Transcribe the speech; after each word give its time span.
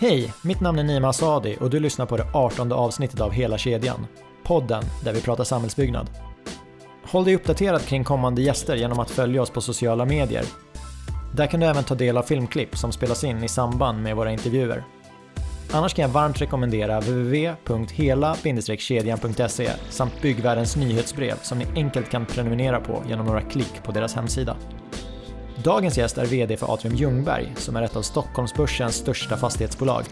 Hej, 0.00 0.32
mitt 0.42 0.60
namn 0.60 0.78
är 0.78 0.84
Nima 0.84 1.08
Asadi 1.08 1.56
och 1.60 1.70
du 1.70 1.80
lyssnar 1.80 2.06
på 2.06 2.16
det 2.16 2.26
18 2.32 2.72
avsnittet 2.72 3.20
av 3.20 3.32
Hela 3.32 3.58
kedjan. 3.58 4.06
Podden 4.42 4.82
där 5.04 5.12
vi 5.12 5.20
pratar 5.20 5.44
samhällsbyggnad. 5.44 6.10
Håll 7.04 7.24
dig 7.24 7.34
uppdaterad 7.34 7.82
kring 7.82 8.04
kommande 8.04 8.42
gäster 8.42 8.76
genom 8.76 9.00
att 9.00 9.10
följa 9.10 9.42
oss 9.42 9.50
på 9.50 9.60
sociala 9.60 10.04
medier. 10.04 10.44
Där 11.34 11.46
kan 11.46 11.60
du 11.60 11.66
även 11.66 11.84
ta 11.84 11.94
del 11.94 12.16
av 12.16 12.22
filmklipp 12.22 12.76
som 12.76 12.92
spelas 12.92 13.24
in 13.24 13.44
i 13.44 13.48
samband 13.48 14.02
med 14.02 14.16
våra 14.16 14.32
intervjuer. 14.32 14.84
Annars 15.72 15.94
kan 15.94 16.02
jag 16.02 16.08
varmt 16.08 16.40
rekommendera 16.40 17.00
www.hela-kedjan.se 17.00 19.70
samt 19.90 20.22
Byggvärldens 20.22 20.76
nyhetsbrev 20.76 21.34
som 21.42 21.58
ni 21.58 21.66
enkelt 21.74 22.10
kan 22.10 22.26
prenumerera 22.26 22.80
på 22.80 23.02
genom 23.08 23.26
några 23.26 23.40
klick 23.40 23.82
på 23.82 23.92
deras 23.92 24.14
hemsida. 24.14 24.56
Dagens 25.66 25.98
gäst 25.98 26.18
är 26.18 26.26
VD 26.26 26.56
för 26.56 26.74
Atrium 26.74 26.96
Ljungberg 26.96 27.52
som 27.56 27.76
är 27.76 27.82
ett 27.82 27.96
av 27.96 28.02
Stockholmsbörsens 28.02 28.94
största 28.94 29.36
fastighetsbolag. 29.36 30.04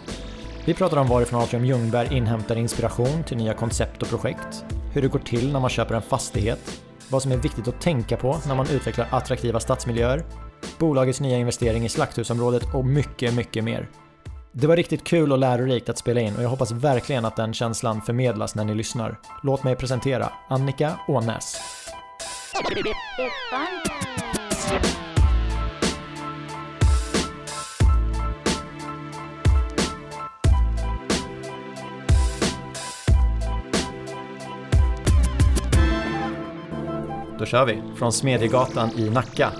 Vi 0.64 0.74
pratar 0.74 0.96
om 0.96 1.06
varifrån 1.06 1.42
Atrium 1.42 1.64
Ljungberg 1.64 2.16
inhämtar 2.16 2.56
inspiration 2.56 3.24
till 3.24 3.36
nya 3.36 3.54
koncept 3.54 4.02
och 4.02 4.08
projekt, 4.08 4.64
hur 4.92 5.02
det 5.02 5.08
går 5.08 5.18
till 5.18 5.52
när 5.52 5.60
man 5.60 5.70
köper 5.70 5.94
en 5.94 6.02
fastighet, 6.02 6.80
vad 7.08 7.22
som 7.22 7.32
är 7.32 7.36
viktigt 7.36 7.68
att 7.68 7.80
tänka 7.80 8.16
på 8.16 8.38
när 8.46 8.54
man 8.54 8.70
utvecklar 8.70 9.08
attraktiva 9.10 9.60
stadsmiljöer, 9.60 10.24
bolagets 10.78 11.20
nya 11.20 11.38
investering 11.38 11.84
i 11.84 11.88
slakthusområdet 11.88 12.74
och 12.74 12.86
mycket, 12.86 13.34
mycket 13.34 13.64
mer. 13.64 13.88
Det 14.52 14.66
var 14.66 14.76
riktigt 14.76 15.04
kul 15.04 15.32
och 15.32 15.38
lärorikt 15.38 15.88
att 15.88 15.98
spela 15.98 16.20
in 16.20 16.36
och 16.36 16.42
jag 16.42 16.48
hoppas 16.48 16.72
verkligen 16.72 17.24
att 17.24 17.36
den 17.36 17.54
känslan 17.54 18.02
förmedlas 18.02 18.54
när 18.54 18.64
ni 18.64 18.74
lyssnar. 18.74 19.20
Låt 19.42 19.64
mig 19.64 19.76
presentera 19.76 20.32
Annika 20.48 20.92
Ånäs. 21.08 21.56
Då 37.44 37.48
kör 37.48 37.66
vi, 37.66 37.82
från 37.96 38.12
Smedjegatan 38.12 38.90
i 38.98 39.10
Nacka. 39.10 39.52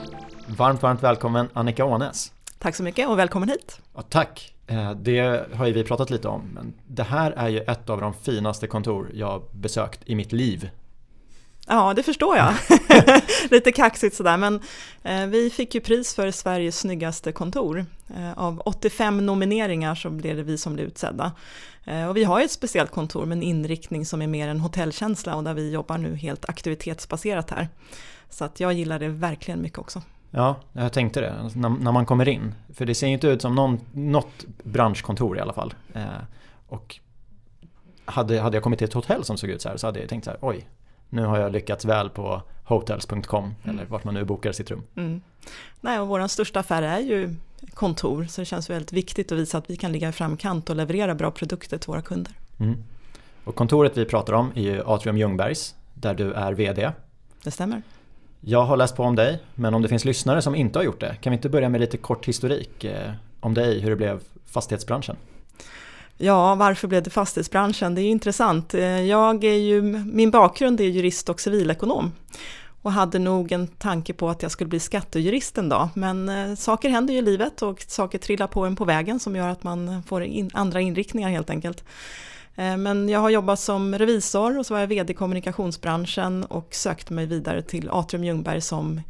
Varmt, 0.58 0.82
varmt 0.82 1.02
välkommen 1.02 1.48
Annika 1.52 1.84
Ånäs. 1.84 2.32
Tack 2.58 2.74
så 2.74 2.82
mycket 2.82 3.08
och 3.08 3.18
välkommen 3.18 3.48
hit. 3.48 3.80
Ja, 3.94 4.02
tack, 4.02 4.54
eh, 4.66 4.90
det 4.90 5.46
har 5.54 5.66
ju 5.66 5.72
vi 5.72 5.84
pratat 5.84 6.10
lite 6.10 6.28
om. 6.28 6.42
Men 6.54 6.74
det 6.86 7.02
här 7.02 7.30
är 7.30 7.48
ju 7.48 7.60
ett 7.60 7.90
av 7.90 8.00
de 8.00 8.14
finaste 8.14 8.66
kontor 8.66 9.10
jag 9.14 9.42
besökt 9.52 10.00
i 10.06 10.14
mitt 10.14 10.32
liv. 10.32 10.70
Ja, 11.68 11.94
det 11.94 12.02
förstår 12.02 12.36
jag. 12.36 12.54
Lite 13.50 13.72
kaxigt 13.72 14.16
sådär, 14.16 14.36
men 14.36 14.60
eh, 15.02 15.26
vi 15.26 15.50
fick 15.50 15.74
ju 15.74 15.80
pris 15.80 16.14
för 16.14 16.30
Sveriges 16.30 16.78
snyggaste 16.78 17.32
kontor. 17.32 17.86
Eh, 18.16 18.38
av 18.38 18.62
85 18.64 19.26
nomineringar 19.26 19.94
så 19.94 20.10
blev 20.10 20.36
det 20.36 20.42
vi 20.42 20.58
som 20.58 20.74
blev 20.74 20.86
utsedda. 20.86 21.32
Eh, 21.84 22.08
och 22.08 22.16
vi 22.16 22.24
har 22.24 22.40
ett 22.40 22.50
speciellt 22.50 22.90
kontor 22.90 23.26
med 23.26 23.36
en 23.36 23.42
inriktning 23.42 24.06
som 24.06 24.22
är 24.22 24.26
mer 24.26 24.48
en 24.48 24.60
hotellkänsla 24.60 25.36
och 25.36 25.44
där 25.44 25.54
vi 25.54 25.72
jobbar 25.72 25.98
nu 25.98 26.16
helt 26.16 26.48
aktivitetsbaserat 26.48 27.50
här. 27.50 27.68
Så 28.30 28.44
att 28.44 28.60
jag 28.60 28.72
gillar 28.72 28.98
det 28.98 29.08
verkligen 29.08 29.62
mycket 29.62 29.78
också. 29.78 30.02
Ja, 30.30 30.56
jag 30.72 30.92
tänkte 30.92 31.20
det. 31.20 31.32
Alltså, 31.32 31.58
när, 31.58 31.68
när, 31.68 31.92
man 31.92 32.06
kommer 32.06 32.28
in. 32.28 32.54
För 32.74 32.86
det 32.86 32.94
ser 32.94 33.06
inte 33.06 33.26
ut 33.26 33.42
som 33.42 33.54
någon, 33.54 33.80
något 33.92 34.44
branschkontor 34.62 35.38
i 35.38 35.40
alla 35.40 35.52
fall. 35.52 35.74
Eh, 35.94 36.02
och 36.68 36.98
hade, 38.04 38.40
hade 38.40 38.56
jag 38.56 38.62
kommit 38.62 38.78
till 38.78 38.88
ett 38.88 38.94
hotell 38.94 39.24
som 39.24 39.36
såg 39.36 39.50
ut 39.50 39.62
så 39.62 39.68
här 39.68 39.76
så 39.76 39.86
hade 39.86 40.00
jag 40.00 40.08
tänkt 40.08 40.24
så 40.24 40.30
här, 40.30 40.38
oj, 40.42 40.66
nu 41.14 41.24
har 41.24 41.38
jag 41.38 41.52
lyckats 41.52 41.84
väl 41.84 42.10
på 42.10 42.42
hotels.com 42.64 43.44
mm. 43.44 43.76
eller 43.76 43.86
vart 43.88 44.04
man 44.04 44.14
nu 44.14 44.24
bokar 44.24 44.52
sitt 44.52 44.70
rum. 44.70 44.82
Mm. 44.96 45.20
Nej, 45.80 46.00
och 46.00 46.08
vår 46.08 46.26
största 46.26 46.60
affär 46.60 46.82
är 46.82 46.98
ju 46.98 47.34
kontor 47.74 48.24
så 48.24 48.40
det 48.40 48.44
känns 48.44 48.70
väldigt 48.70 48.92
viktigt 48.92 49.32
att 49.32 49.38
visa 49.38 49.58
att 49.58 49.70
vi 49.70 49.76
kan 49.76 49.92
ligga 49.92 50.08
i 50.08 50.12
framkant 50.12 50.70
och 50.70 50.76
leverera 50.76 51.14
bra 51.14 51.30
produkter 51.30 51.78
till 51.78 51.88
våra 51.88 52.02
kunder. 52.02 52.32
Mm. 52.60 52.76
Och 53.44 53.54
kontoret 53.54 53.96
vi 53.96 54.04
pratar 54.04 54.32
om 54.32 54.52
är 54.54 54.62
ju 54.62 54.82
Atrium 54.86 55.18
Ljungbergs 55.18 55.74
där 55.94 56.14
du 56.14 56.32
är 56.32 56.52
VD. 56.52 56.92
Det 57.44 57.50
stämmer. 57.50 57.82
Jag 58.40 58.64
har 58.64 58.76
läst 58.76 58.96
på 58.96 59.02
om 59.02 59.16
dig, 59.16 59.42
men 59.54 59.74
om 59.74 59.82
det 59.82 59.88
finns 59.88 60.04
lyssnare 60.04 60.42
som 60.42 60.54
inte 60.54 60.78
har 60.78 60.84
gjort 60.84 61.00
det, 61.00 61.16
kan 61.20 61.30
vi 61.30 61.34
inte 61.34 61.48
börja 61.48 61.68
med 61.68 61.80
lite 61.80 61.96
kort 61.96 62.28
historik 62.28 62.84
eh, 62.84 63.12
om 63.40 63.54
dig, 63.54 63.80
hur 63.80 63.90
det 63.90 63.96
blev 63.96 64.20
fastighetsbranschen? 64.46 65.16
Ja, 66.16 66.54
varför 66.54 66.88
blev 66.88 67.02
det 67.02 67.10
fastighetsbranschen? 67.10 67.94
Det 67.94 68.02
är 68.02 68.10
intressant. 68.10 68.74
Eh, 68.74 69.02
jag 69.02 69.44
är 69.44 69.58
ju, 69.58 69.82
min 70.12 70.30
bakgrund 70.30 70.80
är 70.80 70.84
jurist 70.84 71.28
och 71.28 71.40
civilekonom 71.40 72.12
och 72.82 72.92
hade 72.92 73.18
nog 73.18 73.52
en 73.52 73.66
tanke 73.66 74.12
på 74.12 74.28
att 74.28 74.42
jag 74.42 74.50
skulle 74.50 74.68
bli 74.68 74.80
skattejurist 74.80 75.58
en 75.58 75.68
dag. 75.68 75.88
Men 75.94 76.28
eh, 76.28 76.54
saker 76.54 76.88
händer 76.88 77.14
ju 77.14 77.18
i 77.18 77.22
livet 77.22 77.62
och 77.62 77.84
saker 77.88 78.18
trillar 78.18 78.46
på 78.46 78.64
en 78.64 78.76
på 78.76 78.84
vägen 78.84 79.20
som 79.20 79.36
gör 79.36 79.48
att 79.48 79.62
man 79.62 80.02
får 80.02 80.22
in, 80.22 80.50
andra 80.54 80.80
inriktningar 80.80 81.30
helt 81.30 81.50
enkelt. 81.50 81.84
Eh, 82.54 82.76
men 82.76 83.08
jag 83.08 83.20
har 83.20 83.30
jobbat 83.30 83.60
som 83.60 83.98
revisor 83.98 84.58
och 84.58 84.66
så 84.66 84.74
var 84.74 84.80
jag 84.80 84.86
VD 84.86 85.12
i 85.12 85.16
kommunikationsbranschen 85.16 86.44
och 86.44 86.68
sökte 86.74 87.12
mig 87.12 87.26
vidare 87.26 87.62
till 87.62 87.90
Atrium 87.90 88.24
Ljungberg 88.24 88.60
som 88.60 89.00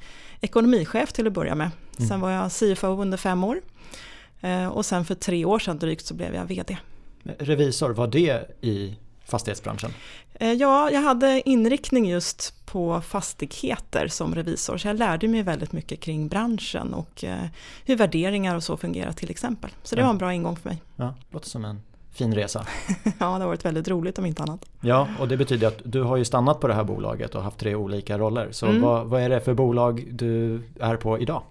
ekonomichef 0.41 1.13
till 1.13 1.27
att 1.27 1.33
börja 1.33 1.55
med. 1.55 1.71
Mm. 1.99 2.09
Sen 2.09 2.21
var 2.21 2.31
jag 2.31 2.53
CFO 2.53 3.03
under 3.03 3.19
fem 3.19 3.45
år 3.45 3.61
eh, 4.41 4.67
och 4.67 4.87
sen 4.87 5.05
för 5.05 5.15
tre 5.15 5.45
år 5.45 5.59
sedan 5.59 5.79
drygt 5.79 6.07
så 6.07 6.15
blev 6.15 6.35
jag 6.35 6.45
VD. 6.45 6.77
Revisor, 7.39 7.91
var 7.91 8.07
det 8.07 8.51
i 8.61 8.97
fastighetsbranschen? 9.25 9.91
Eh, 10.35 10.53
ja, 10.53 10.91
jag 10.91 11.01
hade 11.01 11.43
inriktning 11.45 12.09
just 12.09 12.67
på 12.67 13.01
fastigheter 13.01 14.09
som 14.09 14.35
revisor 14.35 14.77
så 14.77 14.89
jag 14.89 14.99
lärde 14.99 15.29
mig 15.29 15.43
väldigt 15.43 15.73
mycket 15.73 16.01
kring 16.01 16.29
branschen 16.29 16.95
och 16.95 17.25
hur 17.85 17.97
värderingar 17.97 18.57
och 18.57 18.63
så 18.63 18.77
fungerar 18.77 19.13
till 19.13 19.31
exempel. 19.31 19.71
Så 19.83 19.97
det 19.97 20.03
var 20.03 20.11
en 20.11 20.19
bra 20.19 20.35
ingång 20.35 20.57
för 20.57 20.69
mig. 20.69 20.83
Ja, 20.97 21.15
låter 21.31 21.49
som 21.49 21.65
en 21.65 21.81
fin 22.15 22.35
resa. 22.35 22.67
ja, 23.05 23.11
det 23.19 23.25
har 23.25 23.47
varit 23.47 23.65
väldigt 23.65 23.89
roligt 23.89 24.19
om 24.19 24.27
inte 24.27 24.43
annat. 24.43 24.65
Ja, 24.81 25.09
och 25.21 25.29
det 25.29 25.37
betyder 25.37 25.69
att 25.69 25.81
du 25.85 26.03
har 26.03 26.17
ju 26.17 26.25
stannat 26.25 26.61
på 26.61 26.69
det 26.69 26.75
här 26.75 26.85
bolaget 26.85 27.35
och 27.35 27.43
haft 27.43 27.59
tre 27.59 27.75
olika 27.75 28.19
roller. 28.19 28.49
Så 28.51 28.67
mm. 28.67 28.83
vad, 28.83 29.07
vad 29.07 29.23
är 29.23 29.29
det 29.29 29.41
för 29.41 29.55
bolag 29.55 30.05
du 30.11 30.63
är 30.81 30.97
på 30.97 31.19
idag? 31.19 31.43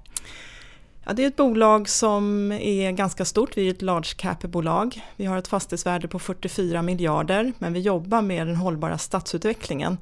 Ja, 1.06 1.14
det 1.14 1.24
är 1.24 1.28
ett 1.28 1.36
bolag 1.36 1.90
som 1.90 2.52
är 2.52 2.91
ganska 2.91 3.25
stort, 3.25 3.58
vi 3.58 3.68
är 3.68 3.72
ett 3.72 3.81
large 3.81 4.14
cap-bolag. 4.18 5.02
Vi 5.16 5.25
har 5.25 5.38
ett 5.38 5.47
fastighetsvärde 5.47 6.08
på 6.08 6.19
44 6.19 6.81
miljarder 6.81 7.53
men 7.58 7.74
vi 7.74 7.80
jobbar 7.80 8.22
med 8.22 8.47
den 8.47 8.56
hållbara 8.56 8.97
stadsutvecklingen. 8.97 9.97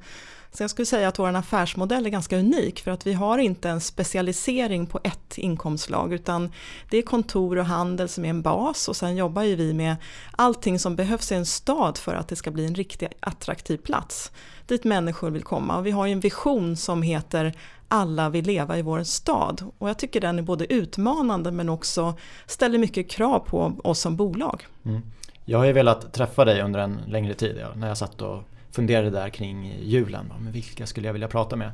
Så 0.52 0.62
jag 0.62 0.70
skulle 0.70 0.86
säga 0.86 1.08
att 1.08 1.18
vår 1.18 1.36
affärsmodell 1.36 2.06
är 2.06 2.10
ganska 2.10 2.38
unik 2.38 2.80
för 2.80 2.90
att 2.90 3.06
vi 3.06 3.12
har 3.12 3.38
inte 3.38 3.68
en 3.70 3.80
specialisering 3.80 4.86
på 4.86 5.00
ett 5.04 5.38
inkomstslag 5.38 6.12
utan 6.12 6.52
det 6.90 6.98
är 6.98 7.02
kontor 7.02 7.58
och 7.58 7.64
handel 7.64 8.08
som 8.08 8.24
är 8.24 8.30
en 8.30 8.42
bas 8.42 8.88
och 8.88 8.96
sen 8.96 9.16
jobbar 9.16 9.42
ju 9.42 9.56
vi 9.56 9.74
med 9.74 9.96
allting 10.30 10.78
som 10.78 10.96
behövs 10.96 11.32
i 11.32 11.34
en 11.34 11.46
stad 11.46 11.98
för 11.98 12.14
att 12.14 12.28
det 12.28 12.36
ska 12.36 12.50
bli 12.50 12.66
en 12.66 12.74
riktigt 12.74 13.12
attraktiv 13.20 13.76
plats 13.76 14.32
dit 14.66 14.84
människor 14.84 15.30
vill 15.30 15.42
komma. 15.42 15.76
Och 15.76 15.86
vi 15.86 15.90
har 15.90 16.06
ju 16.06 16.12
en 16.12 16.20
vision 16.20 16.76
som 16.76 17.02
heter 17.02 17.52
alla 17.88 18.28
vill 18.28 18.46
leva 18.46 18.78
i 18.78 18.82
vår 18.82 19.02
stad 19.02 19.70
och 19.78 19.88
jag 19.88 19.98
tycker 19.98 20.20
den 20.20 20.38
är 20.38 20.42
både 20.42 20.72
utmanande 20.72 21.50
men 21.50 21.68
också 21.68 22.14
ställer 22.46 22.78
mycket 22.78 23.10
krav 23.10 23.38
på 23.38 23.72
oss 23.84 24.00
som 24.00 24.16
bolag. 24.16 24.66
Mm. 24.84 25.02
Jag 25.44 25.58
har 25.58 25.64
ju 25.64 25.72
velat 25.72 26.12
träffa 26.12 26.44
dig 26.44 26.62
under 26.62 26.80
en 26.80 26.98
längre 27.06 27.34
tid 27.34 27.56
ja, 27.60 27.68
när 27.74 27.88
jag 27.88 27.98
satt 27.98 28.22
och 28.22 28.42
funderade 28.72 29.10
där 29.10 29.28
kring 29.28 29.74
julen. 29.82 30.32
Men 30.40 30.52
vilka 30.52 30.86
skulle 30.86 31.08
jag 31.08 31.12
vilja 31.12 31.28
prata 31.28 31.56
med? 31.56 31.70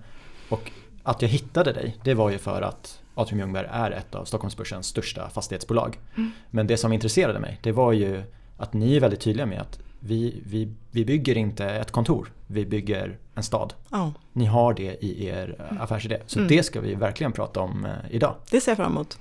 Och 0.48 0.70
att 1.02 1.22
jag 1.22 1.28
hittade 1.28 1.72
dig, 1.72 1.96
det 2.04 2.14
var 2.14 2.30
ju 2.30 2.38
för 2.38 2.62
att 2.62 3.00
Atrium 3.14 3.40
Ljungberg 3.40 3.66
är 3.70 3.90
ett 3.90 4.14
av 4.14 4.24
Stockholmsbörsens 4.24 4.86
största 4.86 5.30
fastighetsbolag. 5.30 5.98
Mm. 6.16 6.30
Men 6.50 6.66
det 6.66 6.76
som 6.76 6.92
intresserade 6.92 7.38
mig, 7.38 7.58
det 7.62 7.72
var 7.72 7.92
ju 7.92 8.22
att 8.56 8.72
ni 8.72 8.96
är 8.96 9.00
väldigt 9.00 9.20
tydliga 9.20 9.46
med 9.46 9.60
att 9.60 9.78
vi, 10.00 10.42
vi, 10.46 10.72
vi 10.90 11.04
bygger 11.04 11.36
inte 11.36 11.64
ett 11.64 11.90
kontor, 11.90 12.32
vi 12.46 12.66
bygger 12.66 13.18
en 13.34 13.42
stad. 13.42 13.74
Oh. 13.90 14.08
Ni 14.32 14.44
har 14.44 14.74
det 14.74 15.04
i 15.04 15.26
er 15.26 15.56
mm. 15.70 15.82
affärsidé. 15.82 16.20
Så 16.26 16.38
mm. 16.38 16.48
det 16.48 16.62
ska 16.62 16.80
vi 16.80 16.94
verkligen 16.94 17.32
prata 17.32 17.60
om 17.60 17.84
eh, 17.84 17.92
idag. 18.10 18.34
Det 18.50 18.60
ser 18.60 18.70
jag 18.70 18.76
fram 18.76 18.92
emot. 18.92 19.18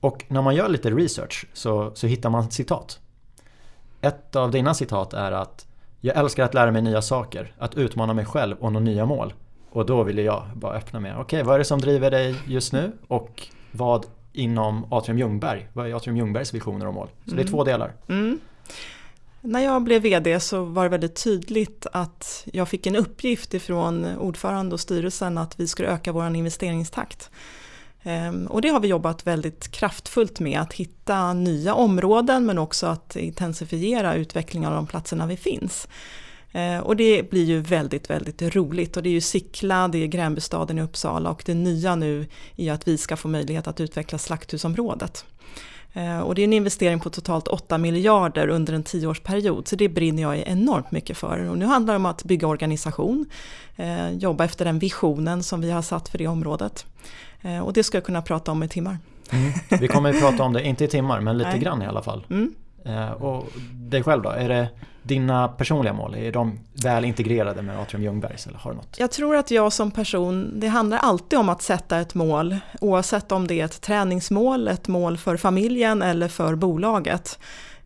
Och 0.00 0.24
när 0.28 0.42
man 0.42 0.54
gör 0.54 0.68
lite 0.68 0.90
research 0.90 1.46
så, 1.52 1.92
så 1.94 2.06
hittar 2.06 2.30
man 2.30 2.50
citat. 2.50 3.00
Ett 4.00 4.36
av 4.36 4.50
dina 4.50 4.74
citat 4.74 5.12
är 5.12 5.32
att 5.32 5.66
jag 6.00 6.16
älskar 6.16 6.44
att 6.44 6.54
lära 6.54 6.70
mig 6.70 6.82
nya 6.82 7.02
saker, 7.02 7.54
att 7.58 7.74
utmana 7.74 8.14
mig 8.14 8.24
själv 8.24 8.56
och 8.60 8.72
nå 8.72 8.80
nya 8.80 9.06
mål. 9.06 9.34
Och 9.70 9.86
då 9.86 10.02
ville 10.02 10.22
jag 10.22 10.46
bara 10.54 10.76
öppna 10.76 11.00
med, 11.00 11.12
okej 11.12 11.22
okay, 11.22 11.42
vad 11.42 11.54
är 11.54 11.58
det 11.58 11.64
som 11.64 11.80
driver 11.80 12.10
dig 12.10 12.34
just 12.46 12.72
nu? 12.72 12.92
Och 13.08 13.48
vad 13.72 14.06
inom 14.32 14.92
Atrium 14.92 15.18
Ljungberg, 15.18 15.68
vad 15.72 15.86
är 15.86 15.94
Atrium 15.94 16.16
Ljungbergs 16.16 16.54
visioner 16.54 16.86
och 16.86 16.94
mål? 16.94 17.08
Så 17.24 17.30
mm. 17.30 17.36
det 17.36 17.42
är 17.42 17.46
mm. 17.46 17.52
två 17.52 17.64
delar. 17.64 17.92
Mm. 18.08 18.38
När 19.40 19.60
jag 19.60 19.82
blev 19.82 20.02
VD 20.02 20.40
så 20.40 20.64
var 20.64 20.82
det 20.82 20.88
väldigt 20.88 21.24
tydligt 21.24 21.86
att 21.92 22.46
jag 22.52 22.68
fick 22.68 22.86
en 22.86 22.96
uppgift 22.96 23.54
ifrån 23.54 24.16
ordförande 24.18 24.74
och 24.74 24.80
styrelsen 24.80 25.38
att 25.38 25.60
vi 25.60 25.68
skulle 25.68 25.88
öka 25.88 26.12
vår 26.12 26.36
investeringstakt. 26.36 27.30
Ehm, 28.02 28.46
och 28.46 28.62
det 28.62 28.68
har 28.68 28.80
vi 28.80 28.88
jobbat 28.88 29.26
väldigt 29.26 29.70
kraftfullt 29.70 30.40
med, 30.40 30.60
att 30.60 30.72
hitta 30.72 31.32
nya 31.32 31.74
områden 31.74 32.46
men 32.46 32.58
också 32.58 32.86
att 32.86 33.16
intensifiera 33.16 34.14
utvecklingen 34.14 34.68
av 34.68 34.74
de 34.74 34.86
platserna 34.86 35.26
vi 35.26 35.36
finns. 35.36 35.88
Ehm, 36.52 36.82
och 36.82 36.96
det 36.96 37.30
blir 37.30 37.44
ju 37.44 37.60
väldigt, 37.60 38.10
väldigt 38.10 38.42
roligt 38.42 38.96
och 38.96 39.02
det 39.02 39.08
är 39.08 39.12
ju 39.12 39.20
Sickla, 39.20 39.88
det 39.88 39.98
är 39.98 40.06
Gränbystaden 40.06 40.78
i 40.78 40.82
Uppsala 40.82 41.30
och 41.30 41.42
det 41.46 41.54
nya 41.54 41.94
nu 41.94 42.26
är 42.56 42.72
att 42.72 42.88
vi 42.88 42.98
ska 42.98 43.16
få 43.16 43.28
möjlighet 43.28 43.68
att 43.68 43.80
utveckla 43.80 44.18
slakthusområdet. 44.18 45.24
Eh, 45.92 46.20
och 46.20 46.34
det 46.34 46.42
är 46.42 46.44
en 46.44 46.52
investering 46.52 47.00
på 47.00 47.10
totalt 47.10 47.48
8 47.48 47.78
miljarder 47.78 48.48
under 48.48 48.72
en 48.72 48.82
tioårsperiod, 48.82 49.68
så 49.68 49.76
det 49.76 49.88
brinner 49.88 50.22
jag 50.22 50.38
enormt 50.38 50.90
mycket 50.90 51.16
för. 51.16 51.48
Och 51.48 51.58
nu 51.58 51.64
handlar 51.64 51.94
det 51.94 51.96
om 51.96 52.06
att 52.06 52.24
bygga 52.24 52.46
organisation, 52.46 53.26
eh, 53.76 54.10
jobba 54.10 54.44
efter 54.44 54.64
den 54.64 54.78
visionen 54.78 55.42
som 55.42 55.60
vi 55.60 55.70
har 55.70 55.82
satt 55.82 56.08
för 56.08 56.18
det 56.18 56.26
området. 56.26 56.86
Eh, 57.42 57.58
och 57.58 57.72
det 57.72 57.82
ska 57.82 57.96
jag 57.96 58.04
kunna 58.04 58.22
prata 58.22 58.52
om 58.52 58.62
i 58.62 58.68
timmar. 58.68 58.98
Mm. 59.30 59.52
Vi 59.80 59.88
kommer 59.88 60.10
att 60.10 60.20
prata 60.20 60.42
om 60.42 60.52
det, 60.52 60.62
inte 60.66 60.84
i 60.84 60.88
timmar, 60.88 61.20
men 61.20 61.38
lite 61.38 61.50
Nej. 61.50 61.58
grann 61.58 61.82
i 61.82 61.86
alla 61.86 62.02
fall. 62.02 62.26
Mm. 62.30 62.54
Eh, 62.84 63.10
och 63.10 63.46
dig 63.72 64.02
själv 64.02 64.22
då? 64.22 64.30
Är 64.30 64.48
det 64.48 64.68
dina 65.02 65.48
personliga 65.48 65.92
mål, 65.92 66.14
är 66.14 66.32
de 66.32 66.58
väl 66.84 67.04
integrerade 67.04 67.62
med 67.62 67.78
Atrium 67.78 68.04
Ljungbergs? 68.04 68.46
Eller 68.46 68.58
har 68.58 68.72
något? 68.72 68.96
Jag 68.98 69.10
tror 69.10 69.36
att 69.36 69.50
jag 69.50 69.72
som 69.72 69.90
person, 69.90 70.60
det 70.60 70.68
handlar 70.68 70.98
alltid 70.98 71.38
om 71.38 71.48
att 71.48 71.62
sätta 71.62 72.00
ett 72.00 72.14
mål, 72.14 72.56
oavsett 72.80 73.32
om 73.32 73.46
det 73.46 73.60
är 73.60 73.64
ett 73.64 73.80
träningsmål, 73.80 74.68
ett 74.68 74.88
mål 74.88 75.18
för 75.18 75.36
familjen 75.36 76.02
eller 76.02 76.28
för 76.28 76.54
bolaget. 76.54 77.38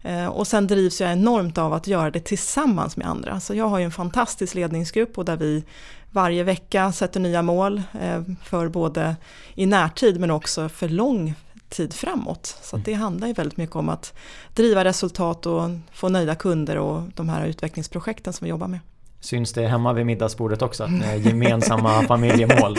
Eh, 0.02 0.26
och 0.26 0.46
sen 0.46 0.67
drivs 0.67 1.00
jag 1.00 1.12
enormt 1.12 1.58
av 1.58 1.73
att 1.73 1.87
göra 1.87 2.11
det 2.11 2.20
tillsammans 2.20 2.96
med 2.96 3.06
andra. 3.06 3.41
Så 3.41 3.55
jag 3.55 3.69
har 3.69 3.79
ju 3.79 3.85
en 3.85 3.91
fantastisk 3.91 4.55
ledningsgrupp 4.55 5.19
och 5.19 5.25
där 5.25 5.37
vi 5.37 5.64
varje 6.11 6.43
vecka 6.43 6.93
sätter 6.93 7.20
nya 7.20 7.43
mål 7.43 7.82
eh, 8.00 8.23
för 8.44 8.69
både 8.69 9.17
i 9.55 9.67
närtid 9.67 10.20
men 10.20 10.31
också 10.31 10.69
för 10.69 10.88
lång 10.88 11.35
tid 11.69 11.94
framåt. 11.94 12.58
Så 12.62 12.76
det 12.76 12.93
handlar 12.93 13.26
ju 13.26 13.32
väldigt 13.32 13.56
mycket 13.56 13.76
om 13.76 13.88
att 13.88 14.14
driva 14.55 14.84
resultat 14.84 15.46
och 15.46 15.62
få 15.93 16.08
nöjda 16.08 16.34
kunder 16.34 16.78
och 16.78 17.02
de 17.14 17.28
här 17.28 17.46
utvecklingsprojekten 17.46 18.32
som 18.32 18.44
vi 18.44 18.50
jobbar 18.50 18.69
med. 18.69 18.81
Syns 19.20 19.52
det 19.52 19.66
hemma 19.66 19.93
vid 19.93 20.06
middagsbordet 20.06 20.62
också 20.62 20.84
att 20.84 20.93
ni 20.93 21.06
har 21.06 21.14
gemensamma 21.14 22.02
familjemål? 22.08 22.76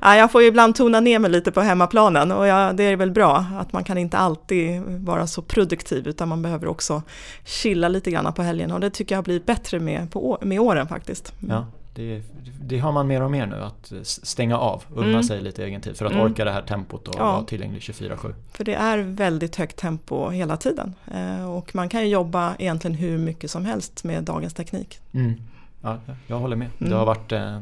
ja, 0.00 0.16
jag 0.16 0.32
får 0.32 0.42
ju 0.42 0.48
ibland 0.48 0.74
tona 0.74 1.00
ner 1.00 1.18
mig 1.18 1.30
lite 1.30 1.52
på 1.52 1.60
hemmaplanen 1.60 2.32
och 2.32 2.46
ja, 2.46 2.72
det 2.72 2.84
är 2.84 2.96
väl 2.96 3.10
bra 3.10 3.46
att 3.58 3.72
man 3.72 3.84
kan 3.84 3.98
inte 3.98 4.18
alltid 4.18 4.82
vara 4.86 5.26
så 5.26 5.42
produktiv 5.42 6.08
utan 6.08 6.28
man 6.28 6.42
behöver 6.42 6.66
också 6.66 7.02
chilla 7.44 7.88
lite 7.88 8.10
grann 8.10 8.32
på 8.32 8.42
helgen 8.42 8.72
och 8.72 8.80
det 8.80 8.90
tycker 8.90 9.14
jag 9.14 9.18
har 9.18 9.24
blivit 9.24 9.46
bättre 9.46 9.80
med, 9.80 10.10
på, 10.12 10.38
med 10.42 10.60
åren 10.60 10.88
faktiskt. 10.88 11.32
Ja. 11.48 11.66
Det, 11.94 12.22
det, 12.60 12.78
har 12.78 12.92
man 12.92 13.06
mer 13.06 13.22
och 13.22 13.30
mer 13.30 13.46
nu, 13.46 13.56
att 13.56 13.92
stänga 14.02 14.58
av, 14.58 14.84
unna 14.94 15.08
mm. 15.08 15.22
sig 15.22 15.40
lite 15.40 15.64
egen 15.64 15.80
tid 15.80 15.96
för 15.96 16.06
att 16.06 16.12
mm. 16.12 16.24
orka 16.24 16.44
det 16.44 16.50
här 16.50 16.62
tempot 16.62 17.08
och 17.08 17.14
ja. 17.18 17.32
vara 17.32 17.44
tillgänglig 17.44 17.80
24-7. 17.80 18.34
För 18.52 18.64
det 18.64 18.74
är 18.74 18.98
väldigt 18.98 19.56
högt 19.56 19.76
tempo 19.76 20.30
hela 20.30 20.56
tiden 20.56 20.94
eh, 21.14 21.50
och 21.50 21.74
man 21.74 21.88
kan 21.88 22.02
ju 22.02 22.08
jobba 22.08 22.54
egentligen 22.58 22.96
hur 22.96 23.18
mycket 23.18 23.50
som 23.50 23.64
helst 23.64 24.04
med 24.04 24.24
dagens 24.24 24.54
teknik. 24.54 24.98
Mm. 25.12 25.34
Ja, 25.82 25.98
jag 26.26 26.38
håller 26.38 26.56
med. 26.56 26.68
Det, 26.78 26.84
har 26.84 26.92
mm. 26.92 27.06
varit, 27.06 27.32
eh, 27.32 27.60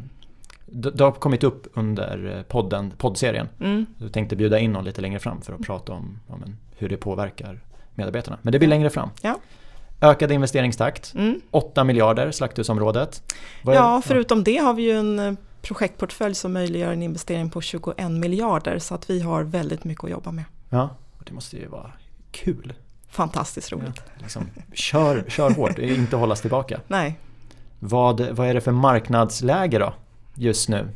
det 0.66 1.04
har 1.04 1.12
kommit 1.12 1.44
upp 1.44 1.66
under 1.74 2.36
eh, 2.36 2.42
podden, 2.42 2.92
poddserien. 2.96 3.48
Mm. 3.60 3.86
Jag 3.98 4.12
tänkte 4.12 4.36
bjuda 4.36 4.58
in 4.58 4.72
någon 4.72 4.84
lite 4.84 5.00
längre 5.00 5.18
fram 5.18 5.42
för 5.42 5.52
att 5.52 5.60
prata 5.60 5.92
om, 5.92 6.18
om 6.26 6.56
hur 6.76 6.88
det 6.88 6.96
påverkar 6.96 7.60
medarbetarna. 7.94 8.38
Men 8.42 8.52
det 8.52 8.58
blir 8.58 8.68
längre 8.68 8.90
fram. 8.90 9.08
Ja. 9.22 9.38
Ökad 10.02 10.32
investeringstakt, 10.32 11.14
mm. 11.14 11.40
8 11.50 11.84
miljarder 11.84 12.30
slakthusområdet. 12.30 13.22
Ja, 13.62 14.02
förutom 14.04 14.44
det 14.44 14.56
har 14.56 14.74
vi 14.74 14.82
ju 14.82 14.98
en 14.98 15.18
eh, 15.18 15.34
projektportfölj 15.62 16.34
som 16.34 16.52
möjliggör 16.52 16.92
en 16.92 17.02
investering 17.02 17.50
på 17.50 17.60
21 17.60 18.10
miljarder 18.10 18.78
så 18.78 18.94
att 18.94 19.10
vi 19.10 19.20
har 19.20 19.42
väldigt 19.42 19.84
mycket 19.84 20.04
att 20.04 20.10
jobba 20.10 20.32
med. 20.32 20.44
Ja, 20.70 20.96
det 21.24 21.32
måste 21.32 21.56
ju 21.56 21.66
vara 21.66 21.92
kul. 22.30 22.72
Fantastiskt 23.10 23.72
roligt. 23.72 23.96
Ja, 23.96 24.22
liksom, 24.22 24.46
kör, 24.72 25.24
kör 25.28 25.50
hårt, 25.50 25.78
inte 25.78 26.16
hållas 26.16 26.40
tillbaka. 26.40 26.80
Nej. 26.86 27.18
Vad, 27.78 28.20
vad 28.20 28.48
är 28.48 28.54
det 28.54 28.60
för 28.60 28.72
marknadsläge 28.72 29.78
då 29.78 29.94
just 30.34 30.68
nu? 30.68 30.88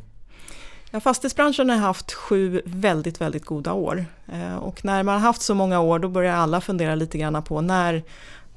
Ja, 0.91 0.99
fastighetsbranschen 0.99 1.69
har 1.69 1.77
haft 1.77 2.13
sju 2.13 2.61
väldigt, 2.65 3.21
väldigt 3.21 3.45
goda 3.45 3.73
år. 3.73 4.05
Eh, 4.33 4.55
och 4.55 4.85
när 4.85 5.03
man 5.03 5.13
har 5.13 5.21
haft 5.21 5.41
så 5.41 5.55
många 5.55 5.79
år 5.79 5.99
då 5.99 6.07
börjar 6.07 6.35
alla 6.35 6.61
fundera 6.61 6.95
lite 6.95 7.17
grann 7.17 7.43
på 7.43 7.61
när 7.61 8.03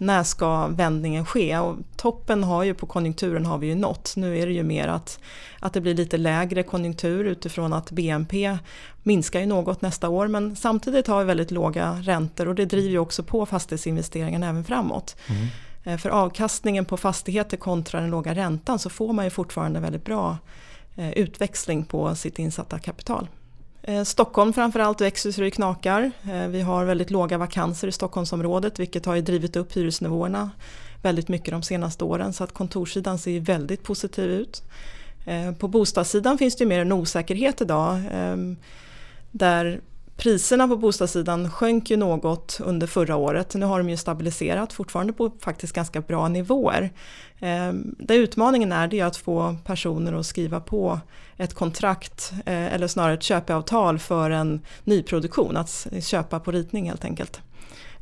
när 0.01 0.23
ska 0.23 0.67
vändningen 0.67 1.27
ske? 1.27 1.59
Och 1.59 1.77
toppen 1.97 2.45
har 2.45 2.65
ju 2.65 2.75
på 2.75 2.87
konjunkturen 2.87 3.47
har 3.47 3.59
vi 3.59 3.67
ju 3.67 3.75
nått. 3.75 4.13
Nu 4.17 4.39
är 4.39 4.47
det 4.47 4.53
ju 4.53 4.63
mer 4.63 4.89
att, 4.89 5.19
att 5.61 5.73
det 5.73 5.81
blir 5.81 5.95
lite 5.95 6.17
lägre 6.17 6.63
konjunktur 6.63 7.25
utifrån 7.25 7.73
att 7.73 7.91
BNP 7.91 8.59
minskar 9.03 9.41
ju 9.41 9.47
något 9.47 9.83
nästa 9.83 10.09
år 10.09 10.29
men 10.29 10.57
samtidigt 10.57 11.07
har 11.07 11.19
vi 11.19 11.25
väldigt 11.25 11.51
låga 11.51 11.93
räntor 11.93 12.49
och 12.49 12.55
det 12.55 12.65
driver 12.65 12.91
ju 12.91 12.99
också 12.99 13.23
på 13.23 13.47
fastighetsinvesteringen 13.47 14.43
även 14.43 14.65
framåt. 14.65 15.17
Mm. 15.27 15.47
Eh, 15.85 15.99
för 15.99 16.11
avkastningen 16.11 16.85
på 16.85 16.97
fastigheter 16.97 17.57
kontra 17.57 18.01
den 18.01 18.11
låga 18.11 18.35
räntan 18.35 18.79
så 18.79 18.91
får 18.91 19.13
man 19.13 19.25
ju 19.25 19.31
fortfarande 19.31 19.81
väldigt 19.81 20.05
bra 20.05 20.39
eh, 20.97 21.11
utväxling 21.11 21.85
på 21.85 22.15
sitt 22.15 22.39
insatta 22.39 22.79
kapital. 22.79 23.29
Eh, 23.91 24.05
Stockholm 24.05 24.53
framförallt 24.53 25.01
växer 25.01 25.33
så 25.33 25.41
det 25.41 25.51
knakar. 25.51 26.11
Eh, 26.33 26.49
vi 26.49 26.61
har 26.61 26.85
väldigt 26.85 27.11
låga 27.11 27.39
vakanser 27.39 27.89
i 27.89 27.93
Stockholmsområdet 27.93 28.79
vilket 28.79 29.07
har 29.07 29.17
drivit 29.17 29.57
upp 29.57 29.77
hyresnivåerna 29.77 30.51
väldigt 31.03 31.29
mycket 31.29 31.51
de 31.51 31.63
senaste 31.63 32.05
åren 32.05 32.33
så 32.33 32.45
att 32.45 32.53
kontorssidan 32.53 33.19
ser 33.19 33.41
väldigt 33.41 33.83
positiv 33.83 34.31
ut. 34.31 34.63
Eh, 35.27 35.53
på 35.53 35.69
bostadssidan 35.69 36.39
finns 36.39 36.57
det 36.57 36.67
mer 36.67 36.81
en 36.81 36.93
osäkerhet 36.93 37.61
idag 37.61 38.03
ehm, 38.13 38.57
där 39.31 39.81
Priserna 40.21 40.69
på 40.69 40.77
bostadssidan 40.77 41.51
sjönk 41.51 41.91
ju 41.91 41.97
något 41.97 42.61
under 42.61 42.87
förra 42.87 43.17
året. 43.17 43.55
Nu 43.55 43.67
har 43.67 43.79
de 43.79 43.91
ju 43.91 43.97
stabiliserat 43.97 44.73
fortfarande 44.73 45.13
på 45.13 45.31
faktiskt 45.41 45.73
ganska 45.73 46.01
bra 46.01 46.29
nivåer. 46.29 46.91
Eh, 47.39 47.73
där 47.99 48.15
utmaningen 48.15 48.73
är 48.73 48.89
det 48.89 49.01
att 49.01 49.17
få 49.17 49.57
personer 49.65 50.13
att 50.13 50.27
skriva 50.27 50.61
på 50.61 51.01
ett 51.37 51.55
kontrakt 51.55 52.33
eh, 52.47 52.75
eller 52.75 52.87
snarare 52.87 53.15
ett 53.15 53.23
köpeavtal 53.23 53.99
för 53.99 54.31
en 54.31 54.61
nyproduktion, 54.85 55.57
att 55.57 55.87
köpa 56.01 56.41
på 56.41 56.51
ritning 56.51 56.89
helt 56.89 57.05
enkelt. 57.05 57.41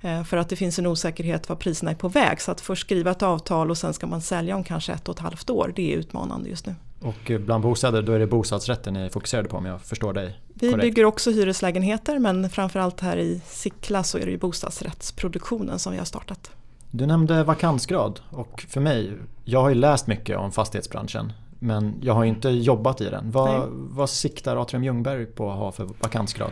Eh, 0.00 0.24
för 0.24 0.36
att 0.36 0.48
det 0.48 0.56
finns 0.56 0.78
en 0.78 0.86
osäkerhet 0.86 1.48
var 1.48 1.56
priserna 1.56 1.90
är 1.90 1.94
på 1.94 2.08
väg. 2.08 2.40
Så 2.40 2.50
att 2.50 2.60
först 2.60 2.82
skriva 2.82 3.10
ett 3.10 3.22
avtal 3.22 3.70
och 3.70 3.78
sen 3.78 3.94
ska 3.94 4.06
man 4.06 4.20
sälja 4.20 4.56
om 4.56 4.64
kanske 4.64 4.92
ett 4.92 5.08
och 5.08 5.14
ett 5.14 5.20
halvt 5.20 5.50
år. 5.50 5.72
Det 5.76 5.92
är 5.92 5.96
utmanande 5.96 6.48
just 6.48 6.66
nu. 6.66 6.74
Och 7.00 7.32
bland 7.40 7.62
bostäder, 7.62 8.02
då 8.02 8.12
är 8.12 8.18
det 8.18 8.26
bostadsrätten 8.26 8.94
ni 8.94 9.10
fokuserade 9.10 9.48
på 9.48 9.56
om 9.56 9.66
jag 9.66 9.80
förstår 9.80 10.12
dig 10.12 10.40
Vi 10.48 10.70
korrekt. 10.70 10.82
bygger 10.82 11.04
också 11.04 11.30
hyreslägenheter 11.30 12.18
men 12.18 12.50
framförallt 12.50 13.00
här 13.00 13.16
i 13.16 13.40
Sickla 13.46 14.02
så 14.02 14.18
är 14.18 14.24
det 14.24 14.30
ju 14.30 14.38
bostadsrättsproduktionen 14.38 15.78
som 15.78 15.92
vi 15.92 15.98
har 15.98 16.04
startat. 16.04 16.50
Du 16.90 17.06
nämnde 17.06 17.44
vakansgrad 17.44 18.20
och 18.30 18.64
för 18.68 18.80
mig, 18.80 19.12
jag 19.44 19.62
har 19.62 19.68
ju 19.68 19.74
läst 19.74 20.06
mycket 20.06 20.38
om 20.38 20.52
fastighetsbranschen 20.52 21.32
men 21.58 21.94
jag 22.02 22.14
har 22.14 22.24
inte 22.24 22.48
jobbat 22.48 23.00
i 23.00 23.04
den. 23.04 23.30
Vad, 23.30 23.68
vad 23.70 24.10
siktar 24.10 24.56
Atrium 24.56 24.84
Ljungberg 24.84 25.26
på 25.26 25.50
att 25.50 25.58
ha 25.58 25.72
för 25.72 25.84
vakansgrad? 25.84 26.50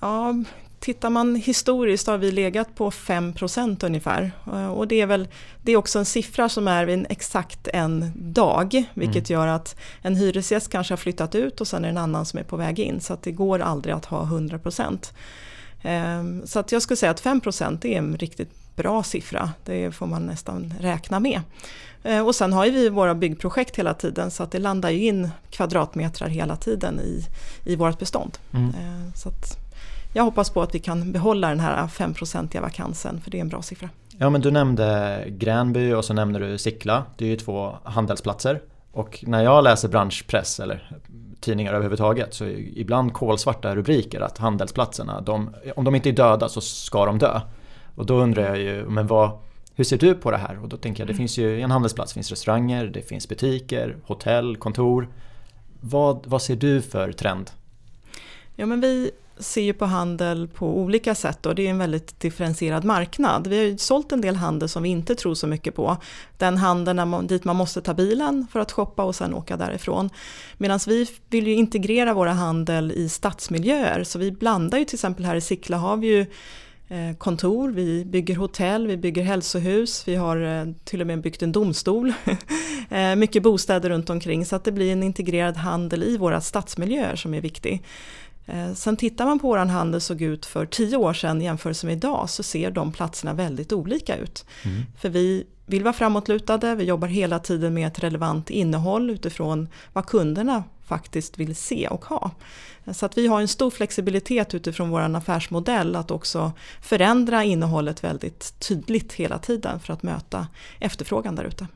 Ja, 0.00 0.34
Tittar 0.80 1.10
man 1.10 1.34
historiskt 1.34 2.06
har 2.06 2.18
vi 2.18 2.32
legat 2.32 2.74
på 2.74 2.90
5% 2.90 3.86
ungefär. 3.86 4.32
Och 4.74 4.88
det 4.88 5.00
är, 5.00 5.06
väl, 5.06 5.28
det 5.62 5.72
är 5.72 5.76
också 5.76 5.98
en 5.98 6.04
siffra 6.04 6.48
som 6.48 6.68
är 6.68 6.86
en 6.86 7.06
exakt 7.10 7.68
en 7.72 8.12
dag. 8.14 8.84
Vilket 8.94 9.30
mm. 9.30 9.40
gör 9.40 9.46
att 9.46 9.76
en 10.02 10.16
hyresgäst 10.16 10.70
kanske 10.70 10.92
har 10.92 10.96
flyttat 10.96 11.34
ut 11.34 11.60
och 11.60 11.68
sen 11.68 11.84
är 11.84 11.88
det 11.88 11.92
en 11.92 11.98
annan 11.98 12.26
som 12.26 12.38
är 12.38 12.44
på 12.44 12.56
väg 12.56 12.78
in. 12.78 13.00
Så 13.00 13.12
att 13.12 13.22
det 13.22 13.32
går 13.32 13.58
aldrig 13.58 13.94
att 13.94 14.04
ha 14.04 14.22
100% 14.22 15.12
ehm, 15.82 16.46
Så 16.46 16.58
att 16.58 16.72
jag 16.72 16.82
skulle 16.82 16.96
säga 16.96 17.10
att 17.10 17.22
5% 17.22 17.86
är 17.86 17.98
en 17.98 18.16
riktigt 18.16 18.76
bra 18.76 19.02
siffra. 19.02 19.52
Det 19.64 19.94
får 19.94 20.06
man 20.06 20.26
nästan 20.26 20.74
räkna 20.80 21.20
med. 21.20 21.40
Ehm, 22.02 22.26
och 22.26 22.34
sen 22.34 22.52
har 22.52 22.66
vi 22.66 22.88
våra 22.88 23.14
byggprojekt 23.14 23.76
hela 23.76 23.94
tiden 23.94 24.30
så 24.30 24.42
att 24.42 24.50
det 24.50 24.58
landar 24.58 24.90
ju 24.90 25.06
in 25.06 25.28
kvadratmetrar 25.50 26.28
hela 26.28 26.56
tiden 26.56 27.00
i, 27.00 27.24
i 27.64 27.76
vårt 27.76 27.98
bestånd. 27.98 28.38
Mm. 28.52 28.72
Så 29.14 29.28
att, 29.28 29.67
jag 30.12 30.24
hoppas 30.24 30.50
på 30.50 30.62
att 30.62 30.74
vi 30.74 30.78
kan 30.78 31.12
behålla 31.12 31.48
den 31.48 31.60
här 31.60 31.86
5-procentiga 31.86 32.60
vakansen 32.60 33.20
för 33.20 33.30
det 33.30 33.36
är 33.36 33.40
en 33.40 33.48
bra 33.48 33.62
siffra. 33.62 33.88
Ja 34.18 34.30
men 34.30 34.40
du 34.40 34.50
nämnde 34.50 35.24
Gränby 35.28 35.92
och 35.92 36.04
så 36.04 36.14
nämnde 36.14 36.38
du 36.38 36.58
Sickla. 36.58 37.04
Det 37.16 37.24
är 37.24 37.28
ju 37.28 37.36
två 37.36 37.76
handelsplatser. 37.84 38.62
Och 38.92 39.24
när 39.26 39.42
jag 39.42 39.64
läser 39.64 39.88
branschpress 39.88 40.60
eller 40.60 40.90
tidningar 41.40 41.72
överhuvudtaget 41.72 42.34
så 42.34 42.44
är 42.44 42.78
ibland 42.78 43.12
kolsvarta 43.12 43.76
rubriker 43.76 44.20
att 44.20 44.38
handelsplatserna, 44.38 45.20
de, 45.20 45.54
om 45.76 45.84
de 45.84 45.94
inte 45.94 46.08
är 46.08 46.12
döda 46.12 46.48
så 46.48 46.60
ska 46.60 47.06
de 47.06 47.18
dö. 47.18 47.40
Och 47.94 48.06
då 48.06 48.16
undrar 48.16 48.42
jag 48.42 48.58
ju, 48.58 48.84
men 48.88 49.06
vad, 49.06 49.30
hur 49.74 49.84
ser 49.84 49.98
du 49.98 50.14
på 50.14 50.30
det 50.30 50.36
här? 50.36 50.62
Och 50.62 50.68
då 50.68 50.76
tänker 50.76 51.00
jag, 51.02 51.08
det 51.08 51.14
finns 51.14 51.38
ju 51.38 51.60
en 51.60 51.70
handelsplats, 51.70 52.12
det 52.12 52.14
finns 52.14 52.30
restauranger, 52.30 52.86
det 52.86 53.02
finns 53.02 53.28
butiker, 53.28 53.96
hotell, 54.04 54.56
kontor. 54.56 55.08
Vad, 55.80 56.26
vad 56.26 56.42
ser 56.42 56.56
du 56.56 56.82
för 56.82 57.12
trend? 57.12 57.50
Ja 58.54 58.66
men 58.66 58.80
vi 58.80 59.10
ser 59.40 59.62
ju 59.62 59.72
på 59.72 59.84
handel 59.84 60.48
på 60.48 60.78
olika 60.78 61.14
sätt 61.14 61.46
och 61.46 61.54
det 61.54 61.66
är 61.66 61.70
en 61.70 61.78
väldigt 61.78 62.20
differentierad 62.20 62.84
marknad. 62.84 63.46
Vi 63.46 63.56
har 63.58 63.64
ju 63.64 63.78
sålt 63.78 64.12
en 64.12 64.20
del 64.20 64.36
handel 64.36 64.68
som 64.68 64.82
vi 64.82 64.88
inte 64.88 65.14
tror 65.14 65.34
så 65.34 65.46
mycket 65.46 65.74
på. 65.74 65.96
Den 66.36 66.56
handeln 66.56 67.26
dit 67.26 67.44
man 67.44 67.56
måste 67.56 67.80
ta 67.80 67.94
bilen 67.94 68.46
för 68.52 68.60
att 68.60 68.72
shoppa 68.72 69.04
och 69.04 69.14
sen 69.14 69.34
åka 69.34 69.56
därifrån. 69.56 70.10
Medan 70.56 70.80
vi 70.86 71.06
vill 71.28 71.46
ju 71.46 71.54
integrera 71.54 72.14
våra 72.14 72.32
handel 72.32 72.92
i 72.92 73.08
stadsmiljöer 73.08 74.04
så 74.04 74.18
vi 74.18 74.32
blandar 74.32 74.78
ju 74.78 74.84
till 74.84 74.96
exempel 74.96 75.24
här 75.24 75.36
i 75.36 75.40
Sickla 75.40 75.76
har 75.76 75.96
vi 75.96 76.06
ju 76.06 76.20
eh, 76.88 77.16
kontor, 77.18 77.70
vi 77.70 78.04
bygger 78.04 78.36
hotell, 78.36 78.86
vi 78.86 78.96
bygger 78.96 79.22
hälsohus, 79.22 80.08
vi 80.08 80.14
har 80.14 80.36
eh, 80.36 80.64
till 80.84 81.00
och 81.00 81.06
med 81.06 81.20
byggt 81.20 81.42
en 81.42 81.52
domstol. 81.52 82.12
Eh, 82.90 83.16
mycket 83.16 83.42
bostäder 83.42 83.90
runt 83.90 84.10
omkring 84.10 84.46
så 84.46 84.56
att 84.56 84.64
det 84.64 84.72
blir 84.72 84.92
en 84.92 85.02
integrerad 85.02 85.56
handel 85.56 86.02
i 86.02 86.16
våra 86.16 86.40
stadsmiljöer 86.40 87.16
som 87.16 87.34
är 87.34 87.40
viktig. 87.40 87.82
Eh, 88.48 88.74
sen 88.74 88.96
tittar 88.96 89.26
man 89.26 89.38
på 89.38 89.56
hur 89.56 89.58
vår 89.64 89.66
handel 89.66 90.00
såg 90.00 90.22
ut 90.22 90.46
för 90.46 90.66
tio 90.66 90.96
år 90.96 91.12
sedan 91.12 91.40
jämfört 91.40 91.84
med 91.84 91.92
idag 91.92 92.30
så 92.30 92.42
ser 92.42 92.70
de 92.70 92.92
platserna 92.92 93.32
väldigt 93.32 93.72
olika 93.72 94.16
ut. 94.16 94.44
Mm. 94.64 94.82
För 94.98 95.08
vi 95.08 95.46
vill 95.66 95.84
vara 95.84 95.92
framåtlutade, 95.92 96.74
vi 96.74 96.84
jobbar 96.84 97.08
hela 97.08 97.38
tiden 97.38 97.74
med 97.74 97.86
ett 97.86 97.98
relevant 97.98 98.50
innehåll 98.50 99.10
utifrån 99.10 99.68
vad 99.92 100.06
kunderna 100.06 100.64
faktiskt 100.84 101.38
vill 101.38 101.56
se 101.56 101.88
och 101.88 102.04
ha. 102.04 102.30
Så 102.92 103.06
att 103.06 103.18
vi 103.18 103.26
har 103.26 103.40
en 103.40 103.48
stor 103.48 103.70
flexibilitet 103.70 104.54
utifrån 104.54 104.90
vår 104.90 105.00
affärsmodell 105.00 105.96
att 105.96 106.10
också 106.10 106.52
förändra 106.82 107.44
innehållet 107.44 108.04
väldigt 108.04 108.54
tydligt 108.60 109.12
hela 109.12 109.38
tiden 109.38 109.80
för 109.80 109.92
att 109.92 110.02
möta 110.02 110.46
efterfrågan 110.78 111.34
där 111.34 111.44
ute. 111.44 111.66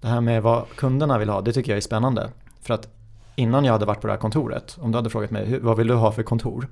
Det 0.00 0.08
här 0.08 0.20
med 0.20 0.42
vad 0.42 0.68
kunderna 0.76 1.18
vill 1.18 1.28
ha, 1.28 1.40
det 1.40 1.52
tycker 1.52 1.72
jag 1.72 1.76
är 1.76 1.80
spännande. 1.80 2.30
För 2.62 2.74
att 2.74 2.97
innan 3.38 3.64
jag 3.64 3.72
hade 3.72 3.86
varit 3.86 4.00
på 4.00 4.06
det 4.06 4.12
här 4.12 4.20
kontoret, 4.20 4.76
om 4.80 4.92
du 4.92 4.98
hade 4.98 5.10
frågat 5.10 5.30
mig 5.30 5.58
vad 5.60 5.76
vill 5.76 5.86
du 5.86 5.94
ha 5.94 6.12
för 6.12 6.22
kontor? 6.22 6.68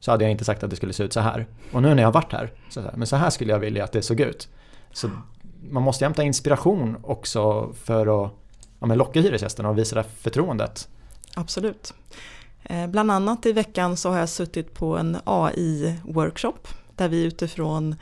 Så 0.00 0.10
hade 0.10 0.24
jag 0.24 0.30
inte 0.30 0.44
sagt 0.44 0.62
att 0.62 0.70
det 0.70 0.76
skulle 0.76 0.92
se 0.92 1.02
ut 1.02 1.12
så 1.12 1.20
här. 1.20 1.46
Och 1.72 1.82
nu 1.82 1.94
när 1.94 2.02
jag 2.02 2.06
har 2.06 2.12
varit 2.12 2.32
här, 2.32 2.52
så 2.68 2.80
här 2.80 2.92
men 2.96 3.06
så 3.06 3.16
här 3.16 3.30
skulle 3.30 3.52
jag 3.52 3.58
vilja 3.58 3.84
att 3.84 3.92
det 3.92 4.02
såg 4.02 4.20
ut. 4.20 4.48
Så 4.92 5.10
man 5.70 5.82
måste 5.82 6.04
hämta 6.04 6.22
inspiration 6.22 6.96
också 7.02 7.72
för 7.72 8.24
att 8.24 8.32
ja, 8.80 8.94
locka 8.94 9.20
hyresgästerna 9.20 9.68
och 9.68 9.78
visa 9.78 9.94
det 9.94 10.02
här 10.02 10.08
förtroendet. 10.08 10.88
Absolut. 11.34 11.94
Eh, 12.62 12.86
bland 12.86 13.10
annat 13.10 13.46
i 13.46 13.52
veckan 13.52 13.96
så 13.96 14.10
har 14.10 14.18
jag 14.18 14.28
suttit 14.28 14.74
på 14.74 14.96
en 14.96 15.16
AI-workshop 15.24 16.68
där 16.96 17.08
vi 17.08 17.24
utifrån 17.24 17.94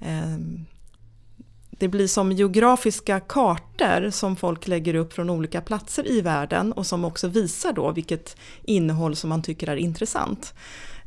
eh, 0.00 0.38
det 1.82 1.88
blir 1.88 2.06
som 2.06 2.32
geografiska 2.32 3.20
kartor 3.20 4.10
som 4.10 4.36
folk 4.36 4.68
lägger 4.68 4.94
upp 4.94 5.12
från 5.12 5.30
olika 5.30 5.60
platser 5.60 6.10
i 6.10 6.20
världen 6.20 6.72
och 6.72 6.86
som 6.86 7.04
också 7.04 7.28
visar 7.28 7.72
då 7.72 7.92
vilket 7.92 8.36
innehåll 8.62 9.16
som 9.16 9.30
man 9.30 9.42
tycker 9.42 9.66
är 9.66 9.76
intressant. 9.76 10.54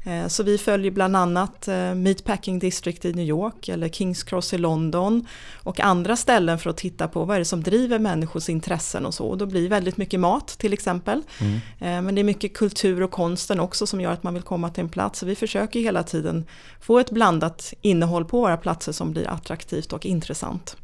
Eh, 0.06 0.28
så 0.28 0.44
vi 0.44 0.58
följer 0.58 0.92
bland 0.92 1.16
annat 1.16 1.68
eh, 1.68 1.96
Meatpacking 1.96 2.60
District 2.60 3.06
i 3.06 3.14
New 3.14 3.26
York 3.26 3.70
eller 3.70 3.90
Kings 3.90 4.24
Cross 4.24 4.54
i 4.54 4.58
London 4.58 5.28
och 5.64 5.80
andra 5.80 6.16
ställen 6.16 6.60
för 6.60 6.70
att 6.70 6.78
titta 6.78 7.08
på 7.08 7.26
vad 7.26 7.36
är 7.36 7.40
det 7.40 7.46
som 7.46 7.64
driver 7.64 8.00
människors 8.00 8.50
intressen 8.50 9.06
och 9.06 9.14
så. 9.14 9.26
Och 9.26 9.38
då 9.38 9.46
blir 9.46 9.70
väldigt 9.70 9.98
mycket 9.98 10.20
mat 10.20 10.48
till 10.48 10.74
exempel. 10.74 11.22
Mm. 11.40 11.54
Eh, 11.56 12.02
men 12.02 12.16
det 12.16 12.22
är 12.22 12.24
mycket 12.24 12.54
kultur 12.54 13.04
och 13.04 13.12
konsten 13.12 13.60
också 13.60 13.88
som 13.88 14.02
gör 14.02 14.12
att 14.12 14.24
man 14.24 14.34
vill 14.34 14.44
komma 14.44 14.70
till 14.70 14.84
en 14.84 14.90
plats. 14.90 15.20
Så 15.20 15.26
vi 15.26 15.36
försöker 15.36 15.80
hela 15.80 16.04
tiden 16.04 16.46
få 16.82 17.00
ett 17.00 17.12
blandat 17.12 17.74
innehåll 17.82 18.26
på 18.26 18.42
våra 18.42 18.58
platser 18.58 18.92
som 18.92 19.12
blir 19.12 19.28
attraktivt 19.28 19.94
och 19.94 20.06
intressant. 20.06 20.78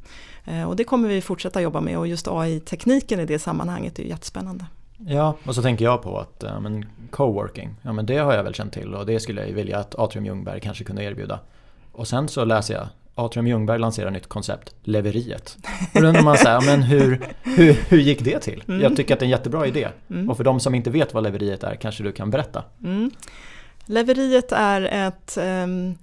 Och 0.67 0.75
det 0.75 0.83
kommer 0.83 1.09
vi 1.09 1.21
fortsätta 1.21 1.61
jobba 1.61 1.81
med 1.81 1.97
och 1.97 2.07
just 2.07 2.27
AI-tekniken 2.27 3.19
i 3.19 3.25
det 3.25 3.39
sammanhanget 3.39 3.99
är 3.99 4.03
jättespännande. 4.03 4.65
Ja, 5.07 5.35
och 5.45 5.55
så 5.55 5.61
tänker 5.61 5.85
jag 5.85 6.01
på 6.01 6.19
att 6.19 6.43
ja, 6.47 6.59
men 6.59 6.85
coworking, 7.09 7.75
ja 7.81 7.93
men 7.93 8.05
det 8.05 8.17
har 8.17 8.33
jag 8.33 8.43
väl 8.43 8.53
känt 8.53 8.73
till 8.73 8.95
och 8.95 9.05
det 9.05 9.19
skulle 9.19 9.41
jag 9.41 9.49
ju 9.49 9.55
vilja 9.55 9.77
att 9.77 9.95
Atrium 9.95 10.25
Ljungberg 10.25 10.59
kanske 10.59 10.83
kunde 10.83 11.03
erbjuda. 11.03 11.39
Och 11.91 12.07
sen 12.07 12.27
så 12.27 12.45
läser 12.45 12.73
jag 12.73 12.87
Atrium 13.15 13.47
Ljungberg 13.47 13.79
lanserar 13.79 14.11
nytt 14.11 14.27
koncept, 14.27 14.75
Leveriet. 14.83 15.57
Och 15.93 16.01
då 16.01 16.07
undrar 16.07 16.23
man 16.23 16.37
så 16.37 16.47
här, 16.47 16.61
men 16.65 16.83
hur, 16.83 17.21
hur, 17.43 17.73
hur 17.89 17.97
gick 17.97 18.23
det 18.23 18.39
till? 18.39 18.63
Mm. 18.67 18.81
Jag 18.81 18.95
tycker 18.95 19.13
att 19.13 19.19
det 19.19 19.23
är 19.23 19.27
en 19.27 19.31
jättebra 19.31 19.67
idé. 19.67 19.87
Mm. 20.09 20.29
Och 20.29 20.37
för 20.37 20.43
de 20.43 20.59
som 20.59 20.75
inte 20.75 20.89
vet 20.89 21.13
vad 21.13 21.23
Leveriet 21.23 21.63
är 21.63 21.75
kanske 21.75 22.03
du 22.03 22.11
kan 22.11 22.29
berätta? 22.29 22.63
Mm. 22.83 23.11
Leveriet 23.85 24.51
är 24.51 24.81
ett 24.81 25.37
um, 25.37 25.97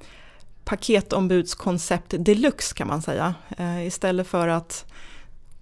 paketombudskoncept 0.65 2.15
deluxe 2.19 2.75
kan 2.75 2.89
man 2.89 3.03
säga. 3.03 3.35
Uh, 3.61 3.87
istället 3.87 4.27
för 4.27 4.49
att 4.49 4.87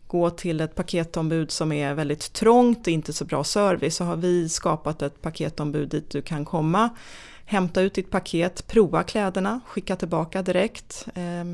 gå 0.07 0.31
till 0.31 0.61
ett 0.61 0.75
paketombud 0.75 1.51
som 1.51 1.73
är 1.73 1.95
väldigt 1.95 2.33
trångt 2.33 2.87
och 2.87 2.93
inte 2.93 3.13
så 3.13 3.25
bra 3.25 3.45
service 3.45 3.97
så 3.97 4.05
har 4.05 4.17
vi 4.17 4.49
skapat 4.49 5.03
ett 5.03 5.23
paketombud 5.23 5.89
dit 5.89 6.11
du 6.11 6.23
kan 6.23 6.45
komma, 6.45 6.91
hämta 7.45 7.81
ut 7.81 7.95
ditt 7.95 8.11
paket, 8.11 8.67
prova 8.67 9.03
kläderna, 9.03 9.61
skicka 9.67 9.97
tillbaka 9.97 10.43
direkt, 10.43 11.09
eh, 11.15 11.45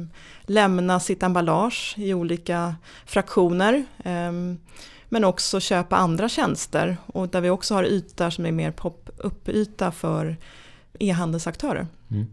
lämna 0.42 1.00
sitt 1.00 1.22
emballage 1.22 1.94
i 1.98 2.14
olika 2.14 2.74
fraktioner 3.06 3.84
eh, 4.04 4.32
men 5.08 5.24
också 5.24 5.60
köpa 5.60 5.96
andra 5.96 6.28
tjänster 6.28 6.96
och 7.06 7.28
där 7.28 7.40
vi 7.40 7.50
också 7.50 7.74
har 7.74 7.84
ytor 7.84 8.30
som 8.30 8.46
är 8.46 8.52
mer 8.52 8.70
pop-up-yta 8.70 9.90
för 9.90 10.36
e-handelsaktörer. 10.98 11.86
Mm. 12.10 12.26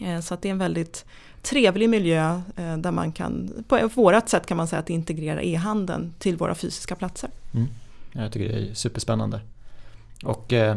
Eh, 0.00 0.20
så 0.20 0.34
att 0.34 0.42
det 0.42 0.48
är 0.48 0.52
en 0.52 0.58
väldigt 0.58 1.04
trevlig 1.46 1.90
miljö 1.90 2.40
eh, 2.56 2.76
där 2.76 2.90
man 2.90 3.12
kan, 3.12 3.64
på 3.68 3.88
vårat 3.94 4.28
sätt 4.28 4.46
kan 4.46 4.56
man 4.56 4.68
säga 4.68 4.80
att 4.80 4.90
integrera 4.90 5.42
e-handeln 5.42 6.14
till 6.18 6.36
våra 6.36 6.54
fysiska 6.54 6.96
platser. 6.96 7.30
Mm. 7.54 7.68
Jag 8.12 8.32
tycker 8.32 8.48
det 8.48 8.70
är 8.70 8.74
superspännande. 8.74 9.40
Och 10.24 10.52
eh, 10.52 10.76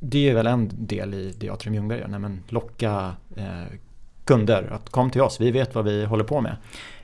det 0.00 0.28
är 0.28 0.34
väl 0.34 0.46
en 0.46 0.70
del 0.72 1.14
i 1.14 1.34
det 1.38 1.50
Atrium 1.50 1.74
Ljungberg 1.74 2.00
gör, 2.00 2.18
men 2.18 2.42
locka 2.48 3.16
eh, 3.36 3.76
kunder 4.24 4.72
att 4.72 4.90
kom 4.90 5.10
till 5.10 5.20
oss, 5.20 5.40
vi 5.40 5.50
vet 5.50 5.74
vad 5.74 5.84
vi 5.84 6.04
håller 6.04 6.24
på 6.24 6.40
med. 6.40 6.56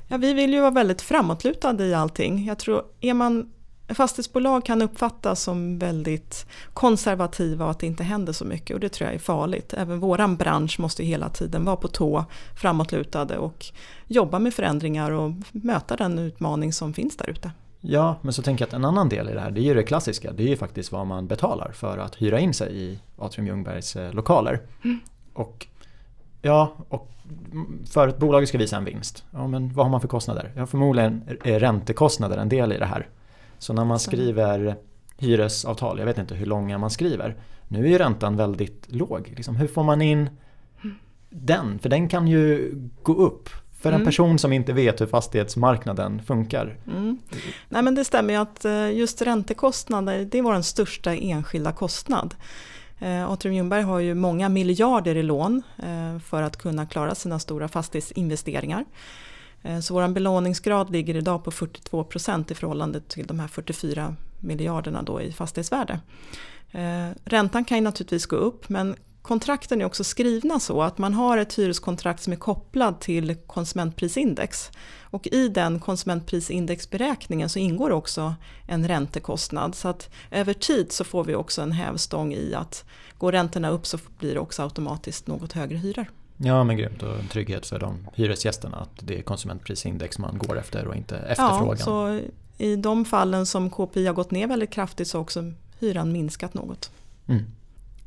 Ja, 0.08 0.16
vi 0.16 0.34
vill 0.34 0.52
ju 0.52 0.60
vara 0.60 0.70
väldigt 0.70 1.02
framåtlutade 1.02 1.86
i 1.86 1.94
allting. 1.94 2.46
Jag 2.46 2.58
tror, 2.58 2.84
är 3.00 3.14
man 3.14 3.50
fastighetsbolag 3.94 4.64
kan 4.64 4.82
uppfattas 4.82 5.42
som 5.42 5.78
väldigt 5.78 6.46
konservativa 6.74 7.64
och 7.64 7.70
att 7.70 7.78
det 7.78 7.86
inte 7.86 8.02
händer 8.04 8.32
så 8.32 8.44
mycket 8.44 8.74
och 8.74 8.80
det 8.80 8.88
tror 8.88 9.06
jag 9.06 9.14
är 9.14 9.18
farligt. 9.18 9.74
Även 9.76 10.00
våran 10.00 10.36
bransch 10.36 10.80
måste 10.80 11.04
hela 11.04 11.28
tiden 11.28 11.64
vara 11.64 11.76
på 11.76 11.88
tå, 11.88 12.24
framåtlutade 12.60 13.38
och 13.38 13.66
jobba 14.06 14.38
med 14.38 14.54
förändringar 14.54 15.10
och 15.10 15.32
möta 15.52 15.96
den 15.96 16.18
utmaning 16.18 16.72
som 16.72 16.94
finns 16.94 17.16
där 17.16 17.30
ute. 17.30 17.50
Ja, 17.80 18.16
men 18.22 18.32
så 18.32 18.42
tänker 18.42 18.62
jag 18.62 18.68
att 18.68 18.74
en 18.74 18.84
annan 18.84 19.08
del 19.08 19.28
i 19.28 19.32
det 19.32 19.40
här, 19.40 19.50
det 19.50 19.60
är 19.60 19.62
ju 19.62 19.74
det 19.74 19.82
klassiska. 19.82 20.32
Det 20.32 20.42
är 20.42 20.48
ju 20.48 20.56
faktiskt 20.56 20.92
vad 20.92 21.06
man 21.06 21.26
betalar 21.26 21.72
för 21.72 21.98
att 21.98 22.22
hyra 22.22 22.40
in 22.40 22.54
sig 22.54 22.76
i 22.76 22.98
Atrium 23.18 23.46
Ljungbergs 23.46 23.96
eh, 23.96 24.12
lokaler. 24.12 24.60
Mm. 24.84 25.00
Och 25.32 25.66
ja, 26.42 26.72
och 26.88 27.10
för 27.90 28.08
att 28.08 28.18
bolaget 28.18 28.48
ska 28.48 28.58
visa 28.58 28.76
en 28.76 28.84
vinst. 28.84 29.24
Ja, 29.30 29.46
men 29.46 29.72
vad 29.72 29.86
har 29.86 29.90
man 29.90 30.00
för 30.00 30.08
kostnader? 30.08 30.52
Ja, 30.56 30.66
förmodligen 30.66 31.22
är 31.44 31.60
räntekostnader 31.60 32.38
en 32.38 32.48
del 32.48 32.72
i 32.72 32.78
det 32.78 32.86
här. 32.86 33.08
Så 33.60 33.72
när 33.72 33.84
man 33.84 33.98
skriver 33.98 34.76
hyresavtal, 35.18 35.98
jag 35.98 36.06
vet 36.06 36.18
inte 36.18 36.34
hur 36.34 36.46
långa 36.46 36.78
man 36.78 36.90
skriver. 36.90 37.36
Nu 37.68 37.84
är 37.84 37.88
ju 37.88 37.98
räntan 37.98 38.36
väldigt 38.36 38.86
låg. 38.88 39.32
Liksom, 39.36 39.56
hur 39.56 39.68
får 39.68 39.84
man 39.84 40.02
in 40.02 40.30
den? 41.30 41.78
För 41.78 41.88
den 41.88 42.08
kan 42.08 42.28
ju 42.28 42.74
gå 43.02 43.14
upp 43.14 43.48
för 43.80 43.88
en 43.88 43.94
mm. 43.94 44.06
person 44.06 44.38
som 44.38 44.52
inte 44.52 44.72
vet 44.72 45.00
hur 45.00 45.06
fastighetsmarknaden 45.06 46.22
funkar. 46.22 46.78
Mm. 46.86 47.18
Nej 47.68 47.82
men 47.82 47.94
det 47.94 48.04
stämmer 48.04 48.34
ju 48.34 48.40
att 48.40 48.64
eh, 48.64 48.92
just 48.92 49.22
räntekostnader 49.22 50.24
det 50.24 50.38
är 50.38 50.42
vår 50.42 50.62
största 50.62 51.14
enskilda 51.14 51.72
kostnad. 51.72 52.34
Eh, 52.98 53.30
Atrium 53.30 53.54
Ljungberg 53.54 53.82
har 53.82 53.98
ju 53.98 54.14
många 54.14 54.48
miljarder 54.48 55.16
i 55.16 55.22
lån 55.22 55.62
eh, 55.78 56.18
för 56.18 56.42
att 56.42 56.56
kunna 56.56 56.86
klara 56.86 57.14
sina 57.14 57.38
stora 57.38 57.68
fastighetsinvesteringar. 57.68 58.84
Eh, 59.62 59.80
så 59.80 59.94
vår 59.94 60.08
belåningsgrad 60.08 60.90
ligger 60.90 61.16
idag 61.16 61.44
på 61.44 61.50
42 61.50 62.04
procent 62.04 62.50
i 62.50 62.54
förhållande 62.54 63.00
till 63.00 63.26
de 63.26 63.40
här 63.40 63.48
44 63.48 64.16
miljarderna 64.38 65.02
då 65.02 65.20
i 65.20 65.32
fastighetsvärde. 65.32 66.00
Eh, 66.70 67.08
räntan 67.24 67.64
kan 67.64 67.78
ju 67.78 67.84
naturligtvis 67.84 68.26
gå 68.26 68.36
upp 68.36 68.68
men 68.68 68.94
kontrakten 69.22 69.80
är 69.80 69.84
också 69.84 70.04
skrivna 70.04 70.60
så 70.60 70.82
att 70.82 70.98
man 70.98 71.14
har 71.14 71.38
ett 71.38 71.58
hyreskontrakt 71.58 72.22
som 72.22 72.32
är 72.32 72.36
kopplad 72.36 73.00
till 73.00 73.34
konsumentprisindex. 73.34 74.70
Och 75.00 75.26
i 75.26 75.48
den 75.48 75.80
konsumentprisindexberäkningen 75.80 77.48
så 77.48 77.58
ingår 77.58 77.90
också 77.90 78.34
en 78.68 78.88
räntekostnad. 78.88 79.74
Så 79.74 79.88
att 79.88 80.10
över 80.30 80.52
tid 80.52 80.92
så 80.92 81.04
får 81.04 81.24
vi 81.24 81.34
också 81.34 81.62
en 81.62 81.72
hävstång 81.72 82.34
i 82.34 82.54
att 82.54 82.84
går 83.18 83.32
räntorna 83.32 83.70
upp 83.70 83.86
så 83.86 83.98
blir 84.18 84.34
det 84.34 84.40
också 84.40 84.62
automatiskt 84.62 85.26
något 85.26 85.52
högre 85.52 85.76
hyror. 85.76 86.06
Ja 86.42 86.64
men 86.64 86.76
grymt 86.76 87.02
och 87.02 87.18
en 87.18 87.26
trygghet 87.26 87.66
för 87.66 87.78
de 87.78 88.08
hyresgästerna 88.14 88.76
att 88.76 88.90
det 89.00 89.18
är 89.18 89.22
konsumentprisindex 89.22 90.18
man 90.18 90.38
går 90.38 90.58
efter 90.58 90.86
och 90.86 90.96
inte 90.96 91.16
efterfrågan. 91.16 91.76
Ja, 91.78 91.84
så 91.84 92.20
i 92.58 92.76
de 92.76 93.04
fallen 93.04 93.46
som 93.46 93.70
KPI 93.70 94.06
har 94.06 94.14
gått 94.14 94.30
ner 94.30 94.46
väldigt 94.46 94.70
kraftigt 94.70 95.08
så 95.08 95.18
har 95.18 95.22
också 95.22 95.52
hyran 95.78 96.12
minskat 96.12 96.54
något. 96.54 96.90
Mm. 97.26 97.42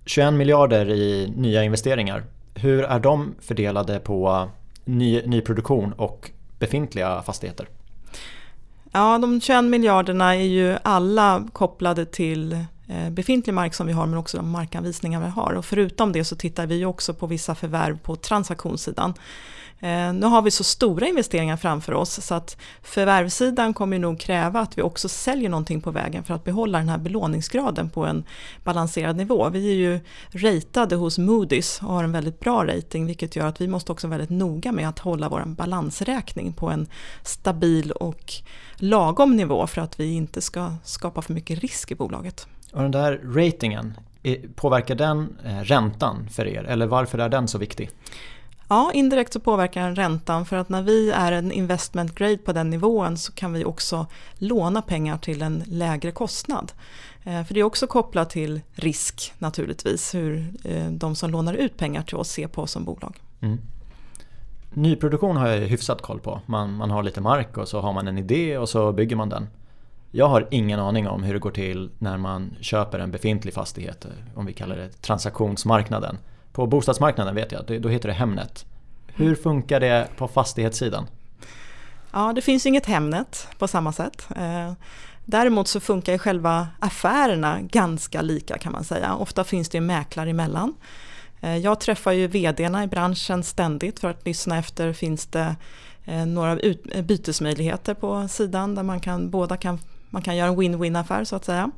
21 0.06 0.34
miljarder 0.34 0.90
i 0.90 1.34
nya 1.36 1.64
investeringar. 1.64 2.24
Hur 2.56 2.84
är 2.84 3.00
de 3.00 3.36
fördelade 3.40 4.00
på 4.00 4.50
ny, 4.86 5.22
nyproduktion 5.26 5.94
och 5.94 6.32
befintliga 6.60 7.22
fastigheter? 7.22 7.68
Ja, 8.96 9.18
de 9.18 9.42
21 9.42 9.64
miljarderna 9.64 10.36
är 10.36 10.44
ju 10.44 10.78
alla 10.84 11.48
kopplade 11.54 12.06
till 12.06 12.54
eh, 12.88 13.10
befintlig 13.12 13.54
mark 13.54 13.74
som 13.74 13.88
vi 13.88 13.94
har 13.94 14.06
men 14.06 14.18
också 14.18 14.38
de 14.38 14.52
markanvisningar 14.52 15.22
vi 15.22 15.30
har. 15.30 15.54
Och 15.54 15.66
förutom 15.66 16.12
det 16.12 16.24
så 16.24 16.36
tittar 16.36 16.68
vi 16.68 16.86
också 16.86 17.14
på 17.14 17.28
vissa 17.28 17.56
förvärv 17.56 17.98
på 18.00 18.16
transaktionssidan. 18.16 19.14
Eh, 19.84 20.14
nu 20.14 20.26
har 20.26 20.42
vi 20.42 20.52
så 20.52 20.64
stora 20.64 21.08
investeringar 21.08 21.58
framför 21.58 21.94
oss 21.94 22.26
så 22.26 22.36
att 22.36 22.58
förvärvssidan 22.82 23.74
kommer 23.74 24.00
nog 24.00 24.20
kräva 24.20 24.60
att 24.60 24.78
vi 24.78 24.82
också 24.82 25.10
säljer 25.10 25.50
någonting 25.50 25.82
på 25.82 25.92
vägen 25.92 26.24
för 26.24 26.34
att 26.34 26.44
behålla 26.44 26.78
den 26.78 26.90
här 26.90 26.98
belåningsgraden 26.98 27.90
på 27.90 28.06
en 28.06 28.24
balanserad 28.64 29.16
nivå. 29.16 29.50
Vi 29.50 29.70
är 29.72 29.76
ju 29.76 30.00
ratade 30.32 30.96
hos 30.96 31.20
Moody's 31.20 31.84
och 31.84 31.94
har 31.94 32.04
en 32.04 32.12
väldigt 32.12 32.40
bra 32.40 32.66
rating 32.66 33.06
vilket 33.06 33.36
gör 33.36 33.48
att 33.48 33.62
vi 33.62 33.68
måste 33.68 33.92
också 33.92 34.08
vara 34.08 34.18
väldigt 34.18 34.38
noga 34.38 34.72
med 34.72 34.90
att 34.90 35.00
hålla 35.00 35.30
vår 35.30 35.44
balansräkning 35.46 36.54
på 36.54 36.70
en 36.70 36.88
stabil 37.24 37.92
och 37.92 38.34
lagom 38.76 39.36
nivå 39.36 39.68
för 39.68 39.82
att 39.82 40.00
vi 40.00 40.14
inte 40.14 40.42
ska 40.42 40.76
skapa 40.84 41.22
för 41.22 41.34
mycket 41.34 41.60
risk 41.60 41.92
i 41.92 41.96
bolaget. 41.96 42.48
Och 42.74 42.82
den 42.82 42.92
där 42.92 43.22
ratingen, 43.24 43.98
eh, 44.24 44.38
Påverkar 44.56 44.96
den 44.96 45.38
eh, 45.46 45.60
räntan 45.60 46.30
för 46.32 46.48
er 46.48 46.64
eller 46.64 46.86
varför 46.86 47.18
är 47.18 47.30
den 47.30 47.48
så 47.48 47.58
viktig? 47.58 47.90
Ja, 48.74 48.92
indirekt 48.94 49.34
så 49.34 49.40
påverkar 49.40 49.82
den 49.82 49.96
räntan 49.96 50.46
för 50.46 50.58
att 50.58 50.70
när 50.70 50.82
vi 50.82 51.12
är 51.12 51.32
en 51.32 51.52
investment 51.52 52.16
grade 52.16 52.38
på 52.38 52.54
den 52.54 52.70
nivån 52.70 53.18
så 53.18 53.32
kan 53.32 53.54
vi 53.54 53.66
också 53.66 54.08
låna 54.34 54.82
pengar 54.82 55.18
till 55.18 55.42
en 55.42 55.64
lägre 55.68 56.12
kostnad. 56.12 56.72
Eh, 57.24 57.44
för 57.44 57.54
det 57.54 57.60
är 57.60 57.64
också 57.64 57.88
kopplat 57.88 58.30
till 58.30 58.62
risk 58.74 59.34
naturligtvis, 59.40 60.16
hur 60.16 60.54
eh, 60.64 60.88
de 60.88 61.16
som 61.16 61.32
lånar 61.32 61.54
ut 61.54 61.78
pengar 61.78 62.02
till 62.02 62.16
oss 62.16 62.30
ser 62.30 62.48
på 62.48 62.62
oss 62.62 62.72
som 62.72 62.84
bolag. 62.86 63.22
Mm. 63.42 63.58
Nyproduktion 64.74 65.38
har 65.38 65.48
jag 65.48 65.68
hyfsat 65.68 66.02
koll 66.02 66.20
på. 66.20 66.42
Man, 66.46 66.74
man 66.74 66.92
har 66.92 67.04
lite 67.04 67.22
mark 67.22 67.58
och 67.58 67.68
så 67.68 67.82
har 67.82 67.94
man 67.94 68.08
en 68.08 68.18
idé 68.18 68.58
och 68.58 68.70
så 68.70 68.92
bygger 68.92 69.16
man 69.16 69.30
den. 69.30 69.48
Jag 70.12 70.28
har 70.28 70.48
ingen 70.52 70.80
aning 70.80 71.08
om 71.08 71.24
hur 71.24 71.34
det 71.34 71.40
går 71.40 71.52
till 71.52 71.90
när 71.98 72.18
man 72.18 72.56
köper 72.60 73.00
en 73.00 73.12
befintlig 73.12 73.54
fastighet, 73.54 74.06
eh, 74.06 74.12
om 74.36 74.46
vi 74.46 74.54
kallar 74.54 74.76
det 74.76 74.90
transaktionsmarknaden. 75.02 76.18
På 76.54 76.68
bostadsmarknaden 76.68 77.36
vet 77.36 77.52
jag, 77.52 77.82
då 77.82 77.90
heter 77.90 78.08
det 78.08 78.14
Hemnet. 78.14 78.66
Hur 79.08 79.36
funkar 79.36 79.80
det 79.80 80.08
på 80.18 80.28
fastighetssidan? 80.28 81.08
Ja, 82.12 82.34
det 82.34 82.42
finns 82.42 82.66
inget 82.66 82.86
Hemnet 82.86 83.48
på 83.58 83.68
samma 83.68 83.92
sätt. 83.92 84.28
Eh, 84.36 84.74
däremot 85.26 85.68
så 85.68 85.80
funkar 85.80 86.18
själva 86.18 86.68
affärerna 86.80 87.62
ganska 87.62 88.22
lika 88.22 88.58
kan 88.58 88.72
man 88.72 88.84
säga. 88.84 89.16
Ofta 89.16 89.44
finns 89.44 89.70
det 89.70 89.82
mäklare 89.82 90.30
emellan. 90.30 90.74
Eh, 91.42 91.58
jag 91.58 91.80
träffar 91.80 92.12
ju 92.12 92.28
vdarna 92.28 92.84
i 92.84 92.88
branschen 92.88 93.44
ständigt 93.44 94.00
för 94.00 94.10
att 94.10 94.26
lyssna 94.26 94.58
efter 94.58 94.94
finns 94.94 95.26
det 95.26 95.56
eh, 96.06 96.26
några 96.26 96.58
bytesmöjligheter 97.04 97.94
på 97.94 98.28
sidan 98.28 98.76
där 98.76 98.84
man 98.84 99.00
kan, 99.00 99.30
båda 99.30 99.58
kan, 99.58 99.80
man 100.10 100.22
kan 100.22 100.36
göra 100.36 100.50
en 100.50 100.56
win-win 100.56 101.00
affär 101.00 101.24
så 101.24 101.36
att 101.36 101.46
säga. 101.46 101.72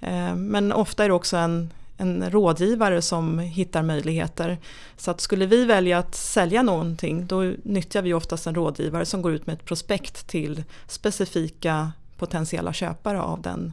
Eh, 0.00 0.34
men 0.34 0.72
ofta 0.72 1.04
är 1.04 1.08
det 1.08 1.14
också 1.14 1.36
en 1.36 1.70
en 1.96 2.30
rådgivare 2.30 3.02
som 3.02 3.38
hittar 3.38 3.82
möjligheter. 3.82 4.58
Så 4.96 5.10
att 5.10 5.20
skulle 5.20 5.46
vi 5.46 5.64
välja 5.64 5.98
att 5.98 6.14
sälja 6.14 6.62
någonting 6.62 7.26
då 7.26 7.52
nyttjar 7.62 8.02
vi 8.02 8.14
oftast 8.14 8.46
en 8.46 8.54
rådgivare 8.54 9.04
som 9.04 9.22
går 9.22 9.32
ut 9.32 9.46
med 9.46 9.54
ett 9.54 9.64
prospekt 9.64 10.26
till 10.26 10.64
specifika 10.86 11.92
potentiella 12.18 12.72
köpare 12.72 13.20
av 13.20 13.42
den 13.42 13.72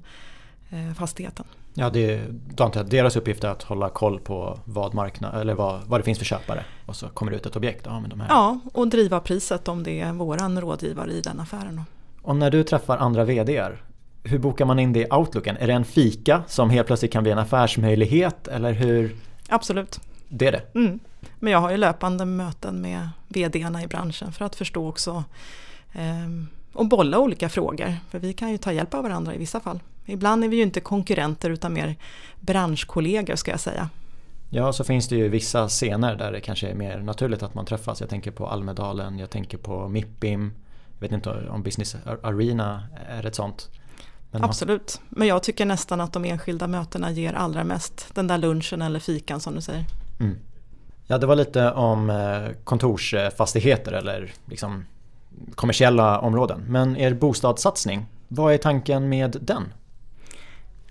eh, 0.69 0.93
fastigheten. 0.93 1.45
Ja, 1.73 1.89
det 1.89 2.13
är, 2.13 2.83
deras 2.83 3.15
uppgift 3.15 3.43
är 3.43 3.47
att 3.47 3.63
hålla 3.63 3.89
koll 3.89 4.19
på 4.19 4.59
vad, 4.65 4.93
marknad, 4.93 5.41
eller 5.41 5.53
vad, 5.53 5.81
vad 5.85 5.99
det 5.99 6.03
finns 6.03 6.17
för 6.17 6.25
köpare 6.25 6.65
och 6.85 6.95
så 6.95 7.07
kommer 7.07 7.31
det 7.31 7.37
ut 7.37 7.45
ett 7.45 7.55
objekt. 7.55 7.85
Ja, 7.85 7.99
men 7.99 8.09
de 8.09 8.19
här. 8.19 8.27
ja, 8.29 8.59
och 8.73 8.87
driva 8.87 9.19
priset 9.19 9.67
om 9.67 9.83
det 9.83 9.99
är 9.99 10.13
våran 10.13 10.61
rådgivare 10.61 11.11
i 11.11 11.21
den 11.21 11.39
affären. 11.39 11.81
Och 12.21 12.35
när 12.35 12.51
du 12.51 12.63
träffar 12.63 12.97
andra 12.97 13.23
VDR, 13.23 13.83
hur 14.23 14.39
bokar 14.39 14.65
man 14.65 14.79
in 14.79 14.93
det 14.93 14.99
i 14.99 15.07
Outlooken? 15.11 15.57
Är 15.57 15.67
det 15.67 15.73
en 15.73 15.85
fika 15.85 16.43
som 16.47 16.69
helt 16.69 16.87
plötsligt 16.87 17.11
kan 17.11 17.23
bli 17.23 17.31
en 17.31 17.39
affärsmöjlighet 17.39 18.47
eller 18.47 18.73
hur? 18.73 19.15
Absolut. 19.49 19.99
Det 20.29 20.47
är 20.47 20.51
det? 20.51 20.63
Mm. 20.75 20.99
Men 21.39 21.53
jag 21.53 21.59
har 21.59 21.71
ju 21.71 21.77
löpande 21.77 22.25
möten 22.25 22.81
med 22.81 23.09
vdarna 23.27 23.83
i 23.83 23.87
branschen 23.87 24.31
för 24.31 24.45
att 24.45 24.55
förstå 24.55 24.89
också 24.89 25.23
eh, 25.93 26.45
och 26.73 26.85
bolla 26.85 27.19
olika 27.19 27.49
frågor. 27.49 27.95
För 28.09 28.19
vi 28.19 28.33
kan 28.33 28.51
ju 28.51 28.57
ta 28.57 28.71
hjälp 28.71 28.93
av 28.93 29.03
varandra 29.03 29.35
i 29.35 29.37
vissa 29.37 29.59
fall. 29.59 29.79
Ibland 30.05 30.43
är 30.43 30.49
vi 30.49 30.55
ju 30.55 30.63
inte 30.63 30.79
konkurrenter 30.79 31.49
utan 31.49 31.73
mer 31.73 31.95
branschkollegor 32.39 33.35
ska 33.35 33.51
jag 33.51 33.59
säga. 33.59 33.89
Ja, 34.49 34.73
så 34.73 34.83
finns 34.83 35.07
det 35.07 35.15
ju 35.15 35.29
vissa 35.29 35.67
scener 35.67 36.15
där 36.15 36.31
det 36.31 36.39
kanske 36.39 36.67
är 36.67 36.75
mer 36.75 36.99
naturligt 36.99 37.43
att 37.43 37.53
man 37.53 37.65
träffas. 37.65 38.01
Jag 38.01 38.09
tänker 38.09 38.31
på 38.31 38.47
Almedalen, 38.47 39.19
jag 39.19 39.29
tänker 39.29 39.57
på 39.57 39.87
Mippim. 39.87 40.53
Jag 40.93 41.01
vet 41.01 41.11
inte 41.11 41.29
om 41.49 41.63
Business 41.63 41.95
Arena 42.23 42.83
är 43.09 43.25
ett 43.25 43.35
sånt. 43.35 43.69
Men 44.31 44.43
Absolut, 44.43 45.01
men 45.09 45.27
jag 45.27 45.43
tycker 45.43 45.65
nästan 45.65 46.01
att 46.01 46.13
de 46.13 46.25
enskilda 46.25 46.67
mötena 46.67 47.11
ger 47.11 47.33
allra 47.33 47.63
mest 47.63 48.15
den 48.15 48.27
där 48.27 48.37
lunchen 48.37 48.81
eller 48.81 48.99
fikan 48.99 49.39
som 49.39 49.55
du 49.55 49.61
säger. 49.61 49.85
Mm. 50.19 50.37
Ja, 51.07 51.17
det 51.17 51.25
var 51.25 51.35
lite 51.35 51.71
om 51.71 52.09
eh, 52.09 52.55
kontorsfastigheter 52.63 53.91
eller 53.91 54.33
liksom 54.45 54.85
kommersiella 55.55 56.19
områden. 56.19 56.65
Men 56.67 56.97
er 56.97 57.13
bostadssatsning, 57.13 58.05
vad 58.27 58.53
är 58.53 58.57
tanken 58.57 59.09
med 59.09 59.37
den? 59.41 59.73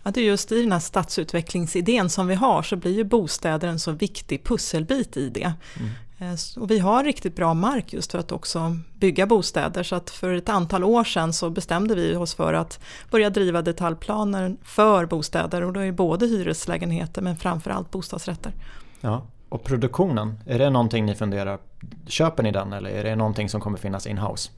Ja, 0.02 0.10
det 0.10 0.20
är 0.20 0.24
just 0.24 0.52
i 0.52 0.62
den 0.62 0.72
här 0.72 0.78
stadsutvecklingsidén 0.78 2.10
som 2.10 2.26
vi 2.26 2.34
har 2.34 2.62
så 2.62 2.76
blir 2.76 2.92
ju 2.92 3.04
bostäder 3.04 3.68
en 3.68 3.78
så 3.78 3.92
viktig 3.92 4.44
pusselbit 4.44 5.16
i 5.16 5.28
det. 5.28 5.52
Mm. 5.78 5.90
Eh, 6.20 6.62
och 6.62 6.70
vi 6.70 6.78
har 6.78 7.04
riktigt 7.04 7.36
bra 7.36 7.54
mark 7.54 7.92
just 7.92 8.12
för 8.12 8.18
att 8.18 8.32
också 8.32 8.76
bygga 8.98 9.26
bostäder 9.26 9.82
så 9.82 9.96
att 9.96 10.10
för 10.10 10.34
ett 10.34 10.48
antal 10.48 10.84
år 10.84 11.04
sedan 11.04 11.32
så 11.32 11.50
bestämde 11.50 11.94
vi 11.94 12.16
oss 12.16 12.34
för 12.34 12.54
att 12.54 12.80
börja 13.10 13.30
driva 13.30 13.62
detaljplaner 13.62 14.56
för 14.62 15.06
bostäder 15.06 15.62
och 15.62 15.72
då 15.72 15.80
är 15.80 15.92
både 15.92 16.26
hyreslägenheter 16.26 17.22
men 17.22 17.36
framförallt 17.36 17.90
bostadsrätter. 17.90 18.52
Ja, 19.00 19.26
och 19.48 19.64
produktionen, 19.64 20.38
är 20.46 20.58
det 20.58 20.70
någonting 20.70 21.06
ni 21.06 21.14
funderar, 21.14 21.58
köper 22.06 22.42
ni 22.42 22.52
den 22.52 22.72
eller 22.72 22.90
är 22.90 23.04
det 23.04 23.16
någonting 23.16 23.48
som 23.48 23.60
kommer 23.60 23.78
finnas 23.78 24.06
in-house? 24.06 24.50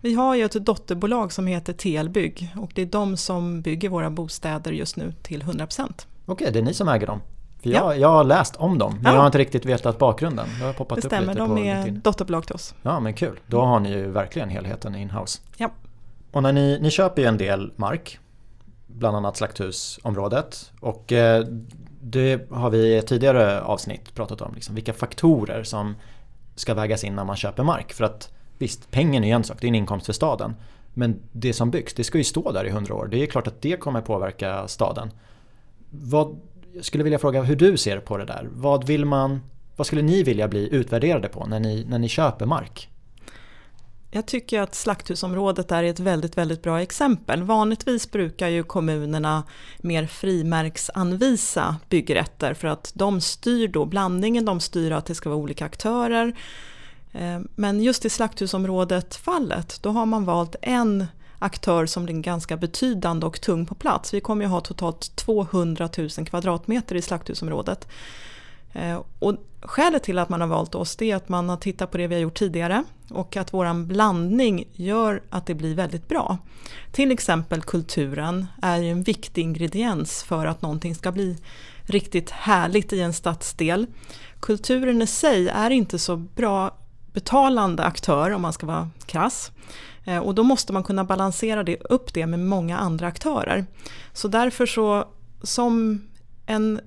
Vi 0.00 0.14
har 0.14 0.34
ju 0.34 0.44
ett 0.44 0.52
dotterbolag 0.52 1.32
som 1.32 1.46
heter 1.46 1.72
TL-bygg 1.72 2.54
och 2.56 2.70
det 2.74 2.82
är 2.82 2.86
de 2.86 3.16
som 3.16 3.62
bygger 3.62 3.88
våra 3.88 4.10
bostäder 4.10 4.72
just 4.72 4.96
nu 4.96 5.14
till 5.22 5.42
100%. 5.42 6.06
Okej, 6.26 6.50
det 6.52 6.58
är 6.58 6.62
ni 6.62 6.74
som 6.74 6.88
äger 6.88 7.06
dem? 7.06 7.20
För 7.62 7.70
jag, 7.70 7.84
ja. 7.84 7.94
jag 7.94 8.08
har 8.08 8.24
läst 8.24 8.56
om 8.56 8.78
dem 8.78 8.94
men 8.94 9.04
ja. 9.04 9.12
jag 9.12 9.18
har 9.18 9.26
inte 9.26 9.38
riktigt 9.38 9.66
vetat 9.66 9.98
bakgrunden. 9.98 10.46
Det 10.58 10.64
har 10.64 10.72
poppat 10.72 10.96
det 10.96 11.06
stämmer, 11.06 11.40
upp 11.40 11.48
lite 11.48 11.62
de 11.62 11.68
är 11.68 11.90
dotterbolag 11.90 12.46
till 12.46 12.54
oss. 12.54 12.74
Ja 12.82 13.00
men 13.00 13.14
kul, 13.14 13.40
då 13.46 13.60
har 13.60 13.80
ni 13.80 13.90
ju 13.92 14.10
verkligen 14.10 14.48
helheten 14.48 14.94
in-house. 14.94 15.40
Ja. 15.56 15.70
Och 16.32 16.42
när 16.42 16.52
ni, 16.52 16.78
ni 16.80 16.90
köper 16.90 17.22
ju 17.22 17.28
en 17.28 17.38
del 17.38 17.72
mark, 17.76 18.18
bland 18.86 19.16
annat 19.16 19.36
slakthusområdet. 19.36 20.72
Och 20.80 21.12
eh, 21.12 21.44
det 22.00 22.50
har 22.50 22.70
vi 22.70 22.78
i 22.78 22.96
ett 22.96 23.06
tidigare 23.06 23.60
avsnitt 23.62 24.14
pratat 24.14 24.40
om, 24.40 24.54
liksom, 24.54 24.74
vilka 24.74 24.92
faktorer 24.92 25.62
som 25.62 25.96
ska 26.54 26.74
vägas 26.74 27.04
in 27.04 27.16
när 27.16 27.24
man 27.24 27.36
köper 27.36 27.62
mark. 27.62 27.92
För 27.92 28.04
att 28.04 28.32
visst, 28.58 28.90
pengen 28.90 29.24
är 29.24 29.34
en 29.34 29.44
sak, 29.44 29.56
det 29.60 29.66
är 29.66 29.68
en 29.68 29.74
inkomst 29.74 30.06
för 30.06 30.12
staden. 30.12 30.54
Men 30.94 31.20
det 31.32 31.52
som 31.52 31.70
byggs, 31.70 31.94
det 31.94 32.04
ska 32.04 32.18
ju 32.18 32.24
stå 32.24 32.52
där 32.52 32.64
i 32.64 32.70
hundra 32.70 32.94
år. 32.94 33.06
Det 33.06 33.22
är 33.22 33.26
klart 33.26 33.46
att 33.46 33.62
det 33.62 33.76
kommer 33.76 34.00
påverka 34.00 34.68
staden. 34.68 35.10
Vad 35.90 36.40
jag 36.74 36.84
skulle 36.84 37.04
vilja 37.04 37.18
fråga 37.18 37.42
hur 37.42 37.56
du 37.56 37.76
ser 37.76 37.98
på 37.98 38.16
det 38.16 38.24
där. 38.24 38.48
Vad, 38.52 38.86
vill 38.86 39.04
man, 39.04 39.40
vad 39.76 39.86
skulle 39.86 40.02
ni 40.02 40.22
vilja 40.22 40.48
bli 40.48 40.74
utvärderade 40.74 41.28
på 41.28 41.46
när 41.46 41.60
ni, 41.60 41.84
när 41.88 41.98
ni 41.98 42.08
köper 42.08 42.46
mark? 42.46 42.88
Jag 44.10 44.26
tycker 44.26 44.60
att 44.60 44.74
slakthusområdet 44.74 45.72
är 45.72 45.84
ett 45.84 46.00
väldigt, 46.00 46.38
väldigt 46.38 46.62
bra 46.62 46.82
exempel. 46.82 47.42
Vanligtvis 47.42 48.10
brukar 48.10 48.48
ju 48.48 48.62
kommunerna 48.62 49.42
mer 49.78 50.06
frimärksanvisa 50.06 51.76
byggrätter 51.88 52.54
för 52.54 52.68
att 52.68 52.92
de 52.94 53.20
styr 53.20 53.68
då, 53.68 53.84
blandningen 53.84 54.44
de 54.44 54.60
styr 54.60 54.90
att 54.90 55.06
det 55.06 55.14
ska 55.14 55.28
vara 55.28 55.38
olika 55.38 55.64
aktörer. 55.64 56.36
Eh, 57.12 57.40
men 57.54 57.82
just 57.82 58.04
i 58.04 58.10
slakthusområdet 58.10 59.14
fallet, 59.14 59.78
då 59.82 59.90
har 59.90 60.06
man 60.06 60.24
valt 60.24 60.56
en 60.62 61.06
aktör 61.42 61.86
som 61.86 62.04
blir 62.04 62.14
ganska 62.14 62.56
betydande 62.56 63.26
och 63.26 63.40
tung 63.40 63.66
på 63.66 63.74
plats. 63.74 64.14
Vi 64.14 64.20
kommer 64.20 64.44
ju 64.44 64.48
ha 64.48 64.60
totalt 64.60 65.16
200 65.16 65.88
000 65.98 66.08
kvadratmeter 66.08 66.94
i 66.94 67.02
slakthusområdet. 67.02 67.88
Eh, 68.72 69.02
och 69.18 69.34
skälet 69.62 70.02
till 70.02 70.18
att 70.18 70.28
man 70.28 70.40
har 70.40 70.48
valt 70.48 70.74
oss 70.74 71.02
är 71.02 71.16
att 71.16 71.28
man 71.28 71.48
har 71.48 71.56
tittat 71.56 71.90
på 71.90 71.98
det 71.98 72.06
vi 72.06 72.14
har 72.14 72.22
gjort 72.22 72.38
tidigare 72.38 72.84
och 73.10 73.36
att 73.36 73.54
våran 73.54 73.86
blandning 73.86 74.64
gör 74.72 75.22
att 75.30 75.46
det 75.46 75.54
blir 75.54 75.74
väldigt 75.74 76.08
bra. 76.08 76.38
Till 76.92 77.12
exempel 77.12 77.62
kulturen 77.62 78.46
är 78.62 78.78
ju 78.78 78.90
en 78.90 79.02
viktig 79.02 79.42
ingrediens 79.42 80.22
för 80.22 80.46
att 80.46 80.62
någonting 80.62 80.94
ska 80.94 81.12
bli 81.12 81.36
riktigt 81.82 82.30
härligt 82.30 82.92
i 82.92 83.00
en 83.00 83.12
stadsdel. 83.12 83.86
Kulturen 84.40 85.02
i 85.02 85.06
sig 85.06 85.48
är 85.48 85.70
inte 85.70 85.98
så 85.98 86.16
bra 86.16 86.78
betalande 87.12 87.84
aktör 87.84 88.30
om 88.30 88.42
man 88.42 88.52
ska 88.52 88.66
vara 88.66 88.90
krass. 89.06 89.52
Eh, 90.04 90.18
och 90.18 90.34
då 90.34 90.42
måste 90.42 90.72
man 90.72 90.82
kunna 90.82 91.04
balansera 91.04 91.62
det, 91.62 91.76
upp 91.76 92.14
det 92.14 92.26
med 92.26 92.40
många 92.40 92.78
andra 92.78 93.06
aktörer. 93.06 93.66
Så 94.12 94.28
därför 94.28 94.66
så, 94.66 95.08
som 95.42 96.02
en 96.46 96.80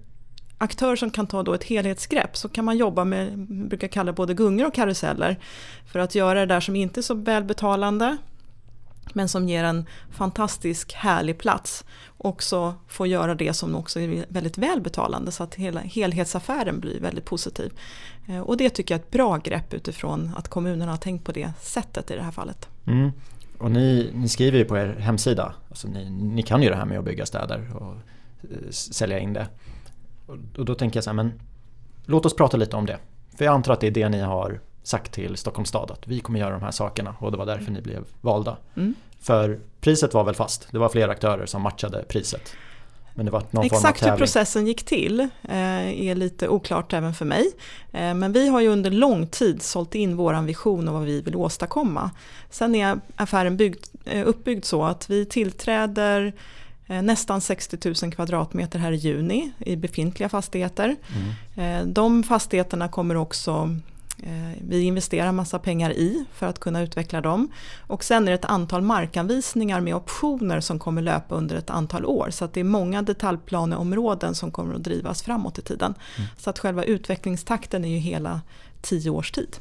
aktör 0.57 0.95
som 0.95 1.11
kan 1.11 1.27
ta 1.27 1.43
då 1.43 1.53
ett 1.53 1.63
helhetsgrepp 1.63 2.37
så 2.37 2.49
kan 2.49 2.65
man 2.65 2.77
jobba 2.77 3.05
med, 3.05 3.39
brukar 3.47 3.87
kalla 3.87 4.13
både 4.13 4.33
gungor 4.33 4.67
och 4.67 4.73
karuseller, 4.73 5.39
för 5.91 5.99
att 5.99 6.15
göra 6.15 6.39
det 6.39 6.45
där 6.45 6.59
som 6.59 6.75
inte 6.75 6.99
är 6.99 7.01
så 7.01 7.13
välbetalande 7.13 8.17
men 9.15 9.29
som 9.29 9.49
ger 9.49 9.63
en 9.63 9.85
fantastisk 10.11 10.93
härlig 10.93 11.37
plats. 11.37 11.85
Också 12.17 12.73
få 12.87 13.07
göra 13.07 13.35
det 13.35 13.53
som 13.53 13.75
också 13.75 13.99
är 13.99 14.25
väldigt 14.29 14.57
välbetalande 14.57 15.31
så 15.31 15.43
att 15.43 15.55
hela 15.55 15.79
helhetsaffären 15.79 16.79
blir 16.79 16.99
väldigt 16.99 17.25
positiv. 17.25 17.71
Eh, 18.27 18.39
och 18.39 18.57
det 18.57 18.69
tycker 18.69 18.93
jag 18.93 18.99
är 18.99 19.03
ett 19.03 19.11
bra 19.11 19.37
grepp 19.37 19.73
utifrån 19.73 20.31
att 20.37 20.47
kommunerna 20.47 20.91
har 20.91 20.97
tänkt 20.97 21.25
på 21.25 21.31
det 21.31 21.51
sättet 21.61 22.11
i 22.11 22.15
det 22.15 22.23
här 22.23 22.31
fallet. 22.31 22.69
Mm. 22.85 23.11
Och 23.57 23.71
ni, 23.71 24.11
ni, 24.13 24.29
skriver 24.29 24.57
ju 24.57 24.65
på 24.65 24.77
er 24.77 24.95
hemsida, 24.99 25.53
alltså 25.69 25.87
ni, 25.87 26.09
ni, 26.09 26.43
kan 26.43 26.63
ju 26.63 26.69
det 26.69 26.75
här 26.75 26.85
med 26.85 26.99
att 26.99 27.05
bygga 27.05 27.25
städer 27.25 27.75
och 27.75 27.93
eh, 28.41 28.69
sälja 28.69 29.19
in 29.19 29.33
det. 29.33 29.47
Och 30.57 30.65
då 30.65 30.75
tänker 30.75 30.97
jag 30.97 31.03
så 31.03 31.09
här, 31.09 31.15
men 31.15 31.41
låt 32.05 32.25
oss 32.25 32.35
prata 32.35 32.57
lite 32.57 32.75
om 32.75 32.85
det. 32.85 32.97
För 33.37 33.45
jag 33.45 33.53
antar 33.53 33.73
att 33.73 33.79
det 33.79 33.87
är 33.87 33.91
det 33.91 34.09
ni 34.09 34.19
har 34.19 34.59
sagt 34.83 35.11
till 35.11 35.37
Stockholms 35.37 35.69
stad 35.69 35.91
att 35.91 36.07
vi 36.07 36.19
kommer 36.19 36.39
göra 36.39 36.53
de 36.53 36.61
här 36.61 36.71
sakerna 36.71 37.15
och 37.19 37.31
det 37.31 37.37
var 37.37 37.45
därför 37.45 37.61
mm. 37.61 37.73
ni 37.73 37.81
blev 37.81 38.05
valda. 38.21 38.57
Mm. 38.75 38.95
För 39.25 39.59
priset 39.81 40.13
var 40.13 40.23
väl 40.23 40.35
fast? 40.35 40.67
Det 40.71 40.77
var 40.77 40.89
flera 40.89 41.11
aktörer 41.11 41.45
som 41.45 41.61
matchade 41.61 42.03
priset? 42.03 42.53
Men 43.13 43.25
det 43.25 43.31
var 43.31 43.43
någon 43.51 43.65
Exakt 43.65 44.05
hur 44.05 44.17
processen 44.17 44.67
gick 44.67 44.85
till 44.85 45.19
eh, 45.43 46.07
är 46.07 46.15
lite 46.15 46.47
oklart 46.47 46.93
även 46.93 47.13
för 47.13 47.25
mig. 47.25 47.51
Eh, 47.91 48.13
men 48.13 48.31
vi 48.31 48.47
har 48.47 48.61
ju 48.61 48.67
under 48.67 48.91
lång 48.91 49.27
tid 49.27 49.61
sålt 49.61 49.95
in 49.95 50.15
vår 50.15 50.41
vision 50.41 50.87
och 50.87 50.93
vad 50.93 51.03
vi 51.03 51.21
vill 51.21 51.35
åstadkomma. 51.35 52.11
Sen 52.49 52.75
är 52.75 52.99
affären 53.15 53.57
byggd, 53.57 53.85
eh, 54.05 54.27
uppbyggd 54.27 54.65
så 54.65 54.83
att 54.83 55.09
vi 55.09 55.25
tillträder 55.25 56.33
nästan 56.87 57.41
60 57.41 57.77
000 58.03 58.13
kvadratmeter 58.13 58.79
här 58.79 58.91
i 58.91 58.95
juni 58.95 59.51
i 59.59 59.75
befintliga 59.75 60.29
fastigheter. 60.29 60.95
Mm. 61.55 61.93
De 61.93 62.23
fastigheterna 62.23 62.87
kommer 62.87 63.17
också 63.17 63.69
vi 64.61 64.81
investerar 64.81 65.31
massa 65.31 65.59
pengar 65.59 65.91
i 65.91 66.25
för 66.33 66.47
att 66.47 66.59
kunna 66.59 66.81
utveckla 66.81 67.21
dem. 67.21 67.51
Och 67.87 68.03
sen 68.03 68.23
är 68.23 68.31
det 68.31 68.35
ett 68.35 68.45
antal 68.45 68.81
markanvisningar 68.81 69.81
med 69.81 69.95
optioner 69.95 70.59
som 70.59 70.79
kommer 70.79 71.01
löpa 71.01 71.35
under 71.35 71.55
ett 71.55 71.69
antal 71.69 72.05
år. 72.05 72.29
Så 72.29 72.45
att 72.45 72.53
det 72.53 72.59
är 72.59 72.63
många 72.63 73.01
detaljplaneområden 73.01 74.35
som 74.35 74.51
kommer 74.51 74.75
att 74.75 74.83
drivas 74.83 75.23
framåt 75.23 75.57
i 75.57 75.61
tiden. 75.61 75.93
Mm. 76.17 76.29
Så 76.37 76.49
att 76.49 76.59
själva 76.59 76.83
utvecklingstakten 76.83 77.85
är 77.85 77.89
ju 77.89 77.97
hela 77.97 78.41
tio 78.81 79.09
års 79.09 79.31
tid. 79.31 79.57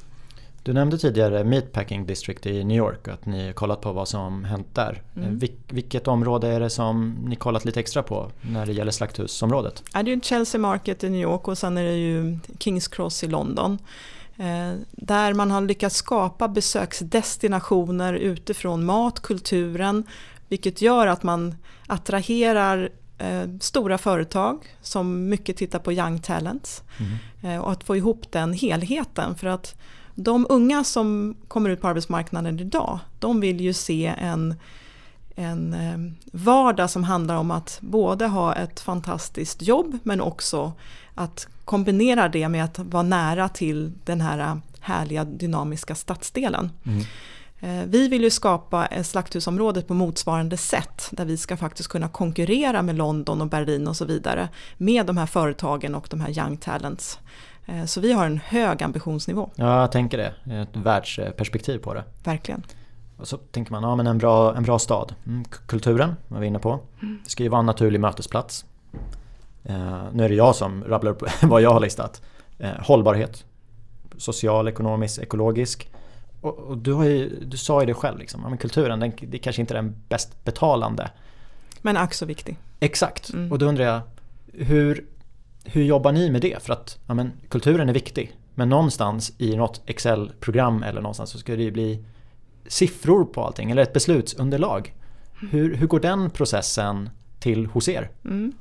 Du 0.64 0.72
nämnde 0.72 0.98
tidigare 0.98 1.44
Meatpacking 1.44 2.06
District 2.06 2.46
i 2.46 2.64
New 2.64 2.76
York 2.76 3.06
och 3.08 3.14
att 3.14 3.26
ni 3.26 3.52
kollat 3.52 3.80
på 3.80 3.92
vad 3.92 4.08
som 4.08 4.44
hänt 4.44 4.66
där. 4.72 5.02
Mm. 5.16 5.38
Vil 5.38 5.52
vilket 5.68 6.08
område 6.08 6.48
är 6.48 6.60
det 6.60 6.70
som 6.70 7.16
ni 7.24 7.36
kollat 7.36 7.64
lite 7.64 7.80
extra 7.80 8.02
på 8.02 8.30
när 8.40 8.66
det 8.66 8.72
gäller 8.72 8.92
slakthusområdet? 8.92 9.82
Ja, 9.92 10.02
det 10.02 10.12
är 10.12 10.20
Chelsea 10.20 10.60
Market 10.60 11.04
i 11.04 11.10
New 11.10 11.20
York 11.20 11.48
och 11.48 11.58
sen 11.58 11.78
är 11.78 11.84
det 11.84 11.96
ju 11.96 12.38
Kings 12.58 12.88
Cross 12.88 13.24
i 13.24 13.26
London. 13.26 13.78
Eh, 14.36 14.74
där 14.90 15.34
man 15.34 15.50
har 15.50 15.60
lyckats 15.60 15.96
skapa 15.96 16.48
besöksdestinationer 16.48 18.14
utifrån 18.14 18.84
mat, 18.84 19.20
kulturen, 19.20 20.04
vilket 20.48 20.82
gör 20.82 21.06
att 21.06 21.22
man 21.22 21.54
attraherar 21.86 22.90
eh, 23.18 23.48
stora 23.60 23.98
företag 23.98 24.76
som 24.82 25.28
mycket 25.28 25.56
tittar 25.56 25.78
på 25.78 25.92
young 25.92 26.18
talents. 26.18 26.82
Mm. 27.42 27.62
och 27.62 27.72
att 27.72 27.84
få 27.84 27.96
ihop 27.96 28.32
den 28.32 28.52
helheten. 28.52 29.34
För 29.34 29.46
att 29.46 29.74
de 30.14 30.46
unga 30.48 30.84
som 30.84 31.36
kommer 31.48 31.70
ut 31.70 31.80
på 31.80 31.88
arbetsmarknaden 31.88 32.60
idag, 32.60 32.98
de 33.18 33.40
vill 33.40 33.60
ju 33.60 33.72
se 33.72 34.14
en, 34.18 34.54
en 35.36 36.16
vardag 36.32 36.90
som 36.90 37.04
handlar 37.04 37.36
om 37.36 37.50
att 37.50 37.78
både 37.80 38.26
ha 38.26 38.54
ett 38.54 38.80
fantastiskt 38.80 39.62
jobb 39.62 39.98
men 40.02 40.20
också 40.20 40.72
att 41.14 41.48
kombinera 41.64 42.28
det 42.28 42.48
med 42.48 42.64
att 42.64 42.78
vara 42.78 43.02
nära 43.02 43.48
till 43.48 43.92
den 44.04 44.20
här 44.20 44.60
härliga 44.80 45.24
dynamiska 45.24 45.94
stadsdelen. 45.94 46.70
Mm. 46.86 47.04
Eh, 47.60 47.86
vi 47.86 48.08
vill 48.08 48.22
ju 48.22 48.30
skapa 48.30 48.86
ett 48.86 49.06
slakthusområde 49.06 49.82
på 49.82 49.94
motsvarande 49.94 50.56
sätt 50.56 51.08
där 51.10 51.24
vi 51.24 51.36
ska 51.36 51.56
faktiskt 51.56 51.88
kunna 51.88 52.08
konkurrera 52.08 52.82
med 52.82 52.94
London 52.94 53.40
och 53.40 53.48
Berlin 53.48 53.88
och 53.88 53.96
så 53.96 54.04
vidare 54.04 54.48
med 54.76 55.06
de 55.06 55.16
här 55.16 55.26
företagen 55.26 55.94
och 55.94 56.06
de 56.10 56.20
här 56.20 56.38
young 56.38 56.56
talents. 56.56 57.18
Eh, 57.66 57.84
så 57.84 58.00
vi 58.00 58.12
har 58.12 58.26
en 58.26 58.40
hög 58.44 58.82
ambitionsnivå. 58.82 59.50
Ja, 59.54 59.80
jag 59.80 59.92
tänker 59.92 60.18
det. 60.18 60.54
Ett 60.62 60.76
världsperspektiv 60.76 61.78
på 61.78 61.94
det. 61.94 62.04
Verkligen. 62.24 62.62
Och 63.24 63.28
så 63.28 63.36
tänker 63.36 63.72
man, 63.72 63.82
ja 63.82 63.96
men 63.96 64.06
en 64.06 64.18
bra, 64.18 64.56
en 64.56 64.62
bra 64.62 64.78
stad. 64.78 65.14
Mm, 65.26 65.44
kulturen 65.44 66.16
var 66.28 66.40
vi 66.40 66.46
inne 66.46 66.58
på. 66.58 66.80
Mm. 67.02 67.20
Det 67.24 67.30
ska 67.30 67.42
ju 67.42 67.48
vara 67.48 67.58
en 67.58 67.66
naturlig 67.66 68.00
mötesplats. 68.00 68.64
Eh, 69.62 70.02
nu 70.12 70.24
är 70.24 70.28
det 70.28 70.34
jag 70.34 70.56
som 70.56 70.84
rabblar 70.84 71.10
upp 71.10 71.22
vad 71.42 71.62
jag 71.62 71.70
har 71.70 71.80
listat. 71.80 72.22
Eh, 72.58 72.70
hållbarhet. 72.78 73.44
Social, 74.16 74.68
ekonomisk, 74.68 75.22
ekologisk. 75.22 75.90
Och, 76.40 76.58
och 76.58 76.78
du, 76.78 77.04
ju, 77.04 77.44
du 77.44 77.56
sa 77.56 77.80
ju 77.80 77.86
det 77.86 77.94
själv, 77.94 78.18
liksom. 78.18 78.40
ja, 78.42 78.48
men 78.48 78.58
kulturen 78.58 79.00
den, 79.00 79.12
det 79.20 79.38
kanske 79.38 79.62
inte 79.62 79.74
är 79.74 79.82
den 79.82 79.96
bäst 80.08 80.44
betalande. 80.44 81.10
Men 81.82 81.96
ack 81.96 82.14
så 82.14 82.26
viktig. 82.26 82.56
Exakt, 82.80 83.32
mm. 83.32 83.52
och 83.52 83.58
då 83.58 83.66
undrar 83.66 83.84
jag 83.84 84.00
hur, 84.52 85.04
hur 85.64 85.82
jobbar 85.82 86.12
ni 86.12 86.30
med 86.30 86.40
det? 86.40 86.62
För 86.62 86.72
att 86.72 86.98
ja, 87.06 87.14
men, 87.14 87.32
kulturen 87.48 87.88
är 87.88 87.94
viktig. 87.94 88.36
Men 88.54 88.68
någonstans 88.68 89.32
i 89.38 89.56
något 89.56 89.82
Excel-program 89.86 90.82
eller 90.82 91.00
någonstans 91.00 91.30
så 91.30 91.38
ska 91.38 91.56
det 91.56 91.62
ju 91.62 91.70
bli 91.70 92.04
siffror 92.66 93.24
på 93.24 93.44
allting, 93.44 93.70
eller 93.70 93.82
ett 93.82 93.92
beslutsunderlag. 93.92 94.94
Hur, 95.50 95.74
hur 95.74 95.86
går 95.86 96.00
den 96.00 96.30
processen 96.30 97.10
till 97.38 97.66
hos 97.66 97.88
er? 97.88 98.10
Mm. 98.24 98.52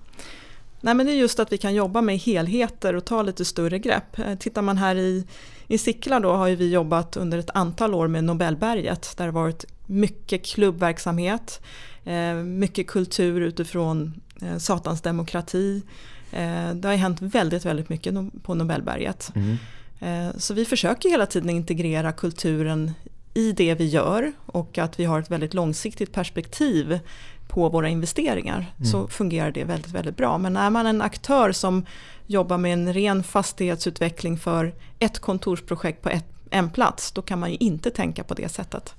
Nej, 0.82 0.94
men 0.94 1.06
det 1.06 1.12
är 1.12 1.16
just 1.16 1.40
att 1.40 1.52
vi 1.52 1.58
kan 1.58 1.74
jobba 1.76 2.02
med 2.02 2.18
helheter 2.18 2.96
och 2.96 3.06
ta 3.06 3.22
lite 3.22 3.46
större 3.46 3.80
grepp. 3.80 4.20
Eh, 4.20 4.36
tittar 4.36 4.62
man 4.62 4.78
här 4.78 4.96
i, 4.96 5.28
i 5.68 5.78
Sickla 5.78 6.20
då 6.20 6.32
har 6.32 6.50
vi 6.50 6.72
jobbat 6.72 7.18
under 7.18 7.38
ett 7.38 7.50
antal 7.54 7.94
år 7.94 8.08
med 8.08 8.24
Nobelberget 8.24 9.14
där 9.18 9.26
det 9.26 9.32
varit 9.32 9.66
mycket 9.86 10.46
klubbverksamhet, 10.46 11.62
eh, 12.04 12.34
mycket 12.36 12.88
kultur 12.88 13.42
utifrån 13.42 14.22
eh, 14.42 14.58
satans 14.58 15.02
demokrati. 15.02 15.82
Det 16.74 16.88
har 16.88 16.96
hänt 16.96 17.22
väldigt, 17.22 17.66
väldigt 17.66 17.90
mycket 17.90 18.16
på 18.44 18.54
Nobelberget. 18.54 19.32
Mm. 19.36 19.58
Så 20.38 20.54
vi 20.54 20.66
försöker 20.66 21.10
hela 21.10 21.26
tiden 21.26 21.50
integrera 21.50 22.12
kulturen 22.12 22.92
i 23.34 23.52
det 23.52 23.76
vi 23.76 23.86
gör 23.86 24.32
och 24.46 24.78
att 24.78 25.00
vi 25.00 25.06
har 25.06 25.20
ett 25.20 25.32
väldigt 25.32 25.54
långsiktigt 25.54 26.12
perspektiv 26.12 27.00
på 27.48 27.70
våra 27.70 27.90
investeringar 27.90 28.74
mm. 28.78 28.86
så 28.86 29.08
fungerar 29.08 29.52
det 29.52 29.64
väldigt, 29.64 29.92
väldigt 29.92 30.18
bra. 30.18 30.38
Men 30.38 30.58
är 30.58 30.70
man 30.70 30.86
en 30.86 31.02
aktör 31.02 31.52
som 31.52 31.86
jobbar 32.28 32.58
med 32.58 32.74
en 32.74 32.94
ren 32.94 33.24
fastighetsutveckling 33.24 34.38
för 34.38 34.74
ett 35.00 35.20
kontorsprojekt 35.20 36.02
på 36.02 36.10
ett, 36.10 36.26
en 36.50 36.70
plats, 36.70 37.12
då 37.12 37.22
kan 37.22 37.40
man 37.40 37.52
ju 37.52 37.58
inte 37.60 37.90
tänka 37.90 38.24
på 38.24 38.34
det 38.34 38.50
sättet. 38.50 38.96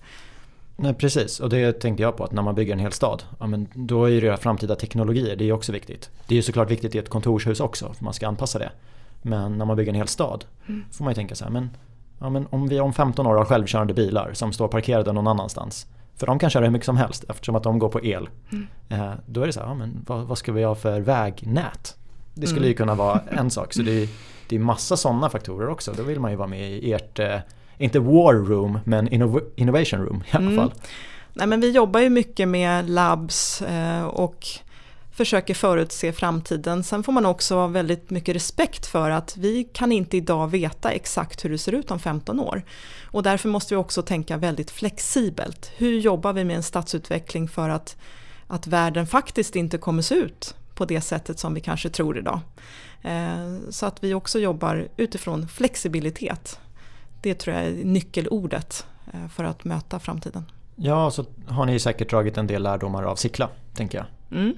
Nej 0.77 0.95
precis, 0.95 1.41
och 1.41 1.49
det 1.49 1.81
tänkte 1.81 2.03
jag 2.03 2.17
på 2.17 2.25
att 2.25 2.33
när 2.33 2.43
man 2.43 2.55
bygger 2.55 2.73
en 2.73 2.79
hel 2.79 2.93
stad, 2.93 3.23
ja, 3.41 3.47
men 3.47 3.69
då 3.75 4.11
är 4.11 4.21
det 4.21 4.37
framtida 4.37 4.77
teknologier, 4.77 5.37
det 5.37 5.45
är 5.45 5.53
också 5.53 5.73
viktigt. 5.73 6.11
Det 6.27 6.35
är 6.35 6.37
ju 6.37 6.43
såklart 6.43 6.71
viktigt 6.71 6.95
i 6.95 6.99
ett 6.99 7.09
kontorshus 7.09 7.61
också, 7.61 7.93
för 7.93 8.05
man 8.05 8.15
ska 8.15 8.29
anpassa 8.29 8.59
det. 8.59 8.73
Men 9.23 9.59
när 9.59 9.65
man 9.65 9.77
bygger 9.77 9.93
en 9.93 9.97
hel 9.97 10.09
stad 10.09 10.45
mm. 10.67 10.85
får 10.93 11.05
man 11.05 11.11
ju 11.11 11.15
tänka 11.15 11.35
så 11.35 11.45
här, 11.45 11.51
men, 11.51 11.71
ja, 12.19 12.31
men 12.31 12.47
om 12.51 12.69
vi 12.69 12.81
om 12.81 12.93
15 12.93 13.27
år 13.27 13.35
har 13.35 13.45
självkörande 13.45 13.95
bilar 13.95 14.31
som 14.33 14.53
står 14.53 14.69
parkerade 14.69 15.13
någon 15.13 15.27
annanstans. 15.27 15.87
För 16.17 16.27
de 16.27 16.39
kan 16.39 16.51
köra 16.51 16.65
hur 16.65 16.71
mycket 16.71 16.87
som 16.87 16.97
helst 16.97 17.25
eftersom 17.29 17.57
att 17.57 17.63
de 17.63 17.79
går 17.79 17.89
på 17.89 18.05
el. 18.05 18.29
Mm. 18.53 18.67
Eh, 18.89 19.15
då 19.27 19.43
är 19.43 19.47
det 19.47 19.53
så 19.53 19.61
här, 19.61 19.67
ja, 19.67 19.75
men 19.75 20.05
vad, 20.07 20.27
vad, 20.27 20.39
ska 20.39 20.53
vi 20.53 20.65
ha 20.65 20.75
för 20.75 21.01
vägnät? 21.01 21.97
Det 22.35 22.47
skulle 22.47 22.61
mm. 22.61 22.69
ju 22.69 22.75
kunna 22.75 22.95
vara 22.95 23.21
en 23.31 23.51
sak. 23.51 23.73
Så 23.73 23.83
det 23.83 24.03
är, 24.03 24.09
det 24.49 24.57
är 24.57 24.61
massa 24.61 24.97
sådana 24.97 25.31
faktorer 25.31 25.69
också. 25.69 25.93
Då 25.93 26.03
vill 26.03 26.21
man 26.21 26.31
ju 26.31 26.37
vara 26.37 26.49
med 26.49 26.71
i 26.71 26.93
ert, 26.93 27.19
eh, 27.19 27.39
inte 27.79 28.01
war 28.01 28.35
room, 28.35 28.79
men 28.85 29.09
innovation 29.57 30.01
room 30.01 30.23
i 30.27 30.37
alla 30.37 30.47
mm. 30.47 30.57
fall. 30.57 30.73
Nej, 31.33 31.47
men 31.47 31.61
vi 31.61 31.71
jobbar 31.71 32.01
ju 32.01 32.11
mycket 32.11 32.49
med 32.49 32.91
labs 32.91 33.63
eh, 33.63 34.05
och 34.05 34.47
försöker 35.15 35.55
förutse 35.55 36.13
framtiden. 36.13 36.85
Sen 36.85 37.03
får 37.03 37.13
man 37.13 37.27
också 37.27 37.55
ha 37.55 37.67
väldigt 37.67 38.11
mycket 38.11 38.35
respekt 38.37 38.87
för 38.87 39.11
att 39.11 39.37
vi 39.37 39.65
kan 39.65 39.93
inte 39.93 40.17
idag 40.17 40.49
veta 40.49 40.91
exakt 40.91 41.45
hur 41.45 41.51
det 41.51 41.59
ser 41.59 41.73
ut 41.73 41.91
om 41.91 41.99
15 41.99 42.41
år. 42.41 42.63
Och 43.05 43.23
därför 43.23 43.49
måste 43.49 43.75
vi 43.75 43.81
också 43.81 44.03
tänka 44.03 44.37
väldigt 44.37 44.71
flexibelt. 44.71 45.73
Hur 45.77 45.99
jobbar 45.99 46.33
vi 46.33 46.45
med 46.45 46.57
en 46.57 46.63
stadsutveckling 46.63 47.49
för 47.49 47.69
att, 47.69 47.97
att 48.47 48.67
världen 48.67 49.07
faktiskt 49.07 49.57
inte 49.57 49.79
kommer 49.79 50.03
se 50.03 50.15
ut 50.15 50.55
på 50.75 50.85
det 50.85 51.01
sättet 51.01 51.39
som 51.39 51.55
vi 51.55 51.61
kanske 51.61 51.89
tror 51.89 52.19
idag. 52.19 52.41
Eh, 53.03 53.59
så 53.71 53.87
att 53.87 54.05
vi 54.05 54.15
också 54.15 54.39
jobbar 54.39 54.89
utifrån 54.97 55.49
flexibilitet. 55.49 56.61
Det 57.21 57.35
tror 57.35 57.57
jag 57.57 57.67
är 57.67 57.85
nyckelordet 57.85 58.87
eh, 59.13 59.29
för 59.29 59.45
att 59.45 59.65
möta 59.65 59.99
framtiden. 59.99 60.45
Ja, 60.77 61.11
så 61.11 61.25
har 61.47 61.67
ni 61.67 61.79
säkert 61.79 62.11
dragit 62.11 62.39
en 62.39 62.47
del 62.47 62.63
lärdomar 62.63 63.03
av 63.03 63.17
Sickla, 63.17 63.49
tänker 63.75 63.99
jag. 63.99 64.07
Mm. 64.41 64.55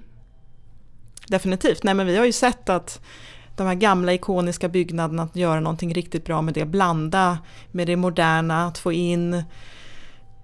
Definitivt. 1.27 1.83
Nej, 1.83 1.95
men 1.95 2.07
vi 2.07 2.17
har 2.17 2.25
ju 2.25 2.33
sett 2.33 2.69
att 2.69 3.01
de 3.57 3.67
här 3.67 3.75
gamla 3.75 4.13
ikoniska 4.13 4.69
byggnaderna, 4.69 5.23
att 5.23 5.37
göra 5.37 5.61
någonting 5.61 5.95
riktigt 5.95 6.25
bra 6.25 6.43
med 6.43 6.55
det, 6.55 6.65
blanda 6.65 7.39
med 7.71 7.87
det 7.87 7.97
moderna, 7.97 8.67
att 8.67 8.79
få 8.79 8.93
in 8.93 9.35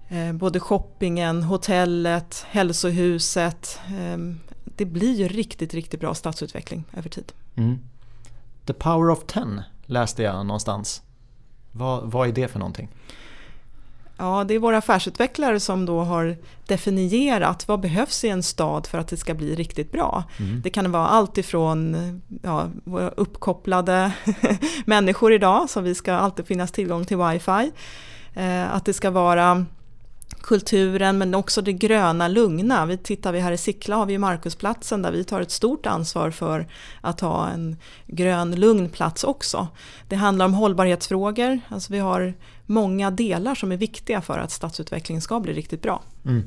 eh, 0.09 0.33
både 0.33 0.59
shoppingen, 0.59 1.43
hotellet, 1.43 2.45
hälsohuset. 2.49 3.79
Eh, 3.87 4.17
det 4.65 4.85
blir 4.85 5.13
ju 5.13 5.27
riktigt, 5.27 5.73
riktigt 5.73 5.99
bra 5.99 6.13
stadsutveckling 6.13 6.83
över 6.93 7.09
tid. 7.09 7.31
Mm. 7.55 7.79
The 8.65 8.73
Power 8.73 9.09
of 9.09 9.23
Ten 9.27 9.61
läste 9.85 10.23
jag 10.23 10.45
någonstans. 10.45 11.01
Vad, 11.71 12.11
vad 12.11 12.27
är 12.27 12.31
det 12.31 12.47
för 12.47 12.59
någonting? 12.59 12.89
Ja, 14.17 14.43
det 14.43 14.53
är 14.53 14.59
våra 14.59 14.77
affärsutvecklare 14.77 15.59
som 15.59 15.85
då 15.85 15.99
har 15.99 16.37
definierat 16.67 17.67
vad 17.67 17.79
behövs 17.79 18.23
i 18.23 18.29
en 18.29 18.43
stad 18.43 18.87
för 18.87 18.97
att 18.97 19.07
det 19.07 19.17
ska 19.17 19.33
bli 19.33 19.55
riktigt 19.55 19.91
bra. 19.91 20.23
Mm. 20.39 20.61
Det 20.61 20.69
kan 20.69 20.91
vara 20.91 21.07
allt 21.07 21.37
ifrån 21.37 22.21
ja, 22.41 22.69
uppkopplade 23.15 24.11
människor 24.85 25.33
idag, 25.33 25.69
så 25.69 25.81
vi 25.81 25.95
ska 25.95 26.13
alltid 26.13 26.47
finnas 26.47 26.71
tillgång 26.71 27.05
till 27.05 27.17
wifi. 27.17 27.71
Eh, 28.33 28.75
att 28.75 28.85
det 28.85 28.93
ska 28.93 29.11
vara 29.11 29.65
kulturen 30.43 31.17
men 31.17 31.35
också 31.35 31.61
det 31.61 31.73
gröna, 31.73 32.27
lugna. 32.27 32.85
Vi 32.85 32.97
tittar 32.97 33.31
vi 33.31 33.39
här 33.39 33.51
i 33.51 33.57
Sickla 33.57 33.95
har 33.95 34.05
vi 34.05 34.17
Markusplatsen 34.17 35.01
där 35.01 35.11
vi 35.11 35.23
tar 35.23 35.41
ett 35.41 35.51
stort 35.51 35.85
ansvar 35.85 36.31
för 36.31 36.67
att 37.01 37.19
ha 37.19 37.49
en 37.49 37.77
grön, 38.07 38.55
lugn 38.55 38.89
plats 38.89 39.23
också. 39.23 39.67
Det 40.07 40.15
handlar 40.15 40.45
om 40.45 40.53
hållbarhetsfrågor, 40.53 41.59
alltså 41.69 41.93
vi 41.93 41.99
har 41.99 42.33
många 42.73 43.11
delar 43.11 43.55
som 43.55 43.71
är 43.71 43.77
viktiga 43.77 44.21
för 44.21 44.39
att 44.39 44.51
stadsutveckling 44.51 45.21
ska 45.21 45.39
bli 45.39 45.53
riktigt 45.53 45.81
bra. 45.81 46.01
Mm. 46.25 46.43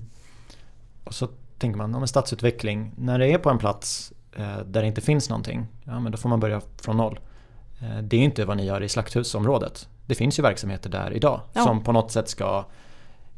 Och 1.04 1.14
så 1.14 1.28
tänker 1.58 1.78
man, 1.78 1.94
om 1.94 2.02
en 2.02 2.08
stadsutveckling, 2.08 2.92
när 2.96 3.18
det 3.18 3.32
är 3.32 3.38
på 3.38 3.50
en 3.50 3.58
plats 3.58 4.12
eh, 4.32 4.58
där 4.58 4.82
det 4.82 4.86
inte 4.86 5.00
finns 5.00 5.28
någonting, 5.28 5.66
ja 5.84 6.00
men 6.00 6.12
då 6.12 6.18
får 6.18 6.28
man 6.28 6.40
börja 6.40 6.60
från 6.80 6.96
noll. 6.96 7.20
Eh, 7.80 7.98
det 8.02 8.16
är 8.16 8.20
inte 8.20 8.44
vad 8.44 8.56
ni 8.56 8.66
gör 8.66 8.82
i 8.82 8.88
slakthusområdet. 8.88 9.88
Det 10.06 10.14
finns 10.14 10.38
ju 10.38 10.42
verksamheter 10.42 10.90
där 10.90 11.12
idag 11.12 11.40
ja. 11.52 11.64
som 11.64 11.84
på 11.84 11.92
något 11.92 12.12
sätt 12.12 12.28
ska 12.28 12.64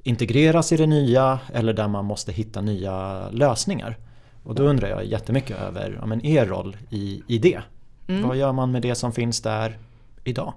integreras 0.02 0.72
i 0.72 0.76
det 0.76 0.86
nya 0.86 1.38
eller 1.52 1.72
där 1.72 1.88
man 1.88 2.04
måste 2.04 2.32
hitta 2.32 2.60
nya 2.60 3.28
lösningar. 3.30 3.98
Och 4.42 4.54
då 4.54 4.62
undrar 4.62 4.88
jag 4.88 5.04
jättemycket 5.04 5.58
över 5.58 5.98
ja, 6.00 6.06
men 6.06 6.26
er 6.26 6.46
roll 6.46 6.76
i, 6.90 7.22
i 7.26 7.38
det. 7.38 7.60
Mm. 8.08 8.28
Vad 8.28 8.36
gör 8.36 8.52
man 8.52 8.70
med 8.70 8.82
det 8.82 8.94
som 8.94 9.12
finns 9.12 9.42
där 9.42 9.78
idag? 10.24 10.52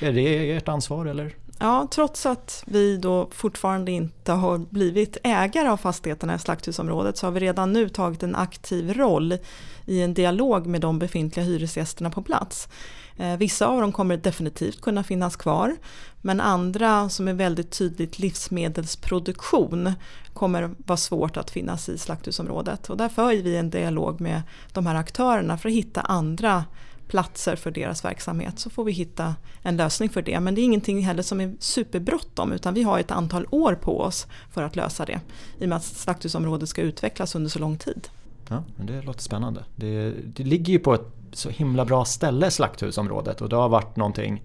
Är 0.00 0.12
det 0.12 0.52
ert 0.52 0.68
ansvar 0.68 1.06
eller? 1.06 1.34
Ja, 1.62 1.88
trots 1.90 2.26
att 2.26 2.64
vi 2.66 2.96
då 2.96 3.28
fortfarande 3.32 3.92
inte 3.92 4.32
har 4.32 4.58
blivit 4.58 5.16
ägare 5.22 5.68
av 5.68 5.76
fastigheterna 5.76 6.34
i 6.34 6.38
slakthusområdet 6.38 7.16
så 7.16 7.26
har 7.26 7.32
vi 7.32 7.40
redan 7.40 7.72
nu 7.72 7.88
tagit 7.88 8.22
en 8.22 8.36
aktiv 8.36 8.94
roll 8.94 9.38
i 9.86 10.02
en 10.02 10.14
dialog 10.14 10.66
med 10.66 10.80
de 10.80 10.98
befintliga 10.98 11.46
hyresgästerna 11.46 12.10
på 12.10 12.22
plats. 12.22 12.68
Eh, 13.16 13.36
vissa 13.36 13.66
av 13.66 13.80
dem 13.80 13.92
kommer 13.92 14.16
definitivt 14.16 14.80
kunna 14.80 15.04
finnas 15.04 15.36
kvar 15.36 15.76
men 16.20 16.40
andra 16.40 17.08
som 17.08 17.28
är 17.28 17.34
väldigt 17.34 17.70
tydligt 17.70 18.18
livsmedelsproduktion 18.18 19.92
kommer 20.32 20.74
vara 20.86 20.96
svårt 20.96 21.36
att 21.36 21.50
finnas 21.50 21.88
i 21.88 21.98
slakthusområdet. 21.98 22.90
Och 22.90 22.96
där 22.96 23.08
för 23.08 23.42
vi 23.42 23.56
en 23.56 23.70
dialog 23.70 24.20
med 24.20 24.42
de 24.72 24.86
här 24.86 24.94
aktörerna 24.94 25.58
för 25.58 25.68
att 25.68 25.74
hitta 25.74 26.00
andra 26.00 26.64
platser 27.12 27.56
för 27.56 27.70
deras 27.70 28.04
verksamhet 28.04 28.58
så 28.58 28.70
får 28.70 28.84
vi 28.84 28.92
hitta 28.92 29.34
en 29.62 29.76
lösning 29.76 30.08
för 30.08 30.22
det. 30.22 30.40
Men 30.40 30.54
det 30.54 30.60
är 30.60 30.64
ingenting 30.64 31.02
heller 31.02 31.22
som 31.22 31.40
är 31.40 31.54
superbråttom 31.58 32.52
utan 32.52 32.74
vi 32.74 32.82
har 32.82 32.98
ett 32.98 33.10
antal 33.10 33.46
år 33.50 33.74
på 33.74 34.00
oss 34.00 34.26
för 34.50 34.62
att 34.62 34.76
lösa 34.76 35.04
det. 35.04 35.20
I 35.58 35.64
och 35.64 35.68
med 35.68 35.76
att 35.76 35.84
slakthusområdet 35.84 36.68
ska 36.68 36.82
utvecklas 36.82 37.34
under 37.34 37.50
så 37.50 37.58
lång 37.58 37.78
tid. 37.78 38.08
Ja, 38.48 38.64
men 38.76 38.86
det 38.86 39.02
låter 39.02 39.22
spännande. 39.22 39.64
Det, 39.76 40.10
det 40.10 40.44
ligger 40.44 40.72
ju 40.72 40.78
på 40.78 40.94
ett 40.94 41.06
så 41.32 41.50
himla 41.50 41.84
bra 41.84 42.04
ställe 42.04 42.50
slakthusområdet 42.50 43.40
och 43.40 43.48
det 43.48 43.56
har 43.56 43.68
varit 43.68 43.96
någonting 43.96 44.42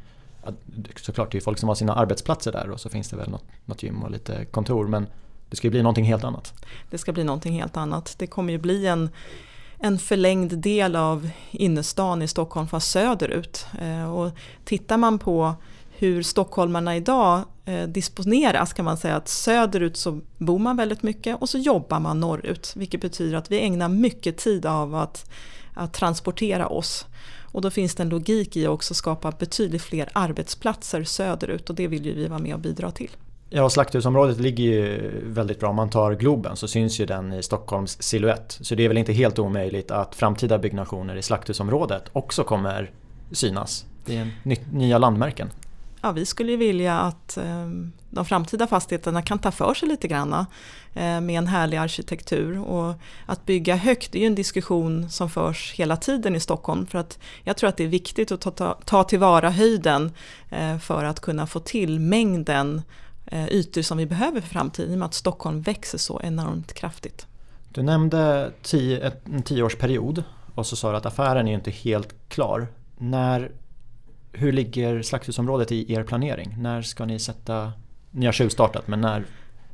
Såklart 0.96 1.32
det 1.32 1.38
är 1.38 1.42
folk 1.42 1.58
som 1.58 1.70
har 1.70 1.76
sina 1.76 1.94
arbetsplatser 1.94 2.52
där 2.52 2.70
och 2.70 2.80
så 2.80 2.90
finns 2.90 3.10
det 3.10 3.16
väl 3.16 3.30
något, 3.30 3.44
något 3.66 3.84
gym 3.84 4.04
och 4.04 4.12
lite 4.12 4.46
kontor 4.46 4.88
men 4.88 5.08
det 5.50 5.56
ska 5.56 5.68
ju 5.68 5.72
bli 5.72 5.84
någonting 5.84 6.06
helt 6.06 6.24
annat. 6.24 6.54
Det 6.90 6.98
ska 6.98 7.14
bli 7.14 7.24
någonting 7.24 7.54
helt 7.54 7.78
annat. 7.78 8.16
Det 8.18 8.28
kommer 8.28 8.54
ju 8.54 8.60
bli 8.60 8.88
en, 8.88 9.10
en 9.80 10.00
förlängd 10.00 10.58
del 10.58 10.96
av 10.96 11.30
innerstan 11.52 12.22
i 12.22 12.28
Stockholm 12.28 12.68
fast 12.68 12.92
söderut. 12.92 13.66
Eh, 13.82 14.14
och 14.14 14.32
tittar 14.66 14.98
man 14.98 15.20
på 15.20 15.56
hur 15.90 16.24
stockholmarna 16.24 16.96
idag 16.96 17.42
eh, 17.66 17.84
disponeras 17.84 18.74
kan 18.74 18.86
man 18.86 18.98
säga 18.98 19.16
att 19.16 19.28
söderut 19.28 19.98
så 19.98 20.22
bor 20.38 20.60
man 20.60 20.78
väldigt 20.78 21.04
mycket 21.04 21.42
och 21.42 21.50
så 21.50 21.58
jobbar 21.58 22.00
man 22.00 22.20
norrut. 22.20 22.74
Vilket 22.76 23.02
betyder 23.02 23.38
att 23.38 23.52
vi 23.52 23.60
ägnar 23.60 23.90
mycket 23.90 24.38
tid 24.38 24.66
av 24.66 24.96
att, 24.96 25.30
att 25.74 25.94
transportera 25.94 26.68
oss. 26.68 27.06
Och 27.52 27.62
då 27.62 27.70
finns 27.70 27.96
det 27.96 28.04
en 28.04 28.10
logik 28.10 28.58
i 28.58 28.66
att 28.66 28.72
också 28.72 28.94
skapa 28.94 29.32
betydligt 29.32 29.82
fler 29.82 30.10
arbetsplatser 30.14 31.04
söderut 31.04 31.70
och 31.70 31.76
det 31.76 31.88
vill 31.88 32.06
ju 32.06 32.14
vi 32.14 32.28
vara 32.28 32.40
med 32.40 32.54
och 32.54 32.60
bidra 32.60 32.92
till. 32.92 33.12
Ja, 33.50 33.70
slakthusområdet 33.70 34.40
ligger 34.40 34.64
ju 34.64 35.12
väldigt 35.24 35.60
bra. 35.60 35.70
Om 35.70 35.76
man 35.76 35.90
tar 35.90 36.14
Globen 36.14 36.56
så 36.56 36.68
syns 36.68 37.00
ju 37.00 37.06
den 37.06 37.34
i 37.34 37.44
Stockholms 37.44 38.02
siluett. 38.02 38.58
Så 38.62 38.76
det 38.76 38.84
är 38.84 38.88
väl 38.88 38.98
inte 38.98 39.14
helt 39.14 39.40
omöjligt 39.40 39.92
att 39.92 40.16
framtida 40.16 40.58
byggnationer 40.58 41.16
i 41.16 41.22
slakthusområdet 41.22 42.04
också 42.14 42.44
kommer 42.44 42.92
synas. 43.32 43.86
Det 44.06 44.18
är 44.18 44.32
nya 44.72 44.98
landmärken. 44.98 45.50
Ja, 46.02 46.12
vi 46.12 46.26
skulle 46.26 46.52
ju 46.52 46.58
vilja 46.58 47.00
att 47.00 47.38
eh, 47.38 47.68
de 48.10 48.26
framtida 48.26 48.68
fastigheterna 48.68 49.22
kan 49.22 49.40
ta 49.40 49.52
för 49.52 49.74
sig 49.74 49.90
lite 49.90 50.08
grann 50.08 50.34
eh, 50.94 51.22
med 51.22 51.30
en 51.30 51.48
härlig 51.48 51.78
arkitektur. 51.78 52.60
Och 52.60 52.94
att 53.26 53.46
bygga 53.46 53.76
högt 53.76 54.16
är 54.16 54.20
ju 54.20 54.26
en 54.26 54.36
diskussion 54.36 55.10
som 55.10 55.30
förs 55.30 55.74
hela 55.74 55.98
tiden 55.98 56.36
i 56.36 56.40
Stockholm. 56.40 56.88
För 56.88 57.00
att 57.00 57.20
jag 57.44 57.58
tror 57.58 57.70
att 57.70 57.78
det 57.78 57.84
är 57.84 57.88
viktigt 57.88 58.32
att 58.32 58.42
ta, 58.42 58.52
ta, 58.52 58.78
ta 58.86 59.04
tillvara 59.04 59.50
höjden 59.50 60.12
eh, 60.50 60.78
för 60.78 61.04
att 61.04 61.20
kunna 61.20 61.48
få 61.48 61.60
till 61.60 62.00
mängden 62.00 62.82
ytor 63.32 63.82
som 63.82 63.98
vi 63.98 64.06
behöver 64.06 64.42
för 64.42 64.48
framtiden 64.48 64.92
i 64.92 64.96
och 64.96 65.00
med 65.00 65.06
att 65.06 65.14
Stockholm 65.14 65.62
växer 65.62 65.98
så 65.98 66.22
enormt 66.24 66.74
kraftigt. 66.74 67.28
Du 67.70 67.82
nämnde 67.84 68.52
tio, 68.62 69.12
en 69.26 69.42
tioårsperiod 69.42 70.24
och 70.56 70.66
så 70.66 70.76
sa 70.76 70.92
du 70.92 70.98
att 70.98 71.06
affären 71.06 71.48
är 71.48 71.54
inte 71.54 71.72
helt 71.72 72.30
klar. 72.30 72.68
När, 72.98 73.52
hur 74.32 74.52
ligger 74.52 75.02
slakthusområdet 75.02 75.72
i 75.72 75.94
er 75.94 76.04
planering? 76.04 76.56
När 76.58 76.82
ska 76.82 77.06
ni 77.06 77.20
sätta, 77.20 77.72
ni 78.12 78.26
har 78.26 78.34
tjuvstartat 78.34 78.88
men 78.88 79.02
när 79.02 79.26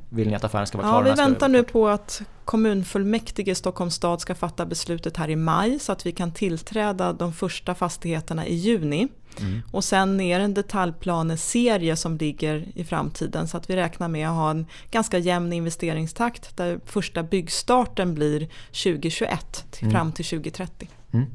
vill 0.09 0.27
ni 0.27 0.35
att 0.35 0.43
affären 0.43 0.67
ska 0.67 0.77
vara 0.77 0.87
klar? 0.87 1.05
Ja, 1.05 1.15
vi 1.15 1.21
väntar 1.21 1.49
nu 1.49 1.63
på 1.63 1.87
att 1.87 2.21
kommunfullmäktige 2.45 3.51
i 3.51 3.55
Stockholms 3.55 3.95
stad 3.95 4.21
ska 4.21 4.35
fatta 4.35 4.65
beslutet 4.65 5.17
här 5.17 5.29
i 5.29 5.35
maj 5.35 5.79
så 5.79 5.91
att 5.91 6.05
vi 6.05 6.11
kan 6.11 6.31
tillträda 6.31 7.13
de 7.13 7.33
första 7.33 7.75
fastigheterna 7.75 8.47
i 8.47 8.55
juni. 8.55 9.07
Mm. 9.39 9.61
Och 9.71 9.83
sen 9.83 10.21
är 10.21 10.39
det 10.39 10.45
en 10.45 10.53
detaljplaneserie 10.53 11.95
som 11.95 12.17
ligger 12.17 12.65
i 12.75 12.83
framtiden 12.83 13.47
så 13.47 13.57
att 13.57 13.69
vi 13.69 13.75
räknar 13.75 14.07
med 14.07 14.29
att 14.29 14.35
ha 14.35 14.51
en 14.51 14.65
ganska 14.91 15.17
jämn 15.17 15.53
investeringstakt 15.53 16.57
där 16.57 16.79
första 16.85 17.23
byggstarten 17.23 18.15
blir 18.15 18.39
2021 18.67 19.65
till, 19.71 19.83
mm. 19.83 19.93
fram 19.93 20.11
till 20.11 20.25
2030. 20.25 20.89
Mm. 21.11 21.25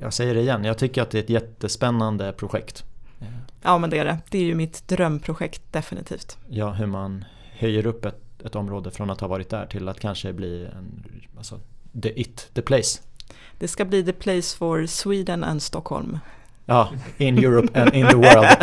Jag 0.00 0.12
säger 0.12 0.34
det 0.34 0.40
igen, 0.40 0.64
jag 0.64 0.78
tycker 0.78 1.02
att 1.02 1.10
det 1.10 1.18
är 1.18 1.22
ett 1.22 1.30
jättespännande 1.30 2.32
projekt. 2.32 2.84
Ja 3.62 3.78
men 3.78 3.90
det 3.90 3.98
är 3.98 4.04
det, 4.04 4.18
det 4.30 4.38
är 4.38 4.42
ju 4.42 4.54
mitt 4.54 4.88
drömprojekt 4.88 5.72
definitivt. 5.72 6.38
Ja, 6.48 6.72
hur 6.72 6.86
man 6.86 7.24
höjer 7.58 7.86
upp 7.86 8.04
ett, 8.04 8.42
ett 8.44 8.56
område 8.56 8.90
från 8.90 9.10
att 9.10 9.20
ha 9.20 9.28
varit 9.28 9.50
där 9.50 9.66
till 9.66 9.88
att 9.88 10.00
kanske 10.00 10.32
bli 10.32 10.66
en, 10.66 11.04
alltså, 11.36 11.60
the 12.02 12.20
it, 12.20 12.50
the 12.54 12.62
place. 12.62 13.00
Det 13.58 13.68
ska 13.68 13.84
bli 13.84 14.04
the 14.04 14.12
place 14.12 14.56
for 14.56 14.86
Sweden 14.86 15.44
and 15.44 15.62
Stockholm. 15.62 16.18
Ja, 16.70 16.88
in 17.18 17.38
Europe 17.38 17.80
and 17.80 17.94
in 17.94 18.06
the 18.06 18.16
world. 18.16 18.46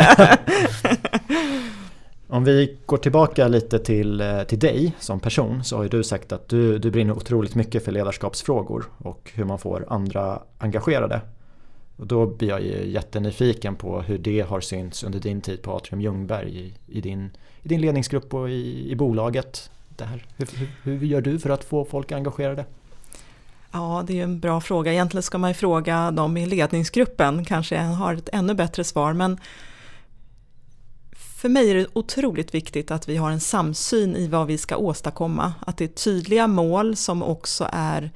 Om 2.28 2.44
vi 2.44 2.76
går 2.86 2.96
tillbaka 2.96 3.48
lite 3.48 3.78
till, 3.78 4.20
eh, 4.20 4.42
till 4.42 4.58
dig 4.58 4.92
som 4.98 5.20
person 5.20 5.64
så 5.64 5.76
har 5.76 5.82
ju 5.82 5.88
du 5.88 6.04
sagt 6.04 6.32
att 6.32 6.48
du, 6.48 6.78
du 6.78 6.90
brinner 6.90 7.16
otroligt 7.16 7.54
mycket 7.54 7.84
för 7.84 7.92
ledarskapsfrågor 7.92 8.84
och 8.98 9.30
hur 9.34 9.44
man 9.44 9.58
får 9.58 9.84
andra 9.88 10.42
engagerade. 10.58 11.20
Och 11.96 12.06
då 12.06 12.26
blir 12.26 12.48
jag 12.48 12.62
ju 12.62 12.90
jättenyfiken 12.90 13.76
på 13.76 14.00
hur 14.00 14.18
det 14.18 14.40
har 14.40 14.60
synts 14.60 15.04
under 15.04 15.18
din 15.18 15.40
tid 15.40 15.62
på 15.62 15.76
Atrium 15.76 16.00
Ljungberg 16.00 16.58
i, 16.58 16.74
i, 16.86 17.00
din, 17.00 17.30
i 17.62 17.68
din 17.68 17.80
ledningsgrupp 17.80 18.34
och 18.34 18.50
i, 18.50 18.90
i 18.90 18.96
bolaget. 18.96 19.70
Där. 19.88 20.26
Hur, 20.36 20.48
hur, 20.82 20.96
hur 20.98 21.06
gör 21.06 21.20
du 21.20 21.38
för 21.38 21.50
att 21.50 21.64
få 21.64 21.84
folk 21.84 22.12
engagerade? 22.12 22.64
Ja, 23.76 24.04
det 24.06 24.20
är 24.20 24.24
en 24.24 24.40
bra 24.40 24.60
fråga. 24.60 24.92
Egentligen 24.92 25.22
ska 25.22 25.38
man 25.38 25.50
ju 25.50 25.54
fråga 25.54 26.10
dem 26.10 26.36
i 26.36 26.46
ledningsgruppen, 26.46 27.44
kanske 27.44 27.78
har 27.78 28.14
ett 28.14 28.28
ännu 28.32 28.54
bättre 28.54 28.84
svar. 28.84 29.12
Men 29.12 29.40
för 31.36 31.48
mig 31.48 31.70
är 31.70 31.74
det 31.74 31.86
otroligt 31.92 32.54
viktigt 32.54 32.90
att 32.90 33.08
vi 33.08 33.16
har 33.16 33.30
en 33.30 33.40
samsyn 33.40 34.16
i 34.16 34.28
vad 34.28 34.46
vi 34.46 34.58
ska 34.58 34.76
åstadkomma. 34.76 35.54
Att 35.60 35.76
det 35.76 35.84
är 35.84 35.88
tydliga 35.88 36.46
mål 36.46 36.96
som 36.96 37.22
också 37.22 37.68
är 37.72 38.10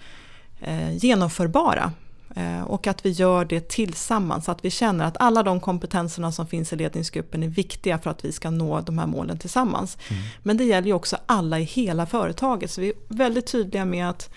eh, 0.60 0.96
genomförbara. 0.96 1.92
Eh, 2.36 2.62
och 2.62 2.86
att 2.86 3.06
vi 3.06 3.10
gör 3.10 3.44
det 3.44 3.68
tillsammans, 3.68 4.48
att 4.48 4.64
vi 4.64 4.70
känner 4.70 5.04
att 5.04 5.16
alla 5.20 5.42
de 5.42 5.60
kompetenserna 5.60 6.32
som 6.32 6.46
finns 6.46 6.72
i 6.72 6.76
ledningsgruppen 6.76 7.42
är 7.42 7.48
viktiga 7.48 7.98
för 7.98 8.10
att 8.10 8.24
vi 8.24 8.32
ska 8.32 8.50
nå 8.50 8.80
de 8.80 8.98
här 8.98 9.06
målen 9.06 9.38
tillsammans. 9.38 9.98
Mm. 10.08 10.22
Men 10.42 10.56
det 10.56 10.64
gäller 10.64 10.86
ju 10.86 10.94
också 10.94 11.16
alla 11.26 11.58
i 11.58 11.64
hela 11.64 12.06
företaget, 12.06 12.70
så 12.70 12.80
vi 12.80 12.88
är 12.88 12.94
väldigt 13.08 13.46
tydliga 13.46 13.84
med 13.84 14.10
att 14.10 14.30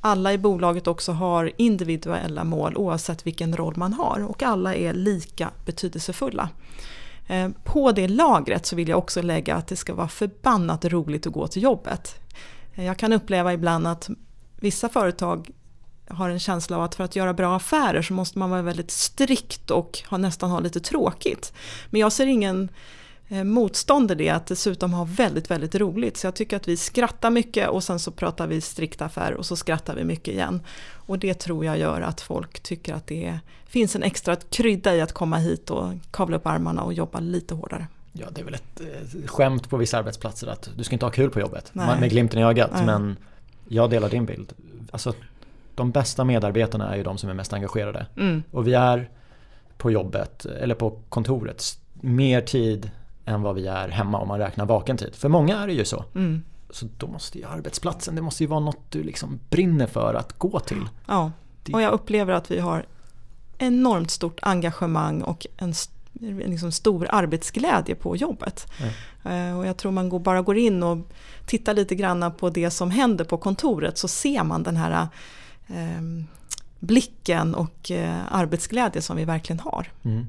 alla 0.00 0.32
i 0.32 0.38
bolaget 0.38 0.86
också 0.86 1.12
har 1.12 1.52
individuella 1.56 2.44
mål 2.44 2.76
oavsett 2.76 3.26
vilken 3.26 3.56
roll 3.56 3.76
man 3.76 3.92
har 3.92 4.24
och 4.24 4.42
alla 4.42 4.74
är 4.74 4.92
lika 4.92 5.50
betydelsefulla. 5.66 6.48
Eh, 7.26 7.48
på 7.64 7.92
det 7.92 8.08
lagret 8.08 8.66
så 8.66 8.76
vill 8.76 8.88
jag 8.88 8.98
också 8.98 9.22
lägga 9.22 9.54
att 9.54 9.66
det 9.66 9.76
ska 9.76 9.94
vara 9.94 10.08
förbannat 10.08 10.84
roligt 10.84 11.26
att 11.26 11.32
gå 11.32 11.46
till 11.46 11.62
jobbet. 11.62 12.20
Eh, 12.74 12.84
jag 12.84 12.98
kan 12.98 13.12
uppleva 13.12 13.52
ibland 13.52 13.86
att 13.86 14.10
vissa 14.60 14.88
företag 14.88 15.50
har 16.08 16.30
en 16.30 16.40
känsla 16.40 16.76
av 16.76 16.82
att 16.82 16.94
för 16.94 17.04
att 17.04 17.16
göra 17.16 17.34
bra 17.34 17.56
affärer 17.56 18.02
så 18.02 18.14
måste 18.14 18.38
man 18.38 18.50
vara 18.50 18.62
väldigt 18.62 18.90
strikt 18.90 19.70
och 19.70 19.98
ha, 20.10 20.18
nästan 20.18 20.50
ha 20.50 20.60
lite 20.60 20.80
tråkigt. 20.80 21.52
Men 21.90 22.00
jag 22.00 22.12
ser 22.12 22.26
ingen 22.26 22.68
motstånd 23.44 24.10
i 24.10 24.14
det, 24.14 24.28
att 24.28 24.46
dessutom 24.46 24.92
ha 24.92 25.04
väldigt, 25.04 25.50
väldigt 25.50 25.74
roligt. 25.74 26.16
Så 26.16 26.26
jag 26.26 26.34
tycker 26.34 26.56
att 26.56 26.68
vi 26.68 26.76
skrattar 26.76 27.30
mycket 27.30 27.68
och 27.68 27.84
sen 27.84 27.98
så 27.98 28.10
pratar 28.10 28.46
vi 28.46 28.60
strikt 28.60 29.02
affär 29.02 29.34
och 29.34 29.46
så 29.46 29.56
skrattar 29.56 29.94
vi 29.94 30.04
mycket 30.04 30.34
igen. 30.34 30.62
Och 30.92 31.18
det 31.18 31.34
tror 31.34 31.64
jag 31.64 31.78
gör 31.78 32.00
att 32.00 32.20
folk 32.20 32.60
tycker 32.60 32.94
att 32.94 33.06
det 33.06 33.38
finns 33.66 33.96
en 33.96 34.02
extra 34.02 34.36
krydda 34.36 34.96
i 34.96 35.00
att 35.00 35.12
komma 35.12 35.36
hit 35.36 35.70
och 35.70 35.92
kavla 36.10 36.36
upp 36.36 36.46
armarna 36.46 36.82
och 36.82 36.92
jobba 36.92 37.20
lite 37.20 37.54
hårdare. 37.54 37.86
Ja, 38.12 38.26
det 38.30 38.40
är 38.40 38.44
väl 38.44 38.54
ett 38.54 38.80
eh, 38.80 39.26
skämt 39.26 39.70
på 39.70 39.76
vissa 39.76 39.98
arbetsplatser 39.98 40.46
att 40.46 40.70
du 40.76 40.84
ska 40.84 40.94
inte 40.94 41.06
ha 41.06 41.10
kul 41.10 41.30
på 41.30 41.40
jobbet. 41.40 41.70
Nej. 41.72 42.00
Med 42.00 42.10
glimten 42.10 42.40
i 42.40 42.44
ögat. 42.44 42.70
Nej. 42.74 42.86
Men 42.86 43.16
jag 43.68 43.90
delar 43.90 44.08
din 44.08 44.26
bild. 44.26 44.52
Alltså, 44.90 45.14
de 45.74 45.90
bästa 45.90 46.24
medarbetarna 46.24 46.92
är 46.92 46.96
ju 46.96 47.02
de 47.02 47.18
som 47.18 47.30
är 47.30 47.34
mest 47.34 47.52
engagerade. 47.52 48.06
Mm. 48.16 48.42
Och 48.50 48.66
vi 48.66 48.74
är 48.74 49.10
på 49.76 49.90
jobbet, 49.90 50.44
eller 50.46 50.74
på 50.74 50.98
kontoret, 51.08 51.78
mer 52.00 52.40
tid 52.40 52.90
än 53.30 53.42
vad 53.42 53.54
vi 53.54 53.66
är 53.66 53.88
hemma 53.88 54.18
om 54.18 54.28
man 54.28 54.38
räknar 54.38 54.66
vaken 54.66 54.96
tid. 54.96 55.14
För 55.14 55.28
många 55.28 55.58
är 55.62 55.66
det 55.66 55.72
ju 55.72 55.84
så. 55.84 56.04
Mm. 56.14 56.42
Så 56.70 56.86
då 56.96 57.06
måste 57.06 57.38
ju 57.38 57.44
arbetsplatsen, 57.44 58.14
det 58.14 58.22
måste 58.22 58.42
ju 58.42 58.46
vara 58.46 58.60
något 58.60 58.90
du 58.90 59.02
liksom 59.02 59.40
brinner 59.50 59.86
för 59.86 60.14
att 60.14 60.38
gå 60.38 60.60
till. 60.60 60.88
Ja, 61.06 61.32
och 61.72 61.82
jag 61.82 61.92
upplever 61.92 62.32
att 62.32 62.50
vi 62.50 62.58
har 62.58 62.86
enormt 63.58 64.10
stort 64.10 64.38
engagemang 64.42 65.22
och 65.22 65.46
en 65.56 65.74
liksom 66.22 66.72
stor 66.72 67.06
arbetsglädje 67.10 67.94
på 67.94 68.16
jobbet. 68.16 68.66
Mm. 69.24 69.56
Och 69.56 69.66
jag 69.66 69.76
tror 69.76 69.92
man 69.92 70.08
går, 70.08 70.18
bara 70.18 70.42
går 70.42 70.58
in 70.58 70.82
och 70.82 70.98
tittar 71.46 71.74
lite 71.74 71.94
grann 71.94 72.32
på 72.38 72.50
det 72.50 72.70
som 72.70 72.90
händer 72.90 73.24
på 73.24 73.36
kontoret 73.38 73.98
så 73.98 74.08
ser 74.08 74.44
man 74.44 74.62
den 74.62 74.76
här 74.76 75.08
eh, 75.66 76.02
blicken 76.78 77.54
och 77.54 77.90
eh, 77.90 78.20
arbetsglädje 78.30 79.02
som 79.02 79.16
vi 79.16 79.24
verkligen 79.24 79.60
har. 79.60 79.92
Mm. 80.02 80.26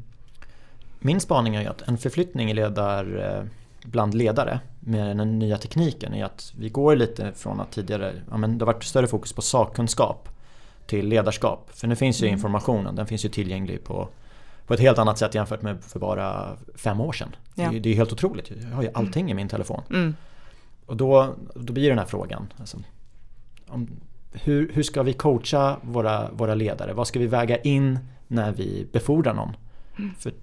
Min 1.04 1.20
spaning 1.20 1.56
är 1.56 1.70
att 1.70 1.82
en 1.82 1.98
förflyttning 1.98 2.52
i 2.52 2.54
ledar, 2.54 3.36
eh, 3.38 3.46
bland 3.84 4.14
ledare 4.14 4.60
med 4.80 5.18
den 5.18 5.40
nya 5.40 5.58
tekniken 5.58 6.14
är 6.14 6.26
att 6.26 6.54
vi 6.58 6.70
går 6.70 6.96
lite 6.96 7.32
från 7.36 7.60
att 7.60 7.72
tidigare, 7.72 8.14
ja, 8.30 8.38
men 8.38 8.58
det 8.58 8.66
har 8.66 8.74
varit 8.74 8.84
större 8.84 9.08
fokus 9.08 9.34
på 9.34 9.42
sakkunskap 9.42 10.30
till 10.86 11.08
ledarskap. 11.08 11.70
För 11.74 11.88
nu 11.88 11.96
finns 11.96 12.22
ju 12.22 12.28
mm. 12.28 12.34
informationen, 12.34 12.96
den 12.96 13.06
finns 13.06 13.26
ju 13.26 13.30
tillgänglig 13.30 13.84
på, 13.84 14.08
på 14.68 14.74
ett 14.74 14.80
helt 14.80 14.98
annat 14.98 15.18
sätt 15.18 15.36
jämfört 15.36 15.62
med 15.62 15.84
för 15.84 16.00
bara 16.00 16.58
fem 16.76 17.02
år 17.02 17.14
sedan. 17.14 17.36
Ja. 17.56 17.72
Det, 17.72 17.78
är, 17.78 17.80
det 17.80 17.90
är 17.90 17.96
helt 17.96 18.14
otroligt, 18.14 18.52
jag 18.52 18.76
har 18.76 18.84
ju 18.84 18.90
allting 18.94 19.32
i 19.32 19.34
min 19.34 19.48
telefon. 19.50 19.82
Mm. 19.90 20.16
Och 20.86 20.98
då, 20.98 21.36
då 21.56 21.74
blir 21.74 21.90
den 21.90 22.00
här 22.00 22.06
frågan, 22.06 22.54
alltså, 22.60 22.78
om, 23.68 23.88
hur, 24.32 24.72
hur 24.74 24.84
ska 24.84 25.04
vi 25.04 25.14
coacha 25.14 25.78
våra, 25.82 26.32
våra 26.32 26.56
ledare? 26.56 26.94
Vad 26.94 27.08
ska 27.08 27.20
vi 27.20 27.28
väga 27.28 27.58
in 27.58 28.00
när 28.28 28.52
vi 28.52 28.88
befordrar 28.92 29.34
någon? 29.34 29.56
Mm. 29.98 30.14
För 30.20 30.34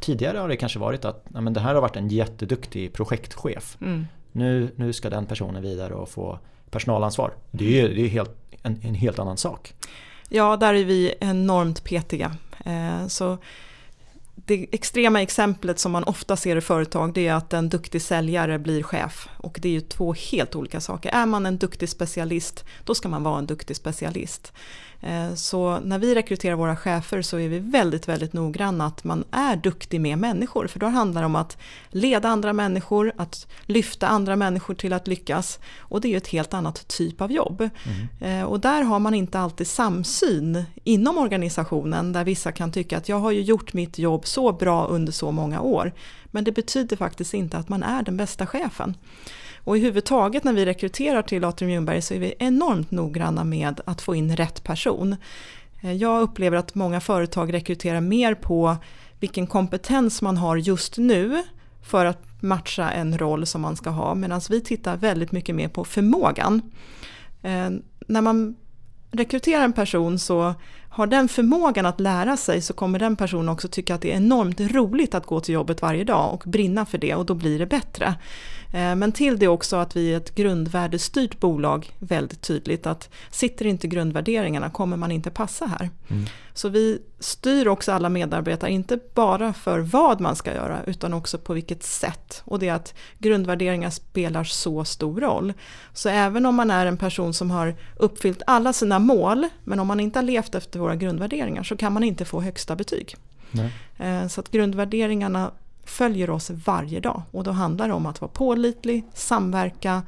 tidigare 0.00 0.38
har 0.38 0.48
det 0.48 0.56
kanske 0.56 0.78
varit 0.78 1.04
att 1.04 1.24
ja, 1.34 1.40
men 1.40 1.52
det 1.52 1.60
här 1.60 1.74
har 1.74 1.80
varit 1.80 1.96
en 1.96 2.08
jätteduktig 2.08 2.92
projektchef. 2.92 3.76
Mm. 3.80 4.06
Nu, 4.32 4.72
nu 4.76 4.92
ska 4.92 5.10
den 5.10 5.26
personen 5.26 5.62
vidare 5.62 5.94
och 5.94 6.08
få 6.08 6.38
personalansvar. 6.70 7.32
Det 7.50 7.80
är, 7.80 7.88
det 7.88 8.00
är 8.00 8.08
helt, 8.08 8.36
en, 8.62 8.80
en 8.82 8.94
helt 8.94 9.18
annan 9.18 9.36
sak. 9.36 9.74
Ja, 10.28 10.56
där 10.56 10.74
är 10.74 10.84
vi 10.84 11.14
enormt 11.20 11.84
petiga. 11.84 12.36
Eh, 12.64 13.06
så 13.06 13.38
det 14.44 14.66
extrema 14.72 15.22
exemplet 15.22 15.78
som 15.78 15.92
man 15.92 16.04
ofta 16.04 16.36
ser 16.36 16.56
i 16.56 16.60
företag 16.60 17.14
det 17.14 17.26
är 17.26 17.34
att 17.34 17.52
en 17.52 17.68
duktig 17.68 18.02
säljare 18.02 18.58
blir 18.58 18.82
chef. 18.82 19.28
Och 19.38 19.58
det 19.62 19.68
är 19.68 19.72
ju 19.72 19.80
två 19.80 20.14
helt 20.14 20.56
olika 20.56 20.80
saker. 20.80 21.10
Är 21.10 21.26
man 21.26 21.46
en 21.46 21.58
duktig 21.58 21.88
specialist, 21.88 22.64
då 22.84 22.94
ska 22.94 23.08
man 23.08 23.22
vara 23.22 23.38
en 23.38 23.46
duktig 23.46 23.76
specialist. 23.76 24.52
Eh, 25.00 25.34
så 25.34 25.78
när 25.80 25.98
vi 25.98 26.14
rekryterar 26.14 26.54
våra 26.54 26.76
chefer 26.76 27.22
så 27.22 27.38
är 27.38 27.48
vi 27.48 27.58
väldigt, 27.58 28.08
väldigt 28.08 28.32
noggranna 28.32 28.86
att 28.86 29.04
man 29.04 29.24
är 29.30 29.56
duktig 29.56 30.00
med 30.00 30.18
människor. 30.18 30.66
För 30.66 30.78
då 30.78 30.86
handlar 30.86 31.22
det 31.22 31.26
om 31.26 31.36
att 31.36 31.58
leda 31.88 32.28
andra 32.28 32.52
människor, 32.52 33.12
att 33.16 33.46
lyfta 33.62 34.08
andra 34.08 34.36
människor 34.36 34.74
till 34.74 34.92
att 34.92 35.06
lyckas. 35.06 35.58
Och 35.78 36.00
det 36.00 36.08
är 36.08 36.10
ju 36.10 36.16
ett 36.16 36.28
helt 36.28 36.54
annat 36.54 36.88
typ 36.88 37.20
av 37.20 37.32
jobb. 37.32 37.70
Mm. 38.20 38.40
Eh, 38.40 38.44
och 38.44 38.60
där 38.60 38.82
har 38.82 38.98
man 38.98 39.14
inte 39.14 39.38
alltid 39.38 39.66
samsyn 39.66 40.64
inom 40.84 41.18
organisationen 41.18 42.12
där 42.12 42.24
vissa 42.24 42.52
kan 42.52 42.72
tycka 42.72 42.98
att 42.98 43.08
jag 43.08 43.18
har 43.18 43.30
ju 43.30 43.42
gjort 43.42 43.72
mitt 43.72 43.98
jobb 43.98 44.25
så 44.26 44.52
bra 44.52 44.86
under 44.86 45.12
så 45.12 45.32
många 45.32 45.60
år. 45.60 45.92
Men 46.26 46.44
det 46.44 46.52
betyder 46.52 46.96
faktiskt 46.96 47.34
inte 47.34 47.56
att 47.56 47.68
man 47.68 47.82
är 47.82 48.02
den 48.02 48.16
bästa 48.16 48.46
chefen. 48.46 48.96
Och 49.56 49.76
i 49.76 49.80
huvud 49.80 50.04
taget 50.04 50.44
när 50.44 50.52
vi 50.52 50.66
rekryterar 50.66 51.22
till 51.22 51.44
Atrium 51.44 51.72
Ljungberg 51.72 52.02
så 52.02 52.14
är 52.14 52.18
vi 52.18 52.34
enormt 52.38 52.90
noggranna 52.90 53.44
med 53.44 53.80
att 53.84 54.02
få 54.02 54.14
in 54.14 54.36
rätt 54.36 54.64
person. 54.64 55.16
Eh, 55.80 55.92
jag 55.92 56.22
upplever 56.22 56.56
att 56.56 56.74
många 56.74 57.00
företag 57.00 57.52
rekryterar 57.52 58.00
mer 58.00 58.34
på 58.34 58.76
vilken 59.20 59.46
kompetens 59.46 60.22
man 60.22 60.36
har 60.36 60.56
just 60.56 60.98
nu 60.98 61.42
för 61.82 62.06
att 62.06 62.42
matcha 62.42 62.90
en 62.90 63.18
roll 63.18 63.46
som 63.46 63.60
man 63.60 63.76
ska 63.76 63.90
ha 63.90 64.14
medan 64.14 64.40
vi 64.50 64.60
tittar 64.60 64.96
väldigt 64.96 65.32
mycket 65.32 65.54
mer 65.54 65.68
på 65.68 65.84
förmågan. 65.84 66.62
Eh, 67.42 67.70
när 68.06 68.20
man 68.20 68.56
rekryterar 69.10 69.64
en 69.64 69.72
person 69.72 70.18
så 70.18 70.54
har 70.96 71.06
den 71.06 71.28
förmågan 71.28 71.86
att 71.86 72.00
lära 72.00 72.36
sig 72.36 72.60
så 72.60 72.72
kommer 72.72 72.98
den 72.98 73.16
personen 73.16 73.48
också 73.48 73.68
tycka 73.68 73.94
att 73.94 74.00
det 74.00 74.12
är 74.12 74.16
enormt 74.16 74.60
roligt 74.60 75.14
att 75.14 75.26
gå 75.26 75.40
till 75.40 75.54
jobbet 75.54 75.82
varje 75.82 76.04
dag 76.04 76.34
och 76.34 76.42
brinna 76.46 76.86
för 76.86 76.98
det 76.98 77.14
och 77.14 77.26
då 77.26 77.34
blir 77.34 77.58
det 77.58 77.66
bättre. 77.66 78.14
Eh, 78.72 78.94
men 78.94 79.12
till 79.12 79.38
det 79.38 79.48
också 79.48 79.76
att 79.76 79.96
vi 79.96 80.12
är 80.12 80.16
ett 80.16 80.34
grundvärdestyrt 80.34 81.40
bolag 81.40 81.92
väldigt 81.98 82.40
tydligt 82.40 82.86
att 82.86 83.10
sitter 83.30 83.66
inte 83.66 83.86
grundvärderingarna 83.86 84.70
kommer 84.70 84.96
man 84.96 85.12
inte 85.12 85.30
passa 85.30 85.66
här. 85.66 85.90
Mm. 86.08 86.24
Så 86.54 86.68
vi 86.68 86.98
styr 87.18 87.68
också 87.68 87.92
alla 87.92 88.08
medarbetare, 88.08 88.70
inte 88.70 88.98
bara 89.14 89.52
för 89.52 89.78
vad 89.78 90.20
man 90.20 90.36
ska 90.36 90.54
göra 90.54 90.78
utan 90.86 91.14
också 91.14 91.38
på 91.38 91.54
vilket 91.54 91.82
sätt. 91.82 92.42
Och 92.44 92.58
det 92.58 92.68
är 92.68 92.74
att 92.74 92.94
grundvärderingar 93.18 93.90
spelar 93.90 94.44
så 94.44 94.84
stor 94.84 95.20
roll. 95.20 95.52
Så 95.92 96.08
även 96.08 96.46
om 96.46 96.54
man 96.54 96.70
är 96.70 96.86
en 96.86 96.96
person 96.96 97.34
som 97.34 97.50
har 97.50 97.74
uppfyllt 97.96 98.42
alla 98.46 98.72
sina 98.72 98.98
mål 98.98 99.48
men 99.64 99.80
om 99.80 99.86
man 99.86 100.00
inte 100.00 100.18
har 100.18 100.24
levt 100.24 100.54
efter 100.54 100.80
våra 100.86 100.96
grundvärderingar 100.96 101.62
så 101.62 101.76
kan 101.76 101.92
man 101.92 102.02
inte 102.02 102.24
få 102.24 102.40
högsta 102.40 102.76
betyg. 102.76 103.14
Nej. 103.50 103.72
Eh, 103.98 104.28
så 104.28 104.40
att 104.40 104.50
grundvärderingarna 104.50 105.50
följer 105.84 106.30
oss 106.30 106.50
varje 106.50 107.00
dag. 107.00 107.22
Och 107.30 107.44
då 107.44 107.50
handlar 107.50 107.88
det 107.88 107.94
om 107.94 108.06
att 108.06 108.20
vara 108.20 108.30
pålitlig, 108.30 109.04
samverka, 109.14 110.02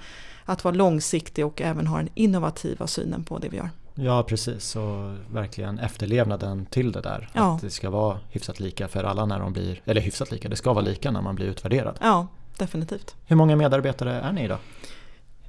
att 0.45 0.65
vara 0.65 0.75
långsiktig 0.75 1.47
och 1.47 1.63
även 1.63 1.87
ha 1.87 1.97
den 1.97 2.09
innovativa 2.15 2.87
synen 2.87 3.25
på 3.25 3.39
det 3.39 3.49
vi 3.49 3.57
gör. 3.57 3.71
Ja 3.95 4.23
precis 4.23 4.77
och 4.77 5.15
verkligen 5.33 5.79
efterlevnaden 5.79 6.67
till 6.67 6.93
det 6.93 7.01
där. 7.01 7.29
Ja. 7.33 7.55
Att 7.55 7.61
det 7.61 7.71
ska 7.71 7.91
vara 7.91 8.19
hyfsat 8.31 8.61
lika 8.61 8.89
för 8.89 9.05
alla 9.05 9.27
när 9.27 9.39
de 9.39 9.53
blir, 9.53 9.83
eller 9.85 10.01
hyfsat 10.01 10.31
lika, 10.31 10.49
det 10.49 10.57
ska 10.57 10.73
vara 10.73 10.85
lika 10.85 11.11
när 11.11 11.23
man 11.23 11.35
blir 11.35 11.47
utvärderad. 11.47 11.99
Ja, 12.01 12.27
definitivt. 12.59 13.15
Hur 13.27 13.37
många 13.37 13.57
medarbetare 13.57 14.13
är 14.13 14.33
ni 14.33 14.45
idag? 14.45 14.59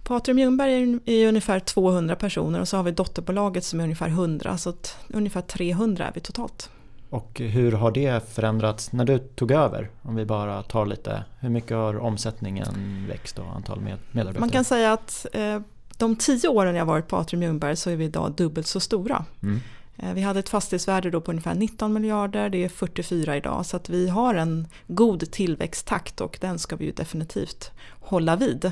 På 0.10 0.16
Atrium 0.16 0.40
Ljungberg 0.40 1.00
är 1.06 1.28
ungefär 1.28 1.60
200 1.60 2.16
personer 2.16 2.62
och 2.62 2.68
så 2.68 2.78
har 2.78 2.84
vi 2.84 2.92
dotterbolaget 2.92 3.64
som 3.64 3.80
är 3.80 3.84
ungefär 3.84 4.08
100 4.08 4.58
så 4.58 4.74
ungefär 5.08 5.42
300 5.42 6.08
är 6.08 6.12
vi 6.14 6.20
totalt. 6.20 6.70
Och 7.10 7.40
hur 7.40 7.72
har 7.72 7.92
det 7.92 8.30
förändrats 8.30 8.92
när 8.92 9.06
du 9.06 9.18
tog 9.18 9.52
över? 9.52 9.90
Om 10.02 10.16
vi 10.16 10.26
bara 10.26 10.64
tar 10.64 10.86
lite, 10.86 11.24
hur 11.40 11.50
mycket 11.50 11.78
har 11.78 12.00
omsättningen 12.00 13.06
växt 13.10 13.40
och 13.40 13.56
antal 13.56 13.80
medarbetare? 13.82 14.40
Man 14.40 14.50
kan 14.50 14.64
säga 14.64 14.94
att 14.94 15.26
eh, 15.34 15.62
de 15.98 16.16
tio 16.16 16.48
åren 16.48 16.76
jag 16.76 16.86
varit 16.86 17.08
på 17.08 17.18
Atrium 17.18 17.44
Ljungberg 17.44 17.76
så 17.76 17.90
är 17.90 17.96
vi 17.96 18.06
idag 18.06 18.32
dubbelt 18.32 18.68
så 18.68 18.80
stora. 18.80 19.26
Mm. 19.44 19.60
Eh, 20.00 20.14
vi 20.14 20.22
hade 20.22 20.40
ett 20.40 20.50
fastighetsvärde 20.50 21.10
då 21.10 21.22
på 21.22 21.32
ungefär 21.32 21.56
19 21.56 21.94
miljarder, 21.94 22.50
det 22.50 22.64
är 22.64 22.70
44 22.70 23.38
idag 23.38 23.66
så 23.66 23.78
att 23.78 23.90
vi 23.90 24.10
har 24.10 24.36
en 24.36 24.68
god 24.88 25.32
tillväxttakt 25.32 26.22
och 26.22 26.38
den 26.42 26.60
ska 26.60 26.76
vi 26.76 26.86
ju 26.86 26.92
definitivt 26.92 27.72
hålla 28.00 28.36
vid. 28.36 28.66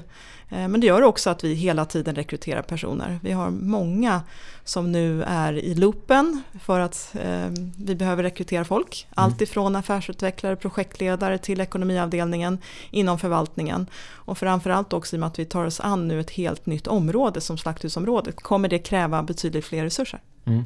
Eh, 0.50 0.68
men 0.68 0.80
det 0.80 0.88
gör 0.88 1.02
också 1.02 1.30
att 1.30 1.44
vi 1.44 1.54
hela 1.54 1.86
tiden 1.86 2.16
rekryterar 2.16 2.62
personer. 2.62 3.20
Vi 3.24 3.32
har 3.32 3.50
många 3.50 4.22
som 4.63 4.92
nu 4.92 5.24
är 5.24 5.54
i 5.54 5.76
loopen 5.76 6.42
för 6.62 6.80
att 6.80 7.16
eh, 7.22 7.50
vi 7.78 7.96
behöver 7.96 8.24
rekrytera 8.24 8.66
folk. 8.66 9.08
Mm. 9.08 9.13
Allt 9.26 9.42
ifrån 9.42 9.76
affärsutvecklare, 9.76 10.56
projektledare 10.56 11.38
till 11.38 11.62
ekonomiavdelningen 11.62 12.58
inom 12.92 13.20
förvaltningen. 13.20 13.88
Och 14.10 14.38
framförallt 14.38 14.94
också 14.94 15.16
i 15.16 15.18
och 15.18 15.20
med 15.20 15.28
att 15.28 15.40
vi 15.40 15.46
tar 15.46 15.66
oss 15.66 15.80
an 15.80 16.08
nu 16.08 16.20
ett 16.20 16.32
helt 16.32 16.66
nytt 16.66 16.88
område 16.88 17.42
som 17.42 17.58
slakthusområdet 17.58 18.42
kommer 18.42 18.70
det 18.70 18.80
kräva 18.80 19.24
betydligt 19.24 19.66
fler 19.66 19.84
resurser. 19.84 20.20
Mm. 20.46 20.63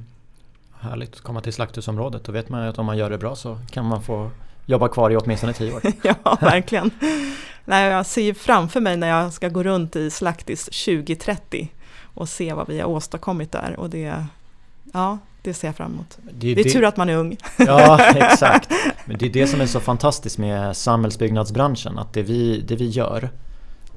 Härligt 0.81 1.15
att 1.15 1.21
komma 1.21 1.41
till 1.41 1.53
slakthusområdet. 1.53 2.23
Då 2.23 2.31
vet 2.31 2.49
man 2.49 2.63
ju 2.63 2.69
att 2.69 2.79
om 2.79 2.85
man 2.85 2.97
gör 2.97 3.09
det 3.09 3.17
bra 3.17 3.35
så 3.35 3.57
kan 3.71 3.85
man 3.85 4.03
få 4.03 4.31
jobba 4.65 4.87
kvar 4.87 5.09
i 5.09 5.17
åtminstone 5.17 5.53
tio 5.53 5.73
år. 5.73 5.81
ja, 6.03 6.37
verkligen. 6.41 6.91
Nej, 7.65 7.91
jag 7.91 8.05
ser 8.05 8.33
framför 8.33 8.81
mig 8.81 8.97
när 8.97 9.07
jag 9.07 9.33
ska 9.33 9.49
gå 9.49 9.63
runt 9.63 9.95
i 9.95 10.09
Slaktis 10.09 10.65
2030 10.65 11.71
och 12.13 12.29
se 12.29 12.53
vad 12.53 12.67
vi 12.67 12.79
har 12.79 12.87
åstadkommit 12.87 13.51
där. 13.51 13.79
Och 13.79 13.89
det, 13.89 14.25
ja, 14.93 15.17
det 15.41 15.53
ser 15.53 15.67
jag 15.67 15.75
fram 15.75 15.93
emot. 15.93 16.17
Det 16.31 16.51
är, 16.51 16.55
det 16.55 16.61
är 16.61 16.69
tur 16.69 16.83
att 16.83 16.97
man 16.97 17.09
är 17.09 17.17
ung. 17.17 17.37
Ja, 17.57 18.05
exakt. 18.15 18.71
Men 19.05 19.17
det 19.17 19.25
är 19.25 19.29
det 19.29 19.47
som 19.47 19.61
är 19.61 19.65
så 19.65 19.79
fantastiskt 19.79 20.37
med 20.37 20.77
samhällsbyggnadsbranschen, 20.77 21.99
att 21.99 22.13
det 22.13 22.21
vi, 22.21 22.61
det 22.61 22.75
vi 22.75 22.89
gör 22.89 23.29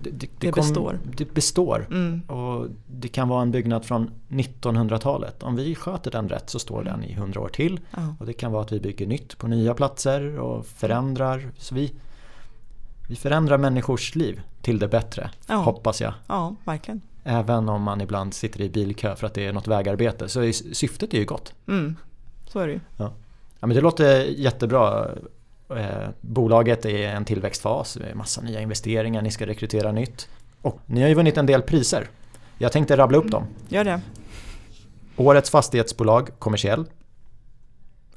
det, 0.01 0.11
det, 0.11 0.29
det 0.39 0.51
kom, 0.51 0.61
består. 0.61 0.99
Det 1.17 1.35
består. 1.35 1.87
Mm. 1.91 2.21
Och 2.21 2.69
det 2.87 3.09
kan 3.09 3.29
vara 3.29 3.43
en 3.43 3.51
byggnad 3.51 3.85
från 3.85 4.11
1900-talet. 4.29 5.43
Om 5.43 5.57
vi 5.57 5.75
sköter 5.75 6.11
den 6.11 6.29
rätt 6.29 6.51
så 6.51 6.59
står 6.59 6.85
den 6.85 7.05
i 7.05 7.13
100 7.13 7.41
år 7.41 7.49
till. 7.49 7.81
Ja. 7.91 8.15
Och 8.21 8.27
det 8.27 8.33
kan 8.33 8.53
vara 8.53 8.63
att 8.63 8.73
vi 8.73 8.81
bygger 8.81 9.07
nytt 9.07 9.39
på 9.39 9.47
nya 9.47 9.75
platser 9.75 10.39
och 10.39 10.67
förändrar. 10.67 11.51
Så 11.59 11.75
vi, 11.75 11.93
vi 13.09 13.17
förändrar 13.17 13.59
människors 13.59 14.15
liv 14.15 14.41
till 14.63 14.79
det 14.79 14.89
bättre, 14.89 15.31
ja. 15.47 15.55
hoppas 15.55 16.01
jag. 16.01 16.15
Ja, 16.27 16.55
verkligen. 16.65 17.01
Även 17.25 17.69
om 17.69 17.83
man 17.83 18.01
ibland 18.01 18.35
sitter 18.35 18.61
i 18.61 18.69
bilkö 18.69 19.17
för 19.17 19.27
att 19.27 19.35
det 19.35 19.47
är 19.47 19.53
något 19.53 19.69
vägarbete. 19.69 20.29
Så 20.29 20.53
syftet 20.53 21.15
är 21.15 21.19
ju 21.19 21.25
gott. 21.25 21.55
Mm. 21.69 21.97
Så 22.49 22.61
är 22.61 22.67
det 22.67 22.73
ju. 22.73 22.81
Ja. 22.97 23.13
ja. 23.61 23.67
men 23.67 23.77
det 23.77 23.81
låter 23.81 24.21
jättebra. 24.21 25.09
Eh, 25.71 26.09
bolaget 26.21 26.85
är 26.85 26.89
i 26.89 27.05
en 27.05 27.25
tillväxtfas, 27.25 27.95
det 27.95 28.07
är 28.07 28.15
massa 28.15 28.41
nya 28.41 28.61
investeringar, 28.61 29.23
ni 29.23 29.31
ska 29.31 29.47
rekrytera 29.47 29.93
nytt. 29.93 30.29
Och 30.63 30.81
ni 30.87 31.03
har 31.03 31.09
ju 31.09 31.15
vunnit 31.15 31.37
en 31.37 31.47
del 31.47 31.63
priser. 31.63 32.09
Jag 32.59 32.73
tänkte 32.73 32.97
rabbla 32.97 33.19
upp 33.19 33.31
dem. 33.31 33.47
Gör 33.69 33.85
det. 33.85 34.01
Årets 35.17 35.51
fastighetsbolag 35.51 36.31
kommersiell. 36.39 36.85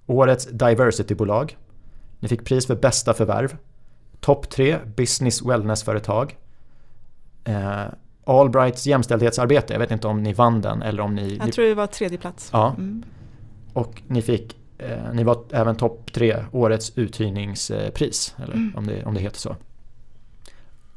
Årets 0.05 0.45
diversitybolag. 0.45 1.57
Ni 2.19 2.27
fick 2.27 2.45
pris 2.45 2.67
för 2.67 2.75
bästa 2.75 3.13
förvärv. 3.13 3.57
Topp 4.19 4.49
tre 4.49 4.77
business 4.95 5.41
wellness-företag. 5.41 6.37
Eh, 7.43 7.85
Allbrights 8.25 8.87
jämställdhetsarbete, 8.87 9.73
jag 9.73 9.79
vet 9.79 9.91
inte 9.91 10.07
om 10.07 10.23
ni 10.23 10.33
vann 10.33 10.61
den 10.61 10.81
eller 10.81 11.03
om 11.03 11.15
ni... 11.15 11.37
Jag 11.37 11.53
tror 11.53 11.65
det 11.65 11.73
var 11.73 11.87
tredje 11.87 12.17
plats. 12.17 12.49
Ja. 12.53 12.69
Mm. 12.77 13.03
Och 13.73 14.01
ni 14.07 14.21
fick, 14.21 14.56
eh, 14.77 15.13
ni 15.13 15.23
var 15.23 15.43
även 15.51 15.75
topp 15.75 16.13
tre, 16.13 16.35
årets 16.51 16.91
uthyrningspris, 16.95 18.35
eller 18.43 18.53
mm. 18.53 18.73
om, 18.75 18.87
det, 18.87 19.05
om 19.05 19.13
det 19.13 19.19
heter 19.19 19.39
så. 19.39 19.55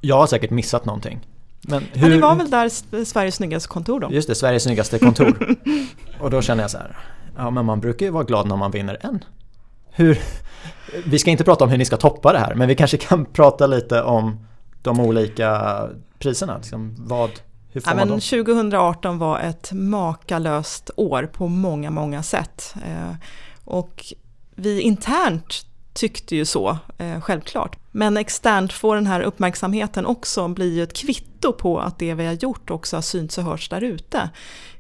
Jag 0.01 0.17
har 0.17 0.27
säkert 0.27 0.51
missat 0.51 0.85
någonting. 0.85 1.21
Men 1.63 1.83
hur... 1.93 2.09
Ja, 2.09 2.15
det 2.15 2.23
var 2.23 2.35
väl 2.35 2.51
där 2.51 3.05
Sveriges 3.05 3.35
snyggaste 3.35 3.69
kontor 3.69 4.01
då? 4.01 4.13
Just 4.13 4.29
det, 4.29 4.35
Sveriges 4.35 4.63
snyggaste 4.63 4.99
kontor. 4.99 5.57
och 6.21 6.31
då 6.31 6.43
känner 6.43 6.63
jag 6.63 6.71
så 6.71 6.79
här, 6.79 6.97
ja 7.37 7.51
men 7.51 7.65
man 7.65 7.81
brukar 7.81 8.07
ju 8.07 8.13
vara 8.13 8.25
glad 8.25 8.49
när 8.49 8.57
man 8.57 8.71
vinner 8.71 8.99
en. 9.01 9.25
Hur, 9.91 10.19
vi 11.07 11.19
ska 11.19 11.31
inte 11.31 11.45
prata 11.45 11.65
om 11.65 11.71
hur 11.71 11.79
ni 11.79 11.85
ska 11.85 11.97
toppa 11.97 12.33
det 12.33 12.39
här, 12.39 12.55
men 12.55 12.69
vi 12.69 12.75
kanske 12.75 12.97
kan 12.97 13.25
prata 13.33 13.67
lite 13.67 14.03
om 14.03 14.47
de 14.83 15.01
olika 15.01 15.81
priserna. 16.19 16.57
Liksom 16.57 16.95
vad, 16.99 17.31
hur 17.73 17.81
får 17.81 17.93
ja, 17.93 17.97
man 17.97 18.09
men 18.09 18.21
2018 18.21 19.19
var 19.19 19.41
ett 19.41 19.73
makalöst 19.73 20.91
år 20.97 21.31
på 21.33 21.49
många, 21.49 21.91
många 21.91 22.23
sätt. 22.23 22.75
Och 23.71 24.15
vi 24.55 24.81
internt 24.81 25.67
tyckte 25.93 26.37
ju 26.37 26.45
så, 26.45 26.79
eh, 26.99 27.21
självklart. 27.21 27.79
Men 27.91 28.17
externt 28.17 28.73
får 28.73 28.95
den 28.95 29.07
här 29.07 29.21
uppmärksamheten 29.21 30.07
också 30.07 30.49
bli 30.49 30.75
ju 30.75 30.83
ett 30.83 30.93
kvitto 30.93 31.53
på 31.53 31.81
att 31.81 31.99
det 31.99 32.15
vi 32.15 32.27
har 32.27 32.33
gjort 32.33 32.71
också 32.71 32.97
har 32.97 33.03
synts 33.03 33.39
och 33.39 33.45
hörts 33.45 33.69
där 33.69 33.81
ute. 33.81 34.31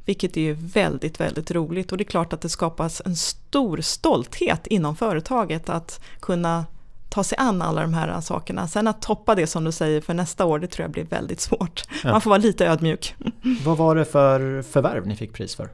Vilket 0.04 0.36
är 0.36 0.40
ju 0.40 0.52
väldigt, 0.52 1.20
väldigt 1.20 1.50
roligt 1.50 1.92
och 1.92 1.98
det 1.98 2.02
är 2.02 2.10
klart 2.10 2.32
att 2.32 2.40
det 2.40 2.48
skapas 2.48 3.02
en 3.04 3.16
stor 3.16 3.80
stolthet 3.80 4.66
inom 4.66 4.96
företaget 4.96 5.68
att 5.68 6.00
kunna 6.20 6.66
ta 7.10 7.24
sig 7.24 7.38
an 7.38 7.62
alla 7.62 7.82
de 7.82 7.94
här 7.94 8.20
sakerna. 8.20 8.68
Sen 8.68 8.86
att 8.86 9.02
toppa 9.02 9.34
det 9.34 9.46
som 9.46 9.64
du 9.64 9.72
säger 9.72 10.00
för 10.00 10.14
nästa 10.14 10.44
år, 10.44 10.58
det 10.58 10.66
tror 10.66 10.84
jag 10.84 10.90
blir 10.90 11.04
väldigt 11.04 11.40
svårt. 11.40 11.84
Ja. 12.04 12.10
Man 12.10 12.20
får 12.20 12.30
vara 12.30 12.38
lite 12.38 12.66
ödmjuk. 12.66 13.14
Vad 13.64 13.76
var 13.76 13.96
det 13.96 14.04
för 14.04 14.62
förvärv 14.62 15.06
ni 15.06 15.16
fick 15.16 15.32
pris 15.32 15.54
för? 15.54 15.68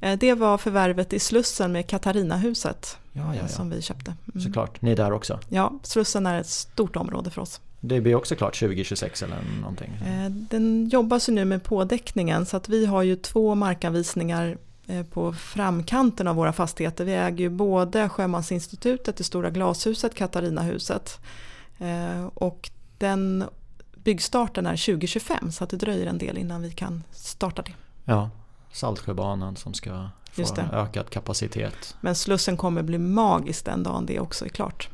Eh, 0.00 0.18
det 0.18 0.34
var 0.34 0.58
förvärvet 0.58 1.12
i 1.12 1.18
Slussen 1.18 1.72
med 1.72 1.86
Katarinahuset 1.86 2.98
ja, 3.12 3.34
ja, 3.34 3.48
som 3.48 3.70
vi 3.70 3.82
köpte. 3.82 4.14
Mm. 4.34 4.40
Såklart, 4.40 4.82
ni 4.82 4.90
är 4.90 4.96
där 4.96 5.12
också? 5.12 5.38
Ja, 5.48 5.72
Slussen 5.82 6.26
är 6.26 6.40
ett 6.40 6.46
stort 6.46 6.96
område 6.96 7.30
för 7.30 7.42
oss. 7.42 7.60
Det 7.80 8.00
blir 8.00 8.14
också 8.14 8.34
klart 8.34 8.58
2026 8.58 9.22
eller 9.22 9.36
någonting? 9.60 9.90
Eh, 10.06 10.30
den 10.30 10.88
jobbas 10.88 11.28
ju 11.28 11.32
nu 11.32 11.44
med 11.44 11.62
pådäckningen 11.62 12.46
så 12.46 12.56
att 12.56 12.68
vi 12.68 12.86
har 12.86 13.02
ju 13.02 13.16
två 13.16 13.54
markanvisningar 13.54 14.56
på 15.10 15.32
framkanten 15.32 16.28
av 16.28 16.36
våra 16.36 16.52
fastigheter. 16.52 17.04
Vi 17.04 17.14
äger 17.14 17.38
ju 17.38 17.48
både 17.48 18.08
Sjömansinstitutet, 18.08 19.16
det 19.16 19.24
stora 19.24 19.50
glashuset, 19.50 20.14
Katarinahuset 20.14 21.20
eh, 21.78 22.26
och 22.34 22.70
den 22.98 23.44
byggstarten 23.94 24.66
är 24.66 24.86
2025 24.86 25.52
så 25.52 25.64
att 25.64 25.70
det 25.70 25.76
dröjer 25.76 26.06
en 26.06 26.18
del 26.18 26.38
innan 26.38 26.62
vi 26.62 26.70
kan 26.70 27.02
starta 27.10 27.62
det. 27.62 27.74
Ja, 28.04 28.30
Saltsjöbanan 28.72 29.56
som 29.56 29.74
ska 29.74 30.08
få 30.32 30.42
ökad 30.72 31.10
kapacitet. 31.10 31.96
Men 32.00 32.14
Slussen 32.14 32.56
kommer 32.56 32.82
bli 32.82 32.98
magisk 32.98 33.64
den 33.64 33.82
dagen 33.82 34.06
det 34.06 34.20
också 34.20 34.44
är 34.44 34.48
klart. 34.48 34.88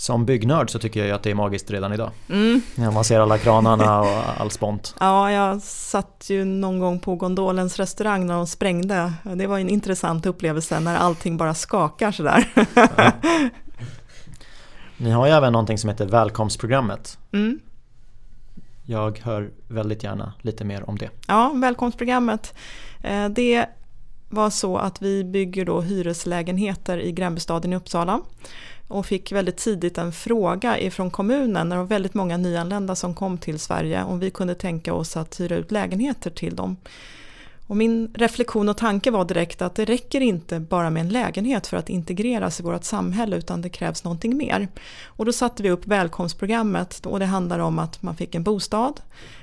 Som 0.00 0.26
byggnörd 0.26 0.70
så 0.70 0.78
tycker 0.78 1.04
jag 1.04 1.16
att 1.16 1.22
det 1.22 1.30
är 1.30 1.34
magiskt 1.34 1.70
redan 1.70 1.92
idag. 1.92 2.10
Mm. 2.28 2.60
När 2.74 2.90
man 2.90 3.04
ser 3.04 3.20
alla 3.20 3.38
kranarna 3.38 4.00
och 4.00 4.40
all 4.40 4.50
spont. 4.50 4.94
Ja, 5.00 5.32
jag 5.32 5.62
satt 5.62 6.26
ju 6.28 6.44
någon 6.44 6.78
gång 6.78 7.00
på 7.00 7.14
Gondolens 7.14 7.76
restaurang 7.76 8.26
när 8.26 8.34
de 8.34 8.46
sprängde. 8.46 9.12
Det 9.22 9.46
var 9.46 9.58
en 9.58 9.68
intressant 9.68 10.26
upplevelse 10.26 10.80
när 10.80 10.96
allting 10.96 11.36
bara 11.36 11.54
skakar 11.54 12.12
sådär. 12.12 12.52
Ja. 12.74 13.12
Ni 14.96 15.10
har 15.10 15.26
ju 15.26 15.32
även 15.32 15.52
någonting 15.52 15.78
som 15.78 15.90
heter 15.90 16.06
välkomstprogrammet. 16.06 17.18
Mm. 17.32 17.58
Jag 18.84 19.18
hör 19.18 19.50
väldigt 19.68 20.02
gärna 20.02 20.32
lite 20.40 20.64
mer 20.64 20.88
om 20.90 20.98
det. 20.98 21.10
Ja, 21.26 21.52
välkomstprogrammet. 21.54 22.54
Eh, 23.02 23.28
det 23.28 23.66
var 24.28 24.50
så 24.50 24.76
att 24.76 25.02
vi 25.02 25.24
bygger 25.24 25.64
då 25.64 25.80
hyreslägenheter 25.80 26.98
i 26.98 27.12
Gränbystaden 27.12 27.72
i 27.72 27.76
Uppsala 27.76 28.20
och 28.88 29.06
fick 29.06 29.32
väldigt 29.32 29.56
tidigt 29.56 29.98
en 29.98 30.12
fråga 30.12 30.80
ifrån 30.80 31.10
kommunen 31.10 31.68
när 31.68 31.76
det 31.76 31.82
var 31.82 31.88
väldigt 31.88 32.14
många 32.14 32.36
nyanlända 32.36 32.94
som 32.94 33.14
kom 33.14 33.38
till 33.38 33.58
Sverige 33.58 34.04
om 34.04 34.18
vi 34.18 34.30
kunde 34.30 34.54
tänka 34.54 34.94
oss 34.94 35.16
att 35.16 35.40
hyra 35.40 35.56
ut 35.56 35.70
lägenheter 35.70 36.30
till 36.30 36.56
dem. 36.56 36.76
Och 37.68 37.76
min 37.76 38.10
reflektion 38.14 38.68
och 38.68 38.76
tanke 38.76 39.10
var 39.10 39.24
direkt 39.24 39.62
att 39.62 39.74
det 39.74 39.84
räcker 39.84 40.20
inte 40.20 40.60
bara 40.60 40.90
med 40.90 41.00
en 41.00 41.08
lägenhet 41.08 41.66
för 41.66 41.76
att 41.76 41.88
integreras 41.88 42.60
i 42.60 42.62
vårt 42.62 42.84
samhälle 42.84 43.36
utan 43.36 43.62
det 43.62 43.68
krävs 43.68 44.04
någonting 44.04 44.36
mer. 44.36 44.68
Och 45.04 45.24
då 45.24 45.32
satte 45.32 45.62
vi 45.62 45.70
upp 45.70 45.86
välkomstprogrammet 45.86 47.06
och 47.06 47.18
det 47.18 47.26
handlar 47.26 47.58
om 47.58 47.78
att 47.78 48.02
man 48.02 48.16
fick 48.16 48.34
en 48.34 48.42
bostad, 48.42 49.00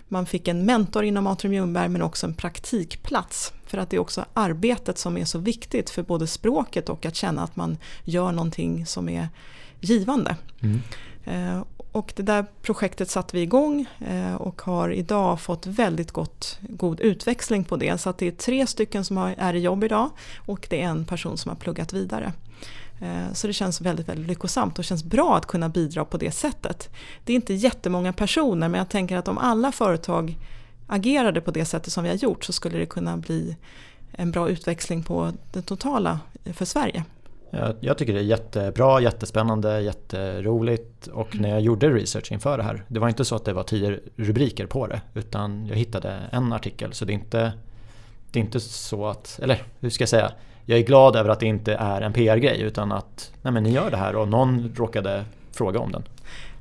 man 0.07 0.26
fick 0.26 0.47
en 0.47 0.65
mentor 0.65 1.03
inom 1.03 1.28
Atrium 1.28 1.53
Ljungberg 1.53 1.89
men 1.89 2.01
också 2.01 2.26
en 2.26 2.34
praktikplats. 2.34 3.53
För 3.65 3.78
att 3.78 3.89
det 3.89 3.95
är 3.95 4.01
också 4.01 4.26
arbetet 4.34 4.97
som 4.97 5.17
är 5.17 5.26
så 5.26 5.39
viktigt 5.39 5.89
för 5.89 6.03
både 6.03 6.28
språket 6.28 6.89
och 6.89 7.05
att 7.05 7.15
känna 7.15 7.43
att 7.43 7.55
man 7.55 7.78
gör 8.03 8.32
någonting 8.32 8.86
som 8.86 9.09
är 9.09 9.28
givande. 9.80 10.36
Mm. 10.61 10.82
Och 11.95 12.13
det 12.15 12.23
där 12.23 12.45
projektet 12.61 13.09
satte 13.09 13.35
vi 13.35 13.41
igång 13.41 13.85
eh, 13.99 14.35
och 14.35 14.61
har 14.61 14.89
idag 14.89 15.41
fått 15.41 15.65
väldigt 15.65 16.11
gott, 16.11 16.59
god 16.61 16.99
utväxling 16.99 17.63
på 17.63 17.77
det. 17.77 17.97
Så 17.97 18.09
att 18.09 18.17
det 18.17 18.27
är 18.27 18.31
tre 18.31 18.67
stycken 18.67 19.05
som 19.05 19.17
är 19.17 19.53
i 19.53 19.59
jobb 19.59 19.83
idag 19.83 20.09
och 20.45 20.67
det 20.69 20.81
är 20.81 20.85
en 20.85 21.05
person 21.05 21.37
som 21.37 21.49
har 21.49 21.55
pluggat 21.55 21.93
vidare. 21.93 22.33
Eh, 23.01 23.33
så 23.33 23.47
det 23.47 23.53
känns 23.53 23.81
väldigt, 23.81 24.09
väldigt 24.09 24.27
lyckosamt 24.27 24.79
och 24.79 24.85
känns 24.85 25.03
bra 25.03 25.37
att 25.37 25.45
kunna 25.45 25.69
bidra 25.69 26.05
på 26.05 26.17
det 26.17 26.31
sättet. 26.31 26.89
Det 27.23 27.33
är 27.33 27.35
inte 27.35 27.53
jättemånga 27.53 28.13
personer 28.13 28.69
men 28.69 28.77
jag 28.77 28.89
tänker 28.89 29.17
att 29.17 29.27
om 29.27 29.37
alla 29.37 29.71
företag 29.71 30.37
agerade 30.87 31.41
på 31.41 31.51
det 31.51 31.65
sättet 31.65 31.93
som 31.93 32.03
vi 32.03 32.09
har 32.09 32.17
gjort 32.17 32.43
så 32.43 32.53
skulle 32.53 32.77
det 32.77 32.85
kunna 32.85 33.17
bli 33.17 33.55
en 34.11 34.31
bra 34.31 34.49
utväxling 34.49 35.03
på 35.03 35.31
det 35.53 35.61
totala 35.61 36.19
eh, 36.43 36.53
för 36.53 36.65
Sverige. 36.65 37.03
Jag, 37.79 37.97
tycker 37.97 38.13
det 38.13 38.19
är 38.19 38.23
jättebra, 38.23 39.01
jättespännande, 39.01 39.81
jätteroligt 39.81 41.07
och 41.07 41.39
när 41.39 41.49
jag 41.49 41.61
gjorde 41.61 41.89
research 41.89 42.31
inför 42.31 42.57
det 42.57 42.63
här 42.63 42.83
Det 42.87 42.99
var 42.99 43.09
inte 43.09 43.25
så 43.25 43.35
att 43.35 43.45
det 43.45 43.53
var 43.53 43.63
tio 43.63 43.99
rubriker 44.15 44.65
på 44.65 44.87
det 44.87 45.01
utan 45.13 45.65
jag 45.65 45.75
hittade 45.75 46.19
en 46.31 46.53
artikel 46.53 46.93
så 46.93 47.05
det 47.05 47.11
är 47.11 47.15
inte 47.15 47.51
Det 48.31 48.39
är 48.39 48.43
inte 48.43 48.59
så 48.59 49.07
att, 49.07 49.39
eller 49.43 49.63
hur 49.79 49.89
ska 49.89 50.01
jag 50.01 50.09
säga 50.09 50.31
Jag 50.65 50.79
är 50.79 50.83
glad 50.83 51.15
över 51.15 51.29
att 51.29 51.39
det 51.39 51.45
inte 51.45 51.73
är 51.73 52.01
en 52.01 52.13
PR-grej 52.13 52.61
utan 52.61 52.91
att 52.91 53.31
nej 53.41 53.53
men 53.53 53.63
ni 53.63 53.71
gör 53.71 53.91
det 53.91 53.97
här 53.97 54.15
och 54.15 54.27
någon 54.27 54.73
råkade 54.75 55.25
fråga 55.51 55.79
om 55.79 55.91
den 55.91 56.03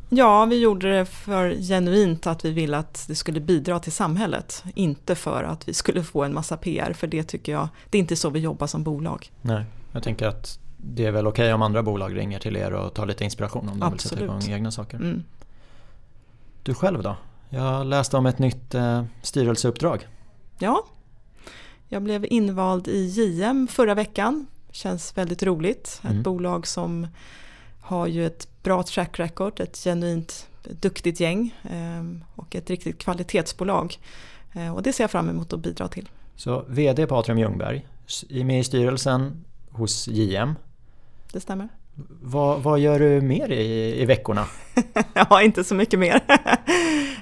Ja, 0.09 0.45
vi 0.45 0.61
gjorde 0.61 0.99
det 0.99 1.07
för 1.07 1.55
genuint 1.68 2.26
att 2.26 2.45
vi 2.45 2.51
ville 2.51 2.78
att 2.78 3.05
det 3.09 3.14
skulle 3.14 3.40
bidra 3.40 3.78
till 3.78 3.92
samhället. 3.92 4.64
Inte 4.74 5.14
för 5.14 5.45
att 5.45 5.68
vi 5.68 5.74
skulle 5.74 6.03
få 6.03 6.24
en 6.24 6.34
massa 6.34 6.57
PR, 6.57 6.92
för 6.92 7.07
det 7.07 7.22
tycker 7.22 7.53
jag, 7.53 7.68
det 7.90 7.99
är 7.99 8.01
inte 8.01 8.16
så 8.16 8.30
vi 8.30 8.40
jobbar 8.40 8.66
som 8.66 8.82
bolag. 8.82 9.30
Nej, 9.42 9.64
jag 9.92 10.03
tänker 10.03 10.26
att 10.26 10.59
det 10.87 11.07
är 11.07 11.11
väl 11.11 11.26
okej 11.26 11.45
okay 11.45 11.53
om 11.53 11.62
andra 11.62 11.82
bolag 11.82 12.16
ringer 12.16 12.39
till 12.39 12.57
er 12.57 12.72
och 12.72 12.95
tar 12.95 13.07
lite 13.07 13.24
inspiration 13.24 13.68
om 13.68 13.80
de 13.80 13.87
Absolut. 13.87 14.03
vill 14.03 14.09
sätta 14.09 14.24
igång 14.24 14.55
egna 14.55 14.70
saker. 14.70 14.97
Mm. 14.97 15.24
Du 16.62 16.74
själv 16.74 17.03
då? 17.03 17.16
Jag 17.49 17.87
läste 17.87 18.16
om 18.16 18.26
ett 18.26 18.39
nytt 18.39 18.74
eh, 18.74 19.05
styrelseuppdrag. 19.22 20.09
Ja, 20.59 20.87
jag 21.89 22.03
blev 22.03 22.26
invald 22.30 22.89
i 22.89 23.07
JM 23.07 23.68
förra 23.68 23.95
veckan. 23.95 24.47
Känns 24.70 25.18
väldigt 25.18 25.43
roligt. 25.43 26.01
Ett 26.03 26.11
mm. 26.11 26.22
bolag 26.22 26.66
som 26.66 27.07
har 27.80 28.07
ju 28.07 28.26
ett 28.26 28.49
bra 28.62 28.82
track 28.82 29.18
record, 29.18 29.61
ett 29.61 29.76
genuint 29.76 30.49
duktigt 30.62 31.20
gäng 31.20 31.55
eh, 31.62 32.28
och 32.35 32.55
ett 32.55 32.70
riktigt 32.70 32.99
kvalitetsbolag. 32.99 33.99
Eh, 34.53 34.74
och 34.74 34.82
det 34.82 34.93
ser 34.93 35.05
jag 35.05 35.11
fram 35.11 35.28
emot 35.28 35.53
att 35.53 35.61
bidra 35.61 35.89
till. 35.89 36.09
Så 36.37 36.64
VD 36.68 37.07
Atrium 37.11 37.39
Ljungberg, 37.39 37.87
med 38.30 38.61
i 38.61 38.64
styrelsen 38.64 39.45
hos 39.70 40.09
JM 40.09 40.55
det 41.35 41.41
stämmer. 41.41 41.68
Vad, 42.22 42.62
vad 42.62 42.78
gör 42.78 42.99
du 42.99 43.20
mer 43.20 43.53
i, 43.53 44.03
i 44.03 44.05
veckorna? 44.05 44.47
ja, 45.14 45.43
inte 45.43 45.64
så 45.64 45.74
mycket 45.74 45.99
mer. 45.99 46.20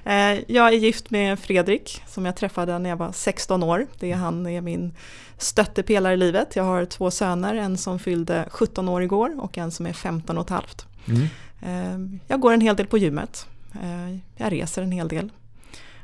Eh, 0.05 0.39
jag 0.49 0.69
är 0.69 0.73
gift 0.73 1.11
med 1.11 1.39
Fredrik 1.39 2.03
som 2.07 2.25
jag 2.25 2.37
träffade 2.37 2.79
när 2.79 2.91
jag 2.91 2.97
var 2.97 3.13
16 3.13 3.63
år. 3.63 3.87
Det 3.99 4.13
är 4.13 4.17
han 4.17 4.47
är 4.47 4.61
min 4.61 4.95
stöttepelare 5.39 6.15
i 6.15 6.17
livet. 6.17 6.57
Jag 6.57 6.65
har 6.65 6.85
två 6.85 7.11
söner, 7.11 7.55
en 7.55 7.79
som 7.79 7.99
fyllde 7.99 8.49
17 8.51 8.89
år 8.89 9.03
igår 9.03 9.41
och 9.41 9.59
en 9.59 9.71
som 9.71 9.87
är 9.87 9.93
15 9.93 10.39
och 10.39 10.45
ett 10.45 10.51
halvt. 10.51 10.87
Mm. 11.09 11.23
Eh, 11.61 12.21
jag 12.27 12.41
går 12.41 12.53
en 12.53 12.61
hel 12.61 12.77
del 12.77 12.87
på 12.87 12.99
gymmet. 12.99 13.47
Eh, 13.83 14.17
jag 14.37 14.53
reser 14.53 14.83
en 14.83 14.93
hel 14.93 15.09
del 15.09 15.31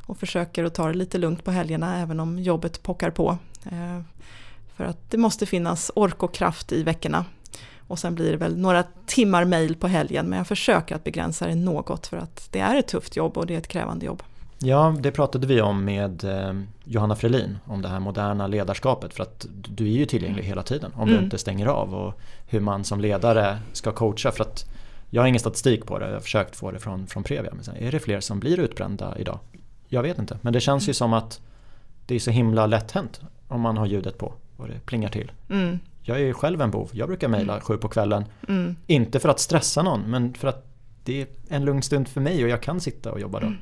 och 0.07 0.19
försöker 0.19 0.65
att 0.65 0.75
ta 0.75 0.87
det 0.89 0.95
lite 0.95 1.19
lugnt 1.19 1.45
på 1.45 1.51
helgerna 1.51 1.99
även 1.99 2.21
om 2.21 2.39
jobbet 2.39 2.83
pockar 2.83 3.11
på. 3.11 3.39
För 4.77 4.85
att 4.85 5.11
det 5.11 5.19
måste 5.19 5.47
finnas 5.47 5.91
ork 5.95 6.23
och 6.23 6.35
kraft 6.35 6.73
i 6.73 6.83
veckorna. 6.83 7.25
Och 7.89 7.99
sen 7.99 8.15
blir 8.15 8.31
det 8.31 8.37
väl 8.37 8.57
några 8.57 8.85
timmar 9.07 9.45
mail 9.45 9.77
på 9.77 9.89
helgen 9.89 10.27
men 10.29 10.37
jag 10.37 10.47
försöker 10.47 10.95
att 10.95 11.05
begränsa 11.05 11.47
det 11.47 11.55
något 11.55 12.07
för 12.07 12.17
att 12.17 12.49
det 12.51 12.61
är 12.61 12.77
ett 12.77 12.89
tufft 12.89 13.17
jobb 13.17 13.39
och 13.39 13.47
det 13.47 13.55
är 13.55 13.59
ett 13.59 13.69
krävande 13.69 14.07
jobb. 14.07 14.23
Ja, 14.59 14.97
det 15.01 15.11
pratade 15.11 15.47
vi 15.47 15.61
om 15.61 15.85
med 15.85 16.25
eh, 16.25 16.55
Johanna 16.85 17.17
Frelin 17.17 17.59
om 17.65 17.83
det 17.83 17.89
här 17.89 18.01
moderna 18.01 18.47
ledarskapet 18.47 19.15
för 19.15 19.23
att 19.23 19.47
du 19.51 19.85
är 19.85 19.97
ju 19.97 20.07
tillgänglig 20.07 20.43
hela 20.43 20.63
tiden 20.63 20.93
om 20.95 21.03
mm. 21.03 21.15
du 21.15 21.25
inte 21.25 21.39
stänger 21.39 21.67
av 21.67 21.95
och 21.95 22.21
hur 22.47 22.61
man 22.61 22.85
som 22.85 23.01
ledare 23.01 23.59
ska 23.73 23.93
coacha 23.93 24.33
för 24.33 24.45
att 24.45 24.65
jag 25.11 25.23
har 25.23 25.27
ingen 25.27 25.41
statistik 25.41 25.87
på 25.87 25.99
det, 25.99 26.07
jag 26.07 26.13
har 26.13 26.21
försökt 26.21 26.57
få 26.57 26.71
det 26.71 26.79
från, 26.79 27.07
från 27.07 27.23
Previa 27.23 27.53
men 27.53 27.77
är 27.77 27.93
det 27.93 28.01
fler 28.01 28.21
som 28.21 28.41
blir 28.41 28.61
utbrända 28.61 29.19
idag? 29.19 29.39
Jag 29.89 30.03
vet 30.03 30.19
inte, 30.19 30.39
men 30.43 30.53
det 30.53 30.61
känns 30.61 30.89
ju 30.89 30.95
som 30.95 31.13
att 31.13 31.41
det 32.07 32.15
är 32.15 32.19
så 32.19 32.31
himla 32.31 32.67
lätt 32.67 32.93
hänt 32.93 33.21
om 33.49 33.61
man 33.61 33.77
har 33.77 33.87
ljudet 33.87 34.19
på 34.19 34.33
och 34.57 34.69
det 34.69 34.81
plingar 34.87 35.09
till. 35.09 35.33
Mm. 35.51 35.79
Jag 36.09 36.17
är 36.21 36.25
ju 36.25 36.35
själv 36.35 36.61
en 36.61 36.71
bov, 36.71 36.91
jag 36.93 37.09
brukar 37.09 37.29
mejla 37.29 37.53
Mm. 37.53 37.65
sju 37.65 37.77
på 37.77 37.89
kvällen. 37.89 38.25
Mm. 38.49 38.77
Inte 38.87 39.21
för 39.21 39.29
att 39.29 39.41
stressa 39.41 39.83
någon, 39.83 40.01
men 40.01 40.35
för 40.35 40.49
att 40.49 40.67
det 41.05 41.21
är 41.21 41.27
en 41.49 41.65
lugn 41.65 41.83
stund 41.83 42.09
för 42.09 42.21
mig 42.21 42.45
och 42.45 42.51
jag 42.51 42.63
kan 42.63 42.81
sitta 42.81 43.13
och 43.13 43.21
jobba 43.21 43.41
då. 43.41 43.47
Mm. 43.47 43.59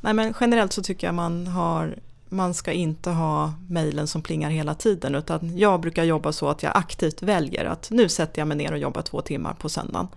Nej 0.00 0.14
men 0.14 0.34
generellt 0.40 0.72
så 0.72 0.82
tycker 0.82 1.06
jag 1.06 1.14
man 1.14 1.46
har 1.46 1.98
man 2.28 2.54
ska 2.54 2.72
inte 2.72 3.10
ha 3.10 3.52
mejlen 3.68 4.06
som 4.06 4.22
plingar 4.22 4.50
hela 4.50 4.74
tiden 4.74 5.14
utan 5.14 5.58
jag 5.58 5.80
brukar 5.80 6.04
jobba 6.04 6.32
så 6.32 6.48
att 6.48 6.62
jag 6.62 6.72
aktivt 6.76 7.22
väljer 7.22 7.64
att 7.64 7.90
nu 7.90 8.08
sätter 8.08 8.40
jag 8.40 8.48
mig 8.48 8.56
ner 8.56 8.72
och 8.72 8.78
jobbar 8.78 9.02
två 9.02 9.20
timmar 9.20 9.54
på 9.54 9.68
söndagen. 9.68 10.08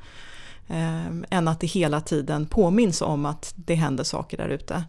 Ehm, 0.68 1.26
än 1.30 1.48
att 1.48 1.60
det 1.60 1.68
hela 1.68 2.02
tiden 2.02 2.46
påminns 2.46 3.02
om 3.02 3.26
att 3.26 3.54
det 3.56 3.76
händer 3.76 4.04
saker 4.04 4.38
där 4.38 4.50
ute. 4.50 4.84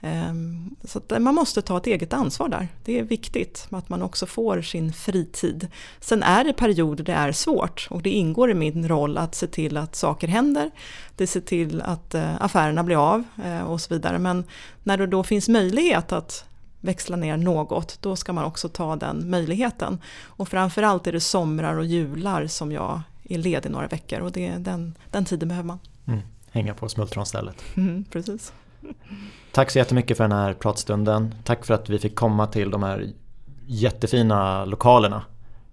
Ehm, 0.00 0.76
så 0.84 0.98
att 0.98 1.22
man 1.22 1.34
måste 1.34 1.62
ta 1.62 1.76
ett 1.76 1.86
eget 1.86 2.12
ansvar 2.12 2.48
där. 2.48 2.68
Det 2.84 2.98
är 2.98 3.02
viktigt 3.02 3.66
att 3.70 3.88
man 3.88 4.02
också 4.02 4.26
får 4.26 4.62
sin 4.62 4.92
fritid. 4.92 5.68
Sen 6.00 6.22
är 6.22 6.44
det 6.44 6.52
perioder 6.52 7.04
det 7.04 7.12
är 7.12 7.32
svårt 7.32 7.86
och 7.90 8.02
det 8.02 8.10
ingår 8.10 8.50
i 8.50 8.54
min 8.54 8.88
roll 8.88 9.18
att 9.18 9.34
se 9.34 9.46
till 9.46 9.76
att 9.76 9.96
saker 9.96 10.28
händer. 10.28 10.70
Det 11.16 11.26
ser 11.26 11.40
till 11.40 11.82
att 11.82 12.14
eh, 12.14 12.42
affärerna 12.42 12.84
blir 12.84 13.12
av 13.12 13.24
eh, 13.44 13.62
och 13.62 13.80
så 13.80 13.94
vidare. 13.94 14.18
Men 14.18 14.44
när 14.82 14.96
det 14.96 15.06
då 15.06 15.22
finns 15.22 15.48
möjlighet 15.48 16.12
att 16.12 16.44
växla 16.80 17.16
ner 17.16 17.36
något, 17.36 17.98
då 18.00 18.16
ska 18.16 18.32
man 18.32 18.44
också 18.44 18.68
ta 18.68 18.96
den 18.96 19.30
möjligheten. 19.30 19.98
Och 20.22 20.48
framförallt 20.48 21.06
är 21.06 21.12
det 21.12 21.20
somrar 21.20 21.76
och 21.76 21.84
jular 21.84 22.46
som 22.46 22.72
jag 22.72 23.02
är 23.24 23.38
ledig 23.38 23.70
några 23.70 23.86
veckor 23.86 24.20
och 24.20 24.32
det, 24.32 24.50
den, 24.50 24.94
den 25.10 25.24
tiden 25.24 25.48
behöver 25.48 25.66
man. 25.66 25.78
Mm. 26.06 26.20
Hänga 26.50 26.74
på 26.74 26.88
smultronstället. 26.88 27.56
Mm, 27.76 28.04
precis. 28.04 28.52
Tack 29.52 29.70
så 29.70 29.78
jättemycket 29.78 30.16
för 30.16 30.24
den 30.24 30.38
här 30.38 30.54
pratstunden. 30.54 31.34
Tack 31.44 31.66
för 31.66 31.74
att 31.74 31.88
vi 31.88 31.98
fick 31.98 32.16
komma 32.16 32.46
till 32.46 32.70
de 32.70 32.82
här 32.82 33.12
jättefina 33.66 34.64
lokalerna. 34.64 35.22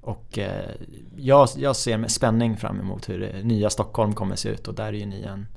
Och 0.01 0.37
eh, 0.37 0.71
jag, 1.15 1.49
jag 1.55 1.75
ser 1.75 1.97
med 1.97 2.11
spänning 2.11 2.57
fram 2.57 2.79
emot 2.79 3.09
hur 3.09 3.19
det 3.19 3.43
nya 3.43 3.69
Stockholm 3.69 4.13
kommer 4.13 4.35
se 4.35 4.49
ut 4.49 4.67
och 4.67 4.73
där 4.73 4.85
är 4.85 4.93
ju 4.93 5.05
ni 5.05 5.21
en 5.21 5.47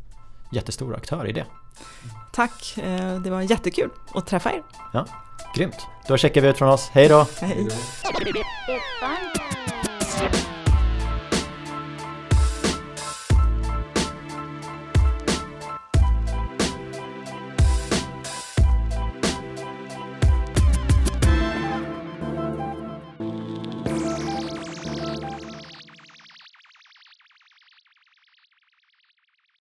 jättestor 0.52 0.94
aktör 0.96 1.28
i 1.28 1.32
det. 1.32 1.44
Tack, 2.32 2.78
eh, 2.78 3.20
det 3.20 3.30
var 3.30 3.40
jättekul 3.40 3.90
att 4.14 4.26
träffa 4.26 4.52
er. 4.52 4.62
Grymt! 5.56 5.86
Då 6.08 6.16
checkar 6.16 6.40
vi 6.40 6.48
ut 6.48 6.58
från 6.58 6.68
oss. 6.68 6.90
Hej 6.92 7.08
då! 7.08 7.26
Hej. 7.40 7.68